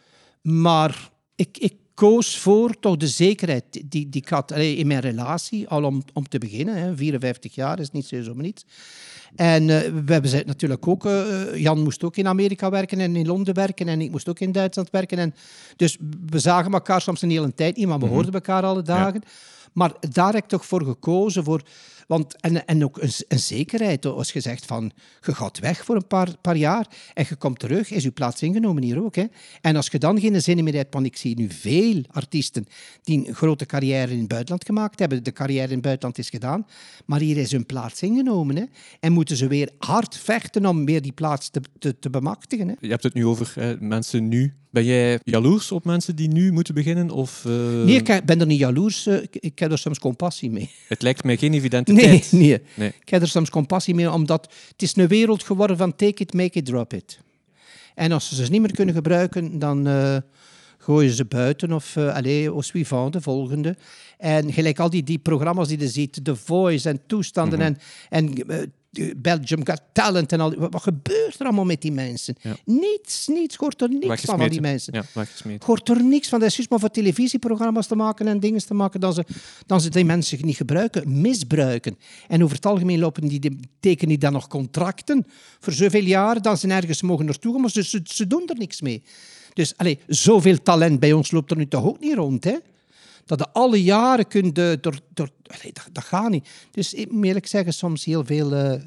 Maar 0.43 1.11
ik, 1.37 1.59
ik 1.59 1.75
koos 1.95 2.39
voor 2.39 2.79
toch 2.81 2.97
de 2.97 3.09
zekerheid 3.09 3.65
die, 3.71 4.09
die 4.09 4.21
ik 4.21 4.29
had 4.29 4.51
in 4.51 4.87
mijn 4.87 5.01
relatie, 5.01 5.69
al 5.69 5.85
om, 5.85 6.03
om 6.13 6.29
te 6.29 6.39
beginnen. 6.39 6.77
Hè, 6.77 6.97
54 6.97 7.55
jaar 7.55 7.79
is 7.81 7.91
niet 7.91 8.07
zo 8.07 8.23
zomaar 8.23 8.45
niet. 8.45 8.65
En 9.37 9.71
eh, 9.71 9.93
we 10.05 10.13
hebben 10.13 10.31
ze 10.31 10.43
natuurlijk 10.47 10.89
ook... 10.89 11.07
eh, 11.07 11.57
Jan 11.57 11.83
moest 11.83 12.05
ook 12.05 12.17
in 12.17 12.29
Amerika 12.29 12.71
werken 12.71 13.01
en 13.01 13.17
in 13.17 13.27
Londen 13.27 13.55
werken 13.55 13.89
en 13.89 14.01
ik 14.01 14.11
moest 14.11 14.29
ook 14.29 14.41
in 14.41 14.53
Duitsland 14.53 14.91
werken. 14.91 15.19
En 15.19 15.35
dus 15.77 15.97
we 16.27 16.39
zagen 16.39 16.73
elkaar 16.73 17.01
soms 17.01 17.23
een 17.23 17.31
hele 17.31 17.55
tijd 17.55 17.77
niet, 17.77 17.87
maar 17.87 17.99
we 17.99 18.07
hoorden 18.07 18.33
elkaar 18.33 18.63
alle 18.63 18.83
dagen. 18.83 19.23
Maar 19.73 19.93
daar 20.11 20.33
heb 20.35 20.43
ik 20.43 20.49
toch 20.49 20.67
voor 20.67 20.85
gekozen. 20.85 21.45
Voor, 21.45 21.63
want, 22.07 22.41
en, 22.41 22.67
en 22.67 22.85
ook 22.85 23.03
een, 23.03 23.11
een 23.29 23.39
zekerheid. 23.39 24.07
Als 24.07 24.33
je 24.33 24.41
zegt 24.41 24.65
van, 24.67 24.93
je 25.23 25.35
gaat 25.35 25.59
weg 25.59 25.85
voor 25.85 25.97
een 25.97 26.07
paar, 26.07 26.29
paar 26.41 26.57
jaar 26.57 26.87
en 27.15 27.25
je 27.29 27.37
komt 27.37 27.59
terug, 27.59 27.91
is 27.91 28.03
je 28.03 28.11
plaats 28.11 28.43
ingenomen 28.43 28.83
hier 28.83 29.05
ook. 29.05 29.15
Hè? 29.15 29.25
En 29.61 29.77
als 29.77 29.87
je 29.87 29.99
dan 29.99 30.21
geen 30.21 30.43
zin 30.43 30.65
meer 30.65 30.75
hebt, 30.75 30.95
want 30.95 31.07
ik 31.07 31.17
zie 31.17 31.37
nu 31.37 31.51
veel 31.51 32.03
artiesten 32.11 32.67
die 33.03 33.29
een 33.29 33.35
grote 33.35 33.67
carrière 33.67 34.13
in 34.13 34.19
het 34.19 34.29
buitenland 34.29 34.65
gemaakt 34.65 34.99
hebben. 34.99 35.23
De 35.25 35.33
carrière 35.33 35.67
in 35.67 35.73
het 35.73 35.83
buitenland 35.83 36.19
is 36.19 36.29
gedaan, 36.31 36.67
maar 37.07 37.21
hier 37.21 37.37
is 37.37 37.51
hun 37.53 37.67
plaats 37.67 38.03
ingenomen. 38.03 38.57
Hè? 38.57 38.65
En 39.01 39.13
moeten 39.13 39.37
ze 39.37 39.47
weer 39.47 39.71
hard 39.79 40.17
vechten 40.19 40.67
om 40.67 40.85
weer 40.85 41.03
die 41.03 41.13
plaats 41.13 41.51
te, 41.51 41.61
te, 41.79 41.99
te 41.99 42.11
bemachtigen. 42.11 42.69
Hè? 42.69 42.75
je 42.81 42.89
hebt 42.89 43.03
het 43.03 43.15
nu 43.15 43.27
over 43.27 43.53
eh, 43.57 43.69
mensen 43.81 44.29
nu. 44.29 44.55
Ben 44.71 44.85
jij 44.85 45.21
jaloers 45.25 45.73
op 45.73 45.85
mensen 45.85 46.17
die 46.17 46.29
nu 46.29 46.53
moeten 46.53 46.75
beginnen? 46.75 47.11
Of, 47.11 47.45
eh, 47.45 47.53
Nee, 47.85 47.97
ik 48.03 48.25
ben 48.25 48.41
er 48.41 48.47
niet 48.47 48.59
jaloers. 48.59 49.07
eh, 49.07 49.17
ik 49.31 49.61
heb 49.63 49.73
er 49.73 49.79
soms 49.79 49.99
compassie 49.99 50.51
mee. 50.51 50.71
Het 50.89 51.03
lijkt 51.03 51.25
mij 51.25 51.37
geen 51.37 51.55
evidente 51.55 51.93
Nee, 51.93 52.05
tijd. 52.05 52.33
nee. 52.33 52.61
Nee. 52.75 52.93
Ik 53.01 53.09
heb 53.09 53.23
er 53.23 53.29
soms 53.29 53.51
compassie 53.51 53.95
mee, 53.95 54.11
omdat 54.11 54.53
het 54.69 54.83
is 54.83 54.97
een 54.97 55.09
wereld 55.09 55.43
geworden 55.43 55.77
van 55.77 55.97
take 55.97 56.23
it, 56.23 56.33
make 56.35 56.59
it, 56.59 56.65
drop 56.67 56.93
it. 56.93 57.19
En 57.95 58.13
als 58.13 58.29
ze 58.29 58.45
ze 58.45 58.51
niet 58.51 58.61
meer 58.61 58.73
kunnen 58.75 58.95
gebruiken, 58.95 59.59
dan 59.59 59.87
eh, 59.87 60.17
gooien 60.79 61.13
ze 61.13 61.25
buiten 61.25 61.73
of 61.73 61.97
uh, 61.97 62.15
allez, 62.15 62.47
au 62.47 62.63
suivant, 62.63 63.13
de 63.13 63.21
volgende. 63.21 63.77
En 64.19 64.53
gelijk 64.53 64.79
al 64.79 64.91
die, 64.91 65.03
die 65.03 65.19
programma's 65.19 65.69
die 65.69 65.79
je 65.79 65.89
ziet, 65.89 66.25
The 66.25 66.37
Voice 66.37 66.89
en 66.89 67.01
toestanden 67.07 67.59
Mhm. 67.59 67.69
en, 67.69 67.79
en 68.09 68.49
eh, 68.49 68.59
Belgium 69.17 69.67
Got 69.67 69.81
Talent 69.93 70.33
en 70.33 70.41
al. 70.41 70.55
Wat, 70.55 70.73
wat 70.73 70.83
gebeurt 70.83 71.35
er 71.39 71.47
allemaal 71.47 71.65
met 71.65 71.81
die 71.83 71.93
mensen? 71.93 72.37
Ja. 72.41 72.57
Niets, 72.65 73.27
niets, 73.27 73.57
hoort 73.57 73.83
er 73.83 73.89
niks 73.89 74.21
van 74.21 74.41
al 74.41 74.49
die 74.49 74.61
mensen. 74.61 74.95
Ja. 74.95 75.25
Hoort 75.59 75.89
er 75.89 76.05
niks 76.05 76.29
van. 76.29 76.39
Dat 76.39 76.49
is 76.49 76.55
juist 76.55 76.71
maar 76.71 76.81
voor 76.81 76.91
televisieprogramma's 76.91 77.87
te 77.87 77.97
maken 77.97 78.27
en 78.27 78.41
dingen 78.41 78.67
te 78.67 78.75
maken 78.75 79.01
dan 79.01 79.13
ze, 79.13 79.25
dan 79.67 79.81
ze 79.81 79.91
die 79.91 80.05
mensen 80.05 80.39
niet 80.47 80.57
gebruiken, 80.57 81.21
misbruiken. 81.21 81.99
En 82.29 82.43
over 82.43 82.57
het 82.57 82.67
algemeen 82.67 82.99
lopen 82.99 83.29
die, 83.29 83.59
tekenen 83.81 84.09
die 84.09 84.19
dan 84.19 84.33
nog 84.33 84.49
contracten 84.49 85.27
voor 85.61 85.73
zoveel 85.73 86.05
jaar 86.05 86.43
dat 86.43 86.61
ze 86.61 86.67
nergens 86.67 87.03
mogen 87.03 87.25
naartoe 87.25 87.61
gaan, 87.61 87.71
ze, 87.71 87.85
ze, 87.85 88.01
ze 88.05 88.27
doen 88.27 88.43
er 88.47 88.57
niks 88.57 88.81
mee. 88.81 89.03
Dus 89.55 89.77
allez, 89.77 89.97
zoveel 90.07 90.63
talent 90.63 91.01
bij 91.01 91.13
ons 91.13 91.31
loopt 91.31 91.51
er 91.51 91.57
nu 91.57 91.69
toch 91.69 91.85
ook 91.85 92.01
niet 92.01 92.15
rond, 92.15 92.45
hè? 92.45 92.57
Dat 93.25 93.39
je 93.39 93.49
alle 93.49 93.83
jaren 93.83 94.29
kunt... 94.29 94.55
door, 94.55 94.79
door, 94.81 95.29
dat, 95.93 96.05
gaat 96.05 96.31
niet. 96.31 96.49
Dus 96.71 96.95
ik 96.95 97.11
moet 97.11 97.49
zeggen, 97.49 97.75
soms 97.75 98.05
heel 98.05 98.25
veel 98.25 98.55
eh, 98.55 98.73
eh, 98.75 98.81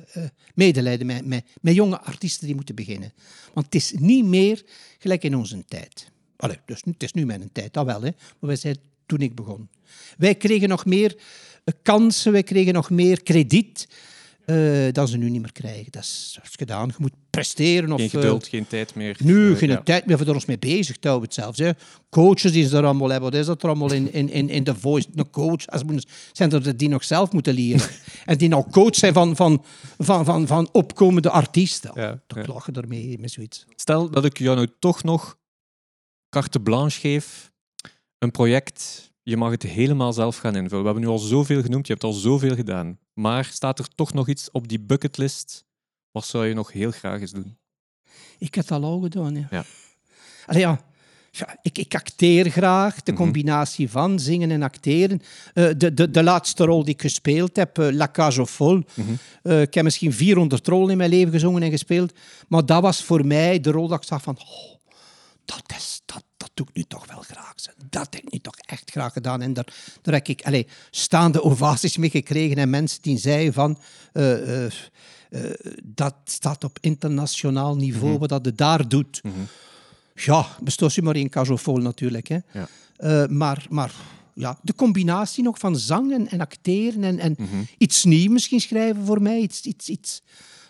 medelijden 0.55 1.07
met, 1.07 1.25
met, 1.25 1.45
met 1.61 1.75
jonge 1.75 1.99
artiesten 1.99 2.45
die 2.45 2.55
moeten 2.55 2.75
beginnen. 2.75 3.13
Want 3.53 3.65
het 3.65 3.75
is 3.75 3.93
niet 3.97 4.25
meer 4.25 4.63
gelijk 4.99 5.23
in 5.23 5.36
onze 5.36 5.65
tijd. 5.67 6.11
Allee, 6.38 6.57
dus 6.65 6.81
het 6.86 7.03
is 7.03 7.13
nu 7.13 7.25
mijn 7.25 7.49
tijd, 7.51 7.73
dat 7.73 7.86
wel. 7.86 8.01
Hè. 8.01 8.09
Maar 8.09 8.36
wij 8.39 8.55
zijn 8.55 8.77
toen 9.05 9.21
ik 9.21 9.36
begon. 9.36 9.69
Wij 10.17 10.36
kregen 10.36 10.69
nog 10.69 10.86
meer 10.86 11.15
eh, 11.63 11.73
kansen, 11.81 12.31
wij 12.31 12.43
kregen 12.43 12.73
nog 12.73 12.89
meer 12.89 13.23
krediet 13.23 13.88
eh, 14.45 14.91
dan 14.91 15.07
ze 15.07 15.17
nu 15.17 15.29
niet 15.29 15.41
meer 15.41 15.51
krijgen. 15.51 15.91
Dat 15.91 16.03
is, 16.03 16.31
dat 16.35 16.43
is 16.45 16.55
gedaan. 16.57 16.87
Je 16.87 16.93
moet 16.97 17.13
presteren. 17.29 17.91
Of, 17.91 17.97
Geen 17.99 18.09
eh, 18.09 18.13
geduld, 18.15 18.47
geen 18.47 18.67
tijd 18.67 18.95
meer. 18.95 19.17
nu, 19.23 19.51
Eh, 19.51 19.57
geen 19.57 19.69
ja. 19.69 19.81
tijd 19.81 20.05
meer 20.05 20.17
voor 20.17 20.33
ons 20.33 20.45
mee 20.45 20.59
bezig 20.59 20.97
te 20.97 21.07
houden 21.07 21.33
zelfs. 21.33 21.59
Hè. 21.59 21.71
Coaches 22.09 22.51
die 22.51 22.67
ze 22.67 22.77
er 22.77 22.83
allemaal 22.83 23.09
hebben, 23.09 23.31
wat 23.31 23.39
is 23.39 23.45
dat 23.45 23.63
er 23.63 23.69
allemaal 23.69 23.91
in, 23.91 24.13
in, 24.13 24.29
in, 24.29 24.49
in 24.49 24.63
The 24.63 24.75
Voice? 24.75 25.07
Een 25.15 25.29
coach, 25.29 25.67
als 25.67 25.83
moeten, 25.83 26.09
zijn 26.31 26.51
er 26.51 26.77
die 26.77 26.89
nog 26.89 27.03
zelf 27.03 27.31
moeten 27.31 27.53
leren. 27.53 27.87
en 28.25 28.37
die 28.37 28.49
nou 28.49 28.69
coach 28.71 28.95
zijn 28.95 29.13
van, 29.13 29.35
van, 29.35 29.63
van, 29.97 30.25
van, 30.25 30.47
van 30.47 30.69
opkomende 30.71 31.29
artiesten. 31.29 31.91
Ja, 31.93 32.21
Toch 32.27 32.45
ja. 32.45 32.53
lachen 32.53 32.73
ermee 32.73 33.19
met 33.19 33.31
zoiets. 33.31 33.65
Stel 33.75 34.09
dat 34.09 34.25
ik 34.25 34.37
jou 34.37 34.59
nu 34.59 34.67
toch 34.79 35.03
nog 35.03 35.37
carte 36.29 36.59
blanche 36.59 36.99
geef, 36.99 37.51
een 38.17 38.31
project, 38.31 39.11
je 39.26 39.38
mag 39.38 39.51
het 39.51 39.63
helemaal 39.63 40.13
zelf 40.13 40.38
gaan 40.38 40.55
invullen. 40.55 40.80
We 40.80 40.86
hebben 40.89 41.03
nu 41.03 41.09
al 41.09 41.17
zoveel 41.17 41.61
genoemd, 41.61 41.88
je 41.88 41.93
hebt 41.93 42.05
al 42.05 42.13
zoveel 42.13 42.55
gedaan. 42.55 42.97
Maar 43.13 43.45
staat 43.45 43.80
er 43.80 43.88
toch 43.95 44.13
nog 44.13 44.28
iets 44.28 44.51
op 44.51 44.67
die 44.67 44.80
bucketlist? 44.80 45.65
Wat 46.11 46.26
zou 46.26 46.45
je 46.45 46.53
nog 46.53 46.71
heel 46.71 46.91
graag 46.91 47.21
eens 47.21 47.32
doen? 47.32 47.57
Ik 48.38 48.55
heb 48.55 48.67
dat 48.67 48.84
al 48.84 48.99
gedaan, 49.01 49.36
ja. 49.36 49.47
Ja. 49.51 49.63
Allee, 50.45 50.61
ja. 50.61 50.80
Ja, 51.32 51.57
ik, 51.61 51.78
ik 51.78 51.95
acteer 51.95 52.49
graag, 52.49 53.03
de 53.03 53.11
Mhm. 53.11 53.21
combinatie 53.21 53.89
van 53.89 54.19
zingen 54.19 54.51
en 54.51 54.63
acteren. 54.63 55.21
Eh, 55.53 55.69
de, 55.78 55.93
de, 55.93 56.11
de 56.11 56.23
laatste 56.23 56.63
rol 56.65 56.84
die 56.84 56.93
ik 56.93 57.01
gespeeld 57.01 57.55
heb, 57.55 57.78
eh, 57.78 57.88
La 57.91 58.09
Cage 58.11 58.38
aux 58.38 58.51
Folles. 58.51 58.84
Mhm. 58.93 59.13
Eh, 59.43 59.61
ik 59.61 59.73
heb 59.73 59.84
misschien 59.84 60.13
400 60.13 60.67
rollen 60.67 60.89
in 60.91 60.97
mijn 60.97 61.09
leven 61.09 61.32
gezongen 61.32 61.63
en 61.63 61.71
gespeeld. 61.71 62.13
Maar 62.47 62.65
dat 62.65 62.82
was 62.82 63.03
voor 63.03 63.26
mij 63.26 63.59
de 63.59 63.71
rol 63.71 63.88
dat 63.88 64.01
ik 64.01 64.07
zag 64.07 64.21
van... 64.21 64.38
Oh, 64.39 64.76
dat, 65.45 65.63
is, 65.78 66.01
dat, 66.05 66.23
dat 66.45 66.51
doe 66.53 66.67
ik 66.69 66.75
nu 66.75 66.83
toch 66.87 67.05
wel 67.07 67.21
graag. 67.21 67.53
Dat 67.89 68.07
heb 68.13 68.23
ik 68.23 68.31
nu 68.31 68.39
toch 68.39 68.55
echt 68.57 68.91
graag 68.91 69.13
gedaan. 69.13 69.41
En 69.41 69.53
daar, 69.53 69.73
daar 70.01 70.13
heb 70.13 70.27
ik 70.27 70.41
allee, 70.45 70.67
staande 70.91 71.43
ovaties 71.43 71.97
mee 71.97 72.09
gekregen. 72.09 72.57
En 72.57 72.69
mensen 72.69 73.01
die 73.01 73.17
zeiden 73.17 73.53
van... 73.53 73.79
eh, 74.13 74.65
eh, 74.65 74.71
eh, 75.29 75.51
dat 75.83 76.15
staat 76.23 76.63
op 76.63 76.77
internationaal 76.81 77.75
niveau, 77.75 78.17
wat 78.17 78.29
dat 78.29 78.51
daar 78.55 78.87
doet. 78.87 79.23
Mhm. 79.23 79.33
Ja, 80.15 80.47
bestaat 80.61 80.93
je 80.93 81.01
maar 81.01 81.15
één 81.15 81.29
casofol 81.29 81.77
natuurlijk. 81.77 82.27
Hè. 82.27 82.37
Ja. 82.53 83.27
Maar 83.29 83.65
maar 83.69 83.93
ja, 84.33 84.59
de 84.61 84.75
combinatie 84.75 85.43
nog 85.43 85.57
van 85.59 85.75
zangen 85.77 86.27
en 86.29 86.41
acteren 86.41 87.03
en, 87.03 87.19
en 87.19 87.35
Mhm. 87.37 87.63
iets 87.77 88.03
nieuws 88.03 88.27
misschien 88.27 88.61
schrijven 88.61 89.05
voor 89.05 89.21
mij. 89.21 89.39
Iets, 89.39 89.61
iets, 89.61 89.89
iets 89.89 90.21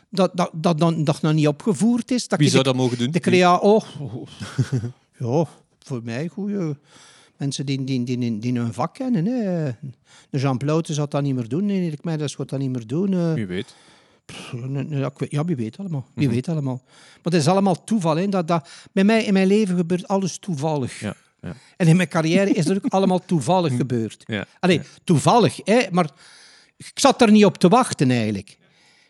dat, 0.09 0.31
dat, 0.33 0.49
dat, 0.53 0.79
dan, 0.79 1.03
dat 1.03 1.21
nog 1.21 1.33
niet 1.33 1.47
opgevoerd 1.47 2.11
is. 2.11 2.27
Dat 2.27 2.39
Wie 2.39 2.49
zou 2.49 2.63
dat 2.63 2.75
mogen 2.75 2.97
doen? 2.97 3.11
De 3.11 3.19
crea 3.19 3.55
oh, 3.55 3.83
oh. 3.99 4.27
ja, 5.19 5.47
voor 5.85 6.01
mij 6.03 6.27
goede 6.27 6.77
mensen 7.37 7.65
die, 7.65 7.83
die, 7.83 8.03
die, 8.03 8.39
die 8.39 8.57
hun 8.59 8.73
vak 8.73 8.93
kennen. 8.93 9.25
Hè. 9.25 9.71
De 10.29 10.37
Jean 10.39 10.57
Plaute 10.57 10.93
zou 10.93 11.07
dat 11.09 11.21
niet 11.21 11.35
meer 11.35 11.47
doen. 11.47 11.65
Nee, 11.65 11.91
ik 11.91 12.03
mij 12.03 12.17
dat 12.17 12.29
zou 12.29 12.47
dat 12.47 12.59
niet 12.59 12.69
meer 12.71 12.87
doen. 12.87 13.13
eh. 13.13 13.33
Wie 13.33 13.45
weet. 13.47 13.75
Ja, 15.29 15.45
wie 15.45 15.55
weet 15.55 15.77
allemaal. 15.79 16.05
Wie 16.13 16.25
Mhm. 16.25 16.35
weet 16.35 16.47
allemaal. 16.49 16.81
Maar 16.85 17.33
het 17.33 17.33
is 17.33 17.47
allemaal 17.47 17.83
toeval. 17.83 18.15
Hè. 18.15 18.27
Dat, 18.29 18.47
dat, 18.47 18.69
bij 18.91 19.03
mij 19.03 19.23
in 19.23 19.33
mijn 19.33 19.47
leven 19.47 19.77
gebeurt 19.77 20.07
alles 20.07 20.37
toevallig. 20.37 20.99
Ja, 20.99 21.15
ja. 21.41 21.53
En 21.77 21.87
in 21.87 21.95
mijn 21.95 22.07
carrière 22.07 22.49
is 22.51 22.65
dat 22.65 22.75
ook 22.77 22.91
allemaal 22.91 23.25
toevallig 23.25 23.75
gebeurd. 23.75 24.23
Ja. 24.27 24.45
Allee, 24.59 24.81
toevallig, 25.03 25.59
hè, 25.63 25.81
maar 25.91 26.09
ik 26.77 26.91
zat 26.93 27.21
er 27.21 27.31
niet 27.31 27.45
op 27.45 27.57
te 27.57 27.67
wachten 27.67 28.11
eigenlijk. 28.11 28.57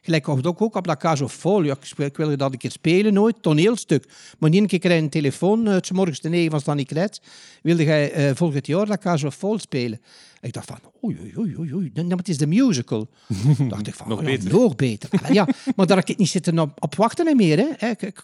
Gelijk 0.05 0.27
ook, 0.27 0.47
ook, 0.47 0.61
ook 0.61 0.75
op 0.75 0.85
La 0.85 0.95
Casa 0.95 1.27
Vol. 1.27 1.63
Ja, 1.63 1.73
ik, 1.73 1.85
speel- 1.85 2.05
ik 2.05 2.17
wilde 2.17 2.37
dat 2.37 2.51
een 2.51 2.57
keer 2.57 2.71
spelen, 2.71 3.13
nooit, 3.13 3.35
toneelstuk. 3.41 4.05
Maar 4.39 4.49
niet 4.49 4.61
een 4.61 4.67
keer 4.67 4.79
krijg 4.79 4.97
je 4.97 5.03
een 5.03 5.09
telefoon, 5.09 5.67
uh, 5.67 5.77
's 5.81 5.91
morgens 5.91 6.19
de 6.19 6.29
negen 6.29 6.51
van 6.51 6.59
Stanley 6.59 6.85
Kret. 6.85 7.21
Wilde 7.61 7.83
jij 7.83 8.11
eh, 8.11 8.35
volgend 8.35 8.67
jaar 8.67 8.87
La 8.87 8.97
Casa 8.97 9.29
Vol 9.29 9.59
spelen? 9.59 10.01
En 10.41 10.47
ik 10.47 10.53
dacht 10.53 10.67
van, 10.67 10.79
oei, 11.03 11.33
oei, 11.37 11.57
oei, 11.57 11.73
oei. 11.73 11.91
Nee, 11.93 12.05
maar 12.05 12.17
het 12.17 12.29
is 12.29 12.37
de 12.37 12.47
musical. 12.47 13.07
dacht 13.69 13.87
ik 13.87 13.93
van, 13.93 14.07
Nog 14.07 14.19
oh 14.19 14.23
ja, 14.25 14.29
beter. 14.29 14.51
nog 14.51 14.75
beter. 14.75 15.09
Ah, 15.23 15.33
ja, 15.33 15.47
maar 15.75 15.87
daar 15.87 15.97
heb 15.97 16.09
ik 16.09 16.17
niet 16.17 16.29
zitten 16.29 16.59
op, 16.59 16.83
op 16.83 16.95
wachten 16.95 17.35
meer. 17.35 17.57
Hè. 17.57 17.87
Ik, 17.89 18.01
ik, 18.01 18.23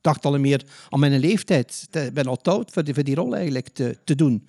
dacht 0.00 0.24
al 0.24 0.38
meer 0.38 0.64
aan 0.88 1.00
mijn 1.00 1.18
leeftijd. 1.20 1.88
Ik 1.90 2.14
ben 2.14 2.26
al 2.26 2.38
oud 2.42 2.70
voor 2.70 2.84
die, 2.84 2.94
voor 2.94 3.04
die 3.04 3.14
rol 3.14 3.34
eigenlijk 3.34 3.68
te, 3.68 3.98
te 4.04 4.14
doen. 4.14 4.46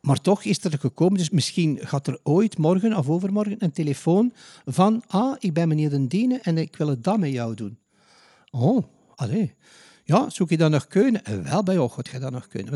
Maar 0.00 0.20
toch 0.20 0.44
is 0.44 0.64
er 0.64 0.78
gekomen, 0.78 1.18
dus 1.18 1.30
misschien 1.30 1.78
gaat 1.82 2.06
er 2.06 2.18
ooit 2.22 2.58
morgen 2.58 2.96
of 2.96 3.08
overmorgen 3.08 3.56
een 3.58 3.72
telefoon 3.72 4.32
van 4.64 5.02
ah, 5.06 5.36
ik 5.38 5.52
ben 5.52 5.68
meneer 5.68 5.90
Den 5.90 6.08
Diene 6.08 6.38
en 6.42 6.58
ik 6.58 6.76
wil 6.76 6.88
het 6.88 7.04
dat 7.04 7.18
met 7.18 7.32
jou 7.32 7.54
doen. 7.54 7.78
Oh, 8.50 8.84
allee. 9.14 9.54
Ja, 10.04 10.30
zoek 10.30 10.50
je 10.50 10.56
dat 10.56 10.70
nog 10.70 10.86
kunnen? 10.86 11.24
Eh, 11.24 11.38
Wel, 11.38 11.62
bij 11.62 11.74
jou 11.74 11.90
gaat 11.90 12.08
je 12.08 12.18
dat 12.18 12.32
nog 12.32 12.46
kunnen. 12.46 12.70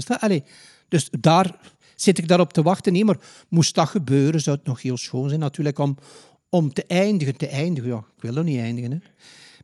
Dus 0.89 1.09
daar 1.21 1.59
zit 1.95 2.19
ik 2.19 2.29
daarop 2.29 2.53
te 2.53 2.63
wachten. 2.63 2.93
Nee, 2.93 3.05
maar 3.05 3.19
moest 3.49 3.75
dat 3.75 3.89
gebeuren, 3.89 4.41
zou 4.41 4.57
het 4.57 4.67
nog 4.67 4.83
heel 4.83 4.97
schoon 4.97 5.29
zijn 5.29 5.41
natuurlijk 5.41 5.79
om, 5.79 5.97
om 6.49 6.73
te 6.73 6.85
eindigen. 6.87 7.37
Te 7.37 7.49
eindigen, 7.49 7.91
ja, 7.91 8.05
ik 8.17 8.23
wil 8.23 8.37
er 8.37 8.45
niet 8.45 8.59
eindigen. 8.59 8.91
Hè. 8.91 8.99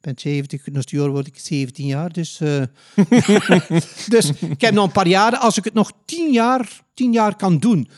Ik 0.00 0.06
ben 0.06 0.18
70, 0.18 0.62
dus 0.64 0.74
het 0.76 0.90
jaar 0.90 1.10
word 1.10 1.26
ik 1.26 1.38
17 1.38 1.86
jaar. 1.86 2.12
Dus, 2.12 2.40
eh, 2.40 2.62
dus 4.08 4.30
ik 4.40 4.60
heb 4.60 4.74
nog 4.74 4.84
een 4.86 4.92
paar 4.92 5.08
jaren. 5.08 5.40
Als 5.40 5.58
ik 5.58 5.64
het 5.64 5.74
nog 5.74 5.92
10 6.04 6.32
jaar, 6.32 6.80
10 6.94 7.12
jaar 7.12 7.36
kan 7.36 7.58
doen 7.58 7.88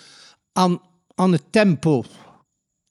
aan, 0.53 0.81
aan 1.15 1.33
het 1.33 1.43
tempo. 1.51 2.05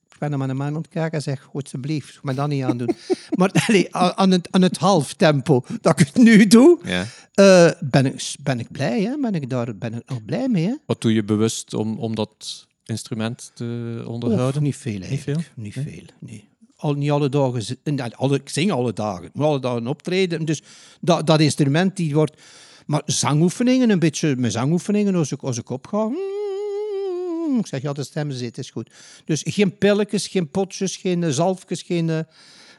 Ik 0.09 0.18
ben 0.20 0.30
naar 0.30 0.38
mijn 0.47 0.57
man 0.57 0.68
aan 0.68 0.76
het 0.76 0.88
kijken 0.88 1.12
en 1.18 1.22
zeg, 1.22 1.49
alsjeblieft, 1.53 2.20
maar 2.22 2.36
dat 2.36 2.47
niet 2.47 2.64
aan 2.64 2.78
doen. 2.78 2.95
maar 3.39 3.51
allee, 3.68 3.95
aan, 3.95 4.32
het, 4.32 4.47
aan 4.51 4.62
het 4.62 4.78
half 4.78 5.14
tempo 5.14 5.64
dat 5.82 5.99
ik 5.99 6.07
het 6.07 6.24
nu 6.24 6.47
doe, 6.47 6.80
Ja. 6.84 7.05
eh, 7.34 7.72
ben, 7.80 8.05
ik, 8.05 8.36
ben 8.41 8.59
ik 8.59 8.72
blij. 8.72 9.01
Hè? 9.01 9.18
Ben 9.18 9.34
ik 9.36 9.49
daar 9.49 9.78
ben 9.78 9.93
ik 9.93 10.09
nog 10.09 10.26
blij 10.26 10.47
mee. 10.49 10.66
Hè? 10.66 10.76
Wat 10.86 11.01
doe 11.01 11.14
je 11.14 11.24
bewust 11.24 11.74
om, 11.74 11.97
om 11.99 12.16
dat 12.16 12.68
instrument 12.86 13.51
te 13.53 14.03
onderhouden? 14.07 14.55
Of 14.62 14.62
niet 14.68 14.76
veel 14.78 15.01
eigenlijk. 15.01 15.24
veel? 15.24 15.64
Niet 15.64 15.74
veel, 15.74 16.05
nee. 16.20 16.49
Al, 16.82 16.93
niet 16.93 17.11
alle 17.11 17.29
dagen. 17.29 17.77
alle, 18.15 18.36
ik 18.36 18.49
zing 18.49 18.71
alle 18.71 18.93
dagen. 18.93 19.23
Ik 19.23 19.34
moet 19.34 19.45
alle 19.45 19.59
dagen 19.59 19.88
optreden. 19.88 20.45
Dus 20.45 20.61
dat, 21.01 21.27
dat 21.27 21.39
instrument 21.39 21.95
die 21.95 22.13
wordt... 22.13 22.41
Maar 22.86 23.01
zangoefeningen, 23.05 23.89
een 23.89 23.99
beetje 23.99 24.36
met 24.36 24.51
zangoefeningen 24.51 25.15
als 25.15 25.32
ik, 25.32 25.41
als 25.41 25.57
ik 25.57 25.69
opga. 25.69 26.03
mm, 26.05 27.59
Ik 27.59 27.67
zeg, 27.67 27.82
ja, 27.82 27.93
de 27.93 28.03
stem 28.03 28.32
zit, 28.32 28.57
is 28.57 28.69
goed. 28.69 28.89
Dus 29.25 29.43
geen 29.47 29.77
pilletjes, 29.77 30.27
geen 30.27 30.49
potjes, 30.49 30.95
geen 30.97 31.23
eh, 31.23 31.29
zalfjes, 31.29 31.82
geen... 31.82 32.09
eh, 32.09 32.19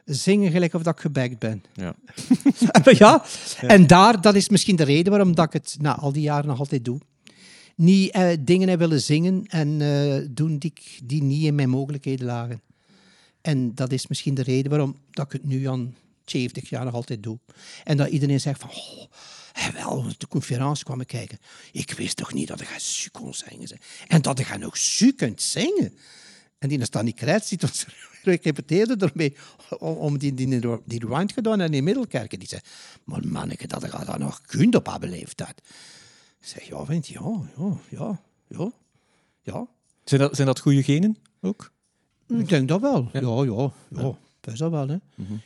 zingen 0.05 0.51
gelijk 0.51 0.75
of 0.75 0.83
dat 0.83 0.95
ik 0.95 1.01
gebekt 1.01 1.39
ben. 1.39 1.63
Ja. 1.75 1.95
Ja, 2.99 3.25
en 3.61 3.87
daar, 3.87 4.21
dat 4.21 4.35
is 4.35 4.49
misschien 4.49 4.77
de 4.77 4.83
reden 4.85 5.13
waarom 5.13 5.35
dat 5.35 5.47
ik 5.47 5.53
het 5.53 5.77
na 5.81 5.97
al 5.97 6.13
die 6.13 6.23
jaren 6.23 6.47
nog 6.47 6.59
altijd 6.59 6.85
doe. 6.85 6.99
Niet 7.77 8.11
eh, 8.11 8.29
dingen 8.41 8.79
willen 8.79 9.01
zingen 9.01 9.45
en 9.47 9.81
eh, 9.81 10.27
doen 10.31 10.59
die, 10.59 10.73
die 11.05 11.23
niet 11.23 11.45
in 11.45 11.55
mijn 11.55 11.71
mogelijkheden 11.71 12.27
lagen. 12.27 12.61
En 13.43 13.75
dat 13.75 13.93
is 13.93 14.07
misschien 14.07 14.35
de 14.35 14.43
reden 14.43 14.71
waarom 14.71 14.97
dat 15.11 15.27
ik 15.27 15.33
het 15.33 15.45
nu 15.45 15.69
aan 15.69 15.95
70 16.25 16.69
jaar 16.69 16.85
nog 16.85 16.95
altijd 16.95 17.23
doe. 17.23 17.39
En 17.85 17.97
dat 17.97 18.09
iedereen 18.09 18.41
zegt 18.41 18.61
van, 18.61 18.71
oh, 18.71 19.69
wel, 19.73 20.07
de 20.19 20.29
conferentie 20.29 20.85
kwam 20.85 21.01
ik 21.01 21.07
kijken. 21.07 21.39
Ik 21.73 21.91
wist 21.91 22.17
toch 22.17 22.33
niet 22.33 22.49
dat 22.49 22.61
ik 22.61 22.69
zo 22.69 23.09
kon 23.13 23.35
zingen. 23.35 23.79
En 24.07 24.23
dat 24.23 24.39
ik 24.39 24.59
nog 24.59 24.77
zo 24.77 25.11
kunt 25.17 25.43
zingen. 25.43 25.95
En 26.59 26.69
die 26.69 26.85
staan 26.85 27.05
niet 27.05 27.17
krijt 27.17 27.45
ziet 27.45 27.63
ons 27.63 27.87
repeteerde 28.23 28.97
ermee 29.07 29.37
om, 29.79 30.19
die, 30.19 30.35
die, 30.35 30.61
die 30.85 31.07
rewind 31.07 31.33
gedaan 31.33 31.61
en 31.61 31.75
in 31.75 31.85
Middelkerken. 31.85 32.39
Die 32.39 32.49
zei, 32.49 32.61
maar 33.05 33.27
manneke, 33.27 33.67
dat 33.67 33.85
ik 33.85 33.91
dat 33.91 34.19
nog 34.19 34.41
kunt 34.41 34.75
op 34.75 34.87
haar 34.87 35.01
leeftijd. 35.01 35.63
Ik 36.41 36.47
zeg, 36.47 36.63
ja, 36.63 36.85
vind 36.85 37.07
ja, 37.07 37.51
ja, 37.91 38.21
ja, 38.49 38.73
ja. 39.43 39.67
Zijn, 40.05 40.21
dat, 40.21 40.35
zijn 40.35 40.47
dat 40.47 40.61
goede 40.61 40.83
genen 40.83 41.17
ook? 41.41 41.72
Ik 42.39 42.49
denk 42.49 42.69
dat 42.69 42.81
wel. 42.81 43.09
Ja, 43.13 43.21
ja, 43.21 43.45
ja. 43.45 43.73
ja. 43.89 44.15
Dat 44.41 44.53
is 44.53 44.59
dat 44.59 44.71
wel, 44.71 44.89
hè. 44.89 44.97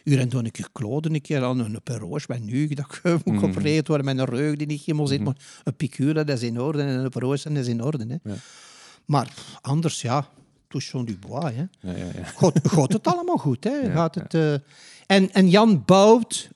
U 0.05 0.15
rent 0.15 0.31
dan 0.31 0.45
een 0.45 0.51
keer 0.51 0.69
kloden, 0.73 1.15
een 1.15 1.21
keer 1.21 1.45
aan 1.45 1.59
een 1.59 1.83
peroos 1.83 2.27
met 2.27 2.45
nu, 2.45 2.69
dat 2.69 3.01
moet 3.03 3.25
mm 3.25 3.39
geopereerd 3.39 3.89
worden 3.89 4.07
met 4.07 4.19
een 4.19 4.25
reuk 4.25 4.59
die 4.59 4.67
niet 4.67 4.81
helemaal 4.81 5.07
zit, 5.07 5.21
maar 5.21 5.37
een 5.65 5.75
piqûre, 5.75 6.13
dat 6.13 6.29
is 6.29 6.43
in 6.43 6.61
orde, 6.61 6.83
en 6.83 6.89
een 7.05 7.11
peroos, 7.11 7.43
dat 7.43 7.53
is 7.53 7.67
in 7.67 7.83
orde, 7.83 8.07
hè. 8.09 8.31
Ja. 8.31 8.37
Maar 9.05 9.35
anders, 9.61 10.03
ja, 10.03 10.29
touchons 10.69 11.07
du 11.07 11.19
bois, 11.19 11.53
hè. 11.55 11.65
Ja, 11.81 11.97
ja, 11.97 12.25
gaat 12.63 12.93
het 12.93 13.07
allemaal 13.07 13.37
goed, 13.37 13.65
hè? 13.65 13.91
Gaat 13.97 14.15
het, 14.15 14.35
eh, 14.35 14.53
en, 15.07 15.33
en 15.33 15.49
Jan 15.49 15.83
bouwt 15.85 16.51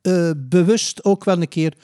eh, 0.00 0.30
bewust 0.36 1.04
ook 1.04 1.24
wel 1.24 1.40
een 1.40 1.48
keer 1.48 1.74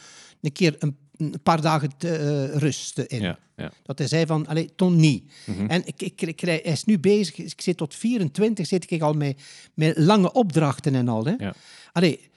een, 0.41 0.53
keer 0.53 0.77
een, 0.79 0.97
een 1.19 1.41
paar 1.43 1.61
dagen 1.61 1.91
te, 1.97 2.17
eh, 2.17 2.59
rust 2.59 2.99
in. 2.99 3.21
ja, 3.21 3.39
ja. 3.57 3.73
Dat 3.83 3.99
hij 3.99 4.09
zei 4.09 4.27
van, 4.27 4.47
allee, 4.47 4.71
ton 4.77 4.97
niet. 4.97 5.33
Mhm. 5.47 5.67
En 5.67 5.87
ik, 5.87 6.03
ik, 6.03 6.23
ik, 6.23 6.41
hij 6.41 6.61
is 6.61 6.85
nu 6.85 6.99
bezig, 6.99 7.39
ik 7.39 7.61
zit 7.61 7.77
tot 7.77 7.95
24, 7.95 8.67
zit 8.67 8.91
ik 8.91 9.03
al 9.03 9.13
met, 9.13 9.41
met 9.75 9.99
lange 9.99 10.33
opdrachten 10.33 10.95
en 10.95 11.09
al. 11.09 11.25
Hè. 11.25 11.35
Ja. 11.39 11.55
Allee, 11.93 12.31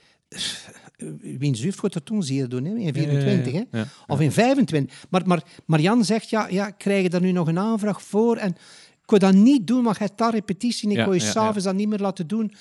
wie 1.20 1.50
juf 1.50 1.78
gaat 1.78 1.92
dat 1.92 2.04
toen 2.04 2.22
zeer 2.22 2.48
doen, 2.48 2.64
hè? 2.64 2.74
in 2.74 2.94
24, 2.94 3.52
Ja, 3.52 3.58
ja, 3.58 3.66
ja. 3.70 3.78
hè? 3.78 4.12
Of 4.12 4.20
in 4.20 4.32
25. 4.32 5.04
Maar, 5.10 5.26
maar, 5.26 5.42
maar 5.66 5.80
Jan 5.80 6.04
zegt, 6.04 6.30
ja, 6.30 6.48
ja, 6.48 6.70
krijg 6.70 7.02
je 7.02 7.10
daar 7.10 7.20
nu 7.20 7.32
nog 7.32 7.48
een 7.48 7.58
aanvraag 7.58 8.02
voor? 8.02 8.36
En 8.36 8.50
ik 9.02 9.10
wil 9.10 9.18
dat 9.18 9.34
niet 9.34 9.66
doen, 9.66 9.82
maar 9.82 9.96
je 9.98 10.04
hebt 10.04 10.18
daar 10.18 10.32
repetitie 10.32 10.90
en 10.90 10.98
ik 10.98 11.04
wil 11.04 11.14
je 11.14 11.20
s'avonds 11.20 11.64
dat 11.64 11.74
niet 11.74 11.88
meer 11.88 11.98
laten 11.98 12.26
doen. 12.26 12.52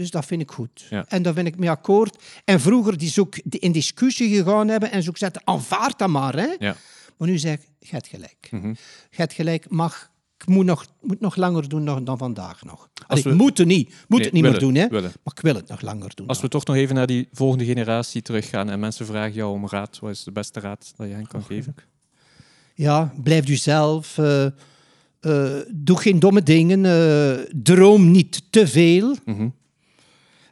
Dus 0.00 0.10
dat 0.10 0.26
vind 0.26 0.42
ik 0.42 0.50
goed. 0.50 0.86
Ja. 0.90 1.04
En 1.08 1.22
daar 1.22 1.34
ben 1.34 1.46
ik 1.46 1.56
mee 1.58 1.70
akkoord. 1.70 2.22
En 2.44 2.60
vroeger 2.60 2.98
die 2.98 3.08
zoek 3.08 3.36
in 3.48 3.72
discussie 3.72 4.28
gegaan 4.36 4.68
hebben 4.68 4.90
en 4.90 5.02
zoek 5.02 5.16
zetten, 5.18 5.42
aanvaard 5.44 5.98
dat 5.98 6.08
maar. 6.08 6.34
Hè? 6.36 6.54
Ja. 6.58 6.76
Maar 7.16 7.28
nu 7.28 7.38
zeg 7.38 7.54
ik, 7.54 7.88
je 7.90 8.00
gelijk. 8.08 8.48
Je 8.50 9.16
hebt 9.16 9.32
gelijk, 9.32 9.70
mag, 9.70 10.10
ik 10.38 10.46
moet 10.46 10.64
nog, 10.64 10.86
moet 11.00 11.20
nog 11.20 11.36
langer 11.36 11.68
doen 11.68 11.84
dan, 11.84 12.04
dan 12.04 12.18
vandaag 12.18 12.64
nog. 12.64 12.88
Allee, 13.06 13.22
we- 13.22 13.30
ik 13.30 13.36
moet 13.36 13.58
het 13.58 13.66
niet, 13.66 13.88
moet 13.88 14.18
Nee, 14.18 14.20
het 14.20 14.32
niet 14.32 14.42
willen, 14.42 14.50
meer 14.50 14.60
doen, 14.72 14.74
hè? 14.74 14.88
willen. 14.88 15.12
maar 15.24 15.34
ik 15.36 15.42
wil 15.42 15.54
het 15.54 15.68
nog 15.68 15.80
langer 15.80 16.14
doen. 16.14 16.26
Als 16.26 16.40
we 16.40 16.48
toch 16.48 16.64
nog 16.64 16.76
even 16.76 16.94
naar 16.94 17.06
die 17.06 17.28
volgende 17.32 17.64
generatie 17.64 18.22
teruggaan 18.22 18.70
en 18.70 18.80
mensen 18.80 19.06
vragen 19.06 19.32
jou 19.32 19.52
om 19.52 19.68
raad, 19.68 19.98
wat 19.98 20.10
is 20.10 20.24
de 20.24 20.32
beste 20.32 20.60
raad 20.60 20.92
dat 20.96 21.08
je 21.08 21.14
hen 21.14 21.26
kan 21.26 21.42
geven? 21.42 21.74
Ja, 22.74 23.12
blijf 23.22 23.46
jezelf. 23.46 24.18
eh 24.18 24.46
eh, 25.20 25.50
doe 25.74 25.98
geen 25.98 26.18
domme 26.18 26.42
dingen. 26.42 26.84
eh, 26.86 27.44
droom 27.54 28.10
niet 28.10 28.42
te 28.50 28.66
veel. 28.66 29.16
Mhm. 29.24 29.48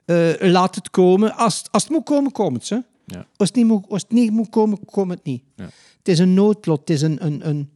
Eh, 0.08 0.50
laat 0.50 0.74
het 0.74 0.90
komen. 0.90 1.36
Als, 1.36 1.62
als 1.70 1.82
het 1.82 1.92
moet 1.92 2.04
komen, 2.04 2.32
komt 2.32 2.56
het. 2.60 2.68
Hè? 2.68 2.78
Ja. 3.16 3.26
Als, 3.36 3.48
het 3.48 3.56
niet 3.56 3.66
moet, 3.66 3.84
als 3.88 4.02
het 4.02 4.10
niet 4.10 4.30
moet 4.30 4.48
komen, 4.48 4.84
komt 4.84 5.10
het 5.10 5.24
niet. 5.24 5.42
Ja. 5.56 5.64
Het 5.98 6.08
is 6.08 6.18
een 6.18 6.34
noodlot. 6.34 6.78
Het 6.80 6.90
is 6.90 7.02
een... 7.02 7.24
een, 7.26 7.48
een 7.48 7.70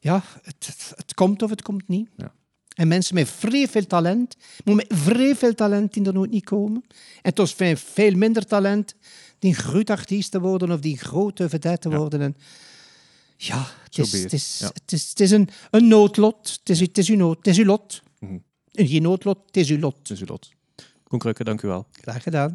ja, 0.00 0.22
het, 0.42 0.66
het, 0.66 0.92
het 0.96 1.14
komt 1.14 1.42
of 1.42 1.50
het 1.50 1.62
komt 1.62 1.88
niet. 1.88 2.08
Ja. 2.16 2.32
En 2.74 2.88
mensen 2.88 3.14
met 3.14 3.28
vrij 3.28 3.68
veel 3.68 3.86
talent, 3.86 4.36
met 4.64 4.84
vrij 4.88 5.36
veel 5.36 5.54
talent 5.54 5.92
die 5.94 6.04
er 6.04 6.12
nooit 6.12 6.30
niet 6.30 6.44
komen. 6.44 6.84
En 7.22 7.34
tot 7.34 7.54
veel, 7.54 7.76
veel 7.76 8.14
minder 8.14 8.46
talent 8.46 8.94
die 9.38 9.54
groot 9.54 9.90
artiest 9.90 10.30
te 10.30 10.40
worden 10.40 10.70
of 10.70 10.80
die 10.80 10.98
grote 10.98 11.48
vedette 11.48 11.88
te 11.88 11.94
Ja. 11.94 11.96
worden. 12.00 12.20
En 12.20 12.36
ja, 13.36 13.66
het 13.84 13.98
is, 13.98 14.12
het 14.12 14.32
is, 14.32 14.58
Ja. 14.58 14.66
het 14.74 14.92
is, 14.92 15.08
het 15.08 15.20
is 15.20 15.30
een, 15.30 15.48
een 15.70 15.88
noodlot. 15.88 16.58
Het 16.58 16.68
is, 16.70 16.80
het 16.80 16.98
is 16.98 17.08
uw 17.08 17.16
nood, 17.16 17.36
het 17.36 17.46
is 17.46 17.58
uw 17.58 17.64
lot. 17.64 18.02
Mhm. 18.18 18.38
Geen 18.72 19.02
noodlot, 19.02 19.38
het 19.46 19.56
is 19.56 19.70
uw 19.70 19.78
lot. 19.78 20.08
Dus 20.08 20.20
u 20.20 20.24
lot. 20.26 20.50
Koen 21.10 21.22
Krukke, 21.22 21.44
dank 21.44 21.62
u 21.62 21.68
wel. 21.68 21.86
Graag 21.92 22.22
gedaan. 22.22 22.48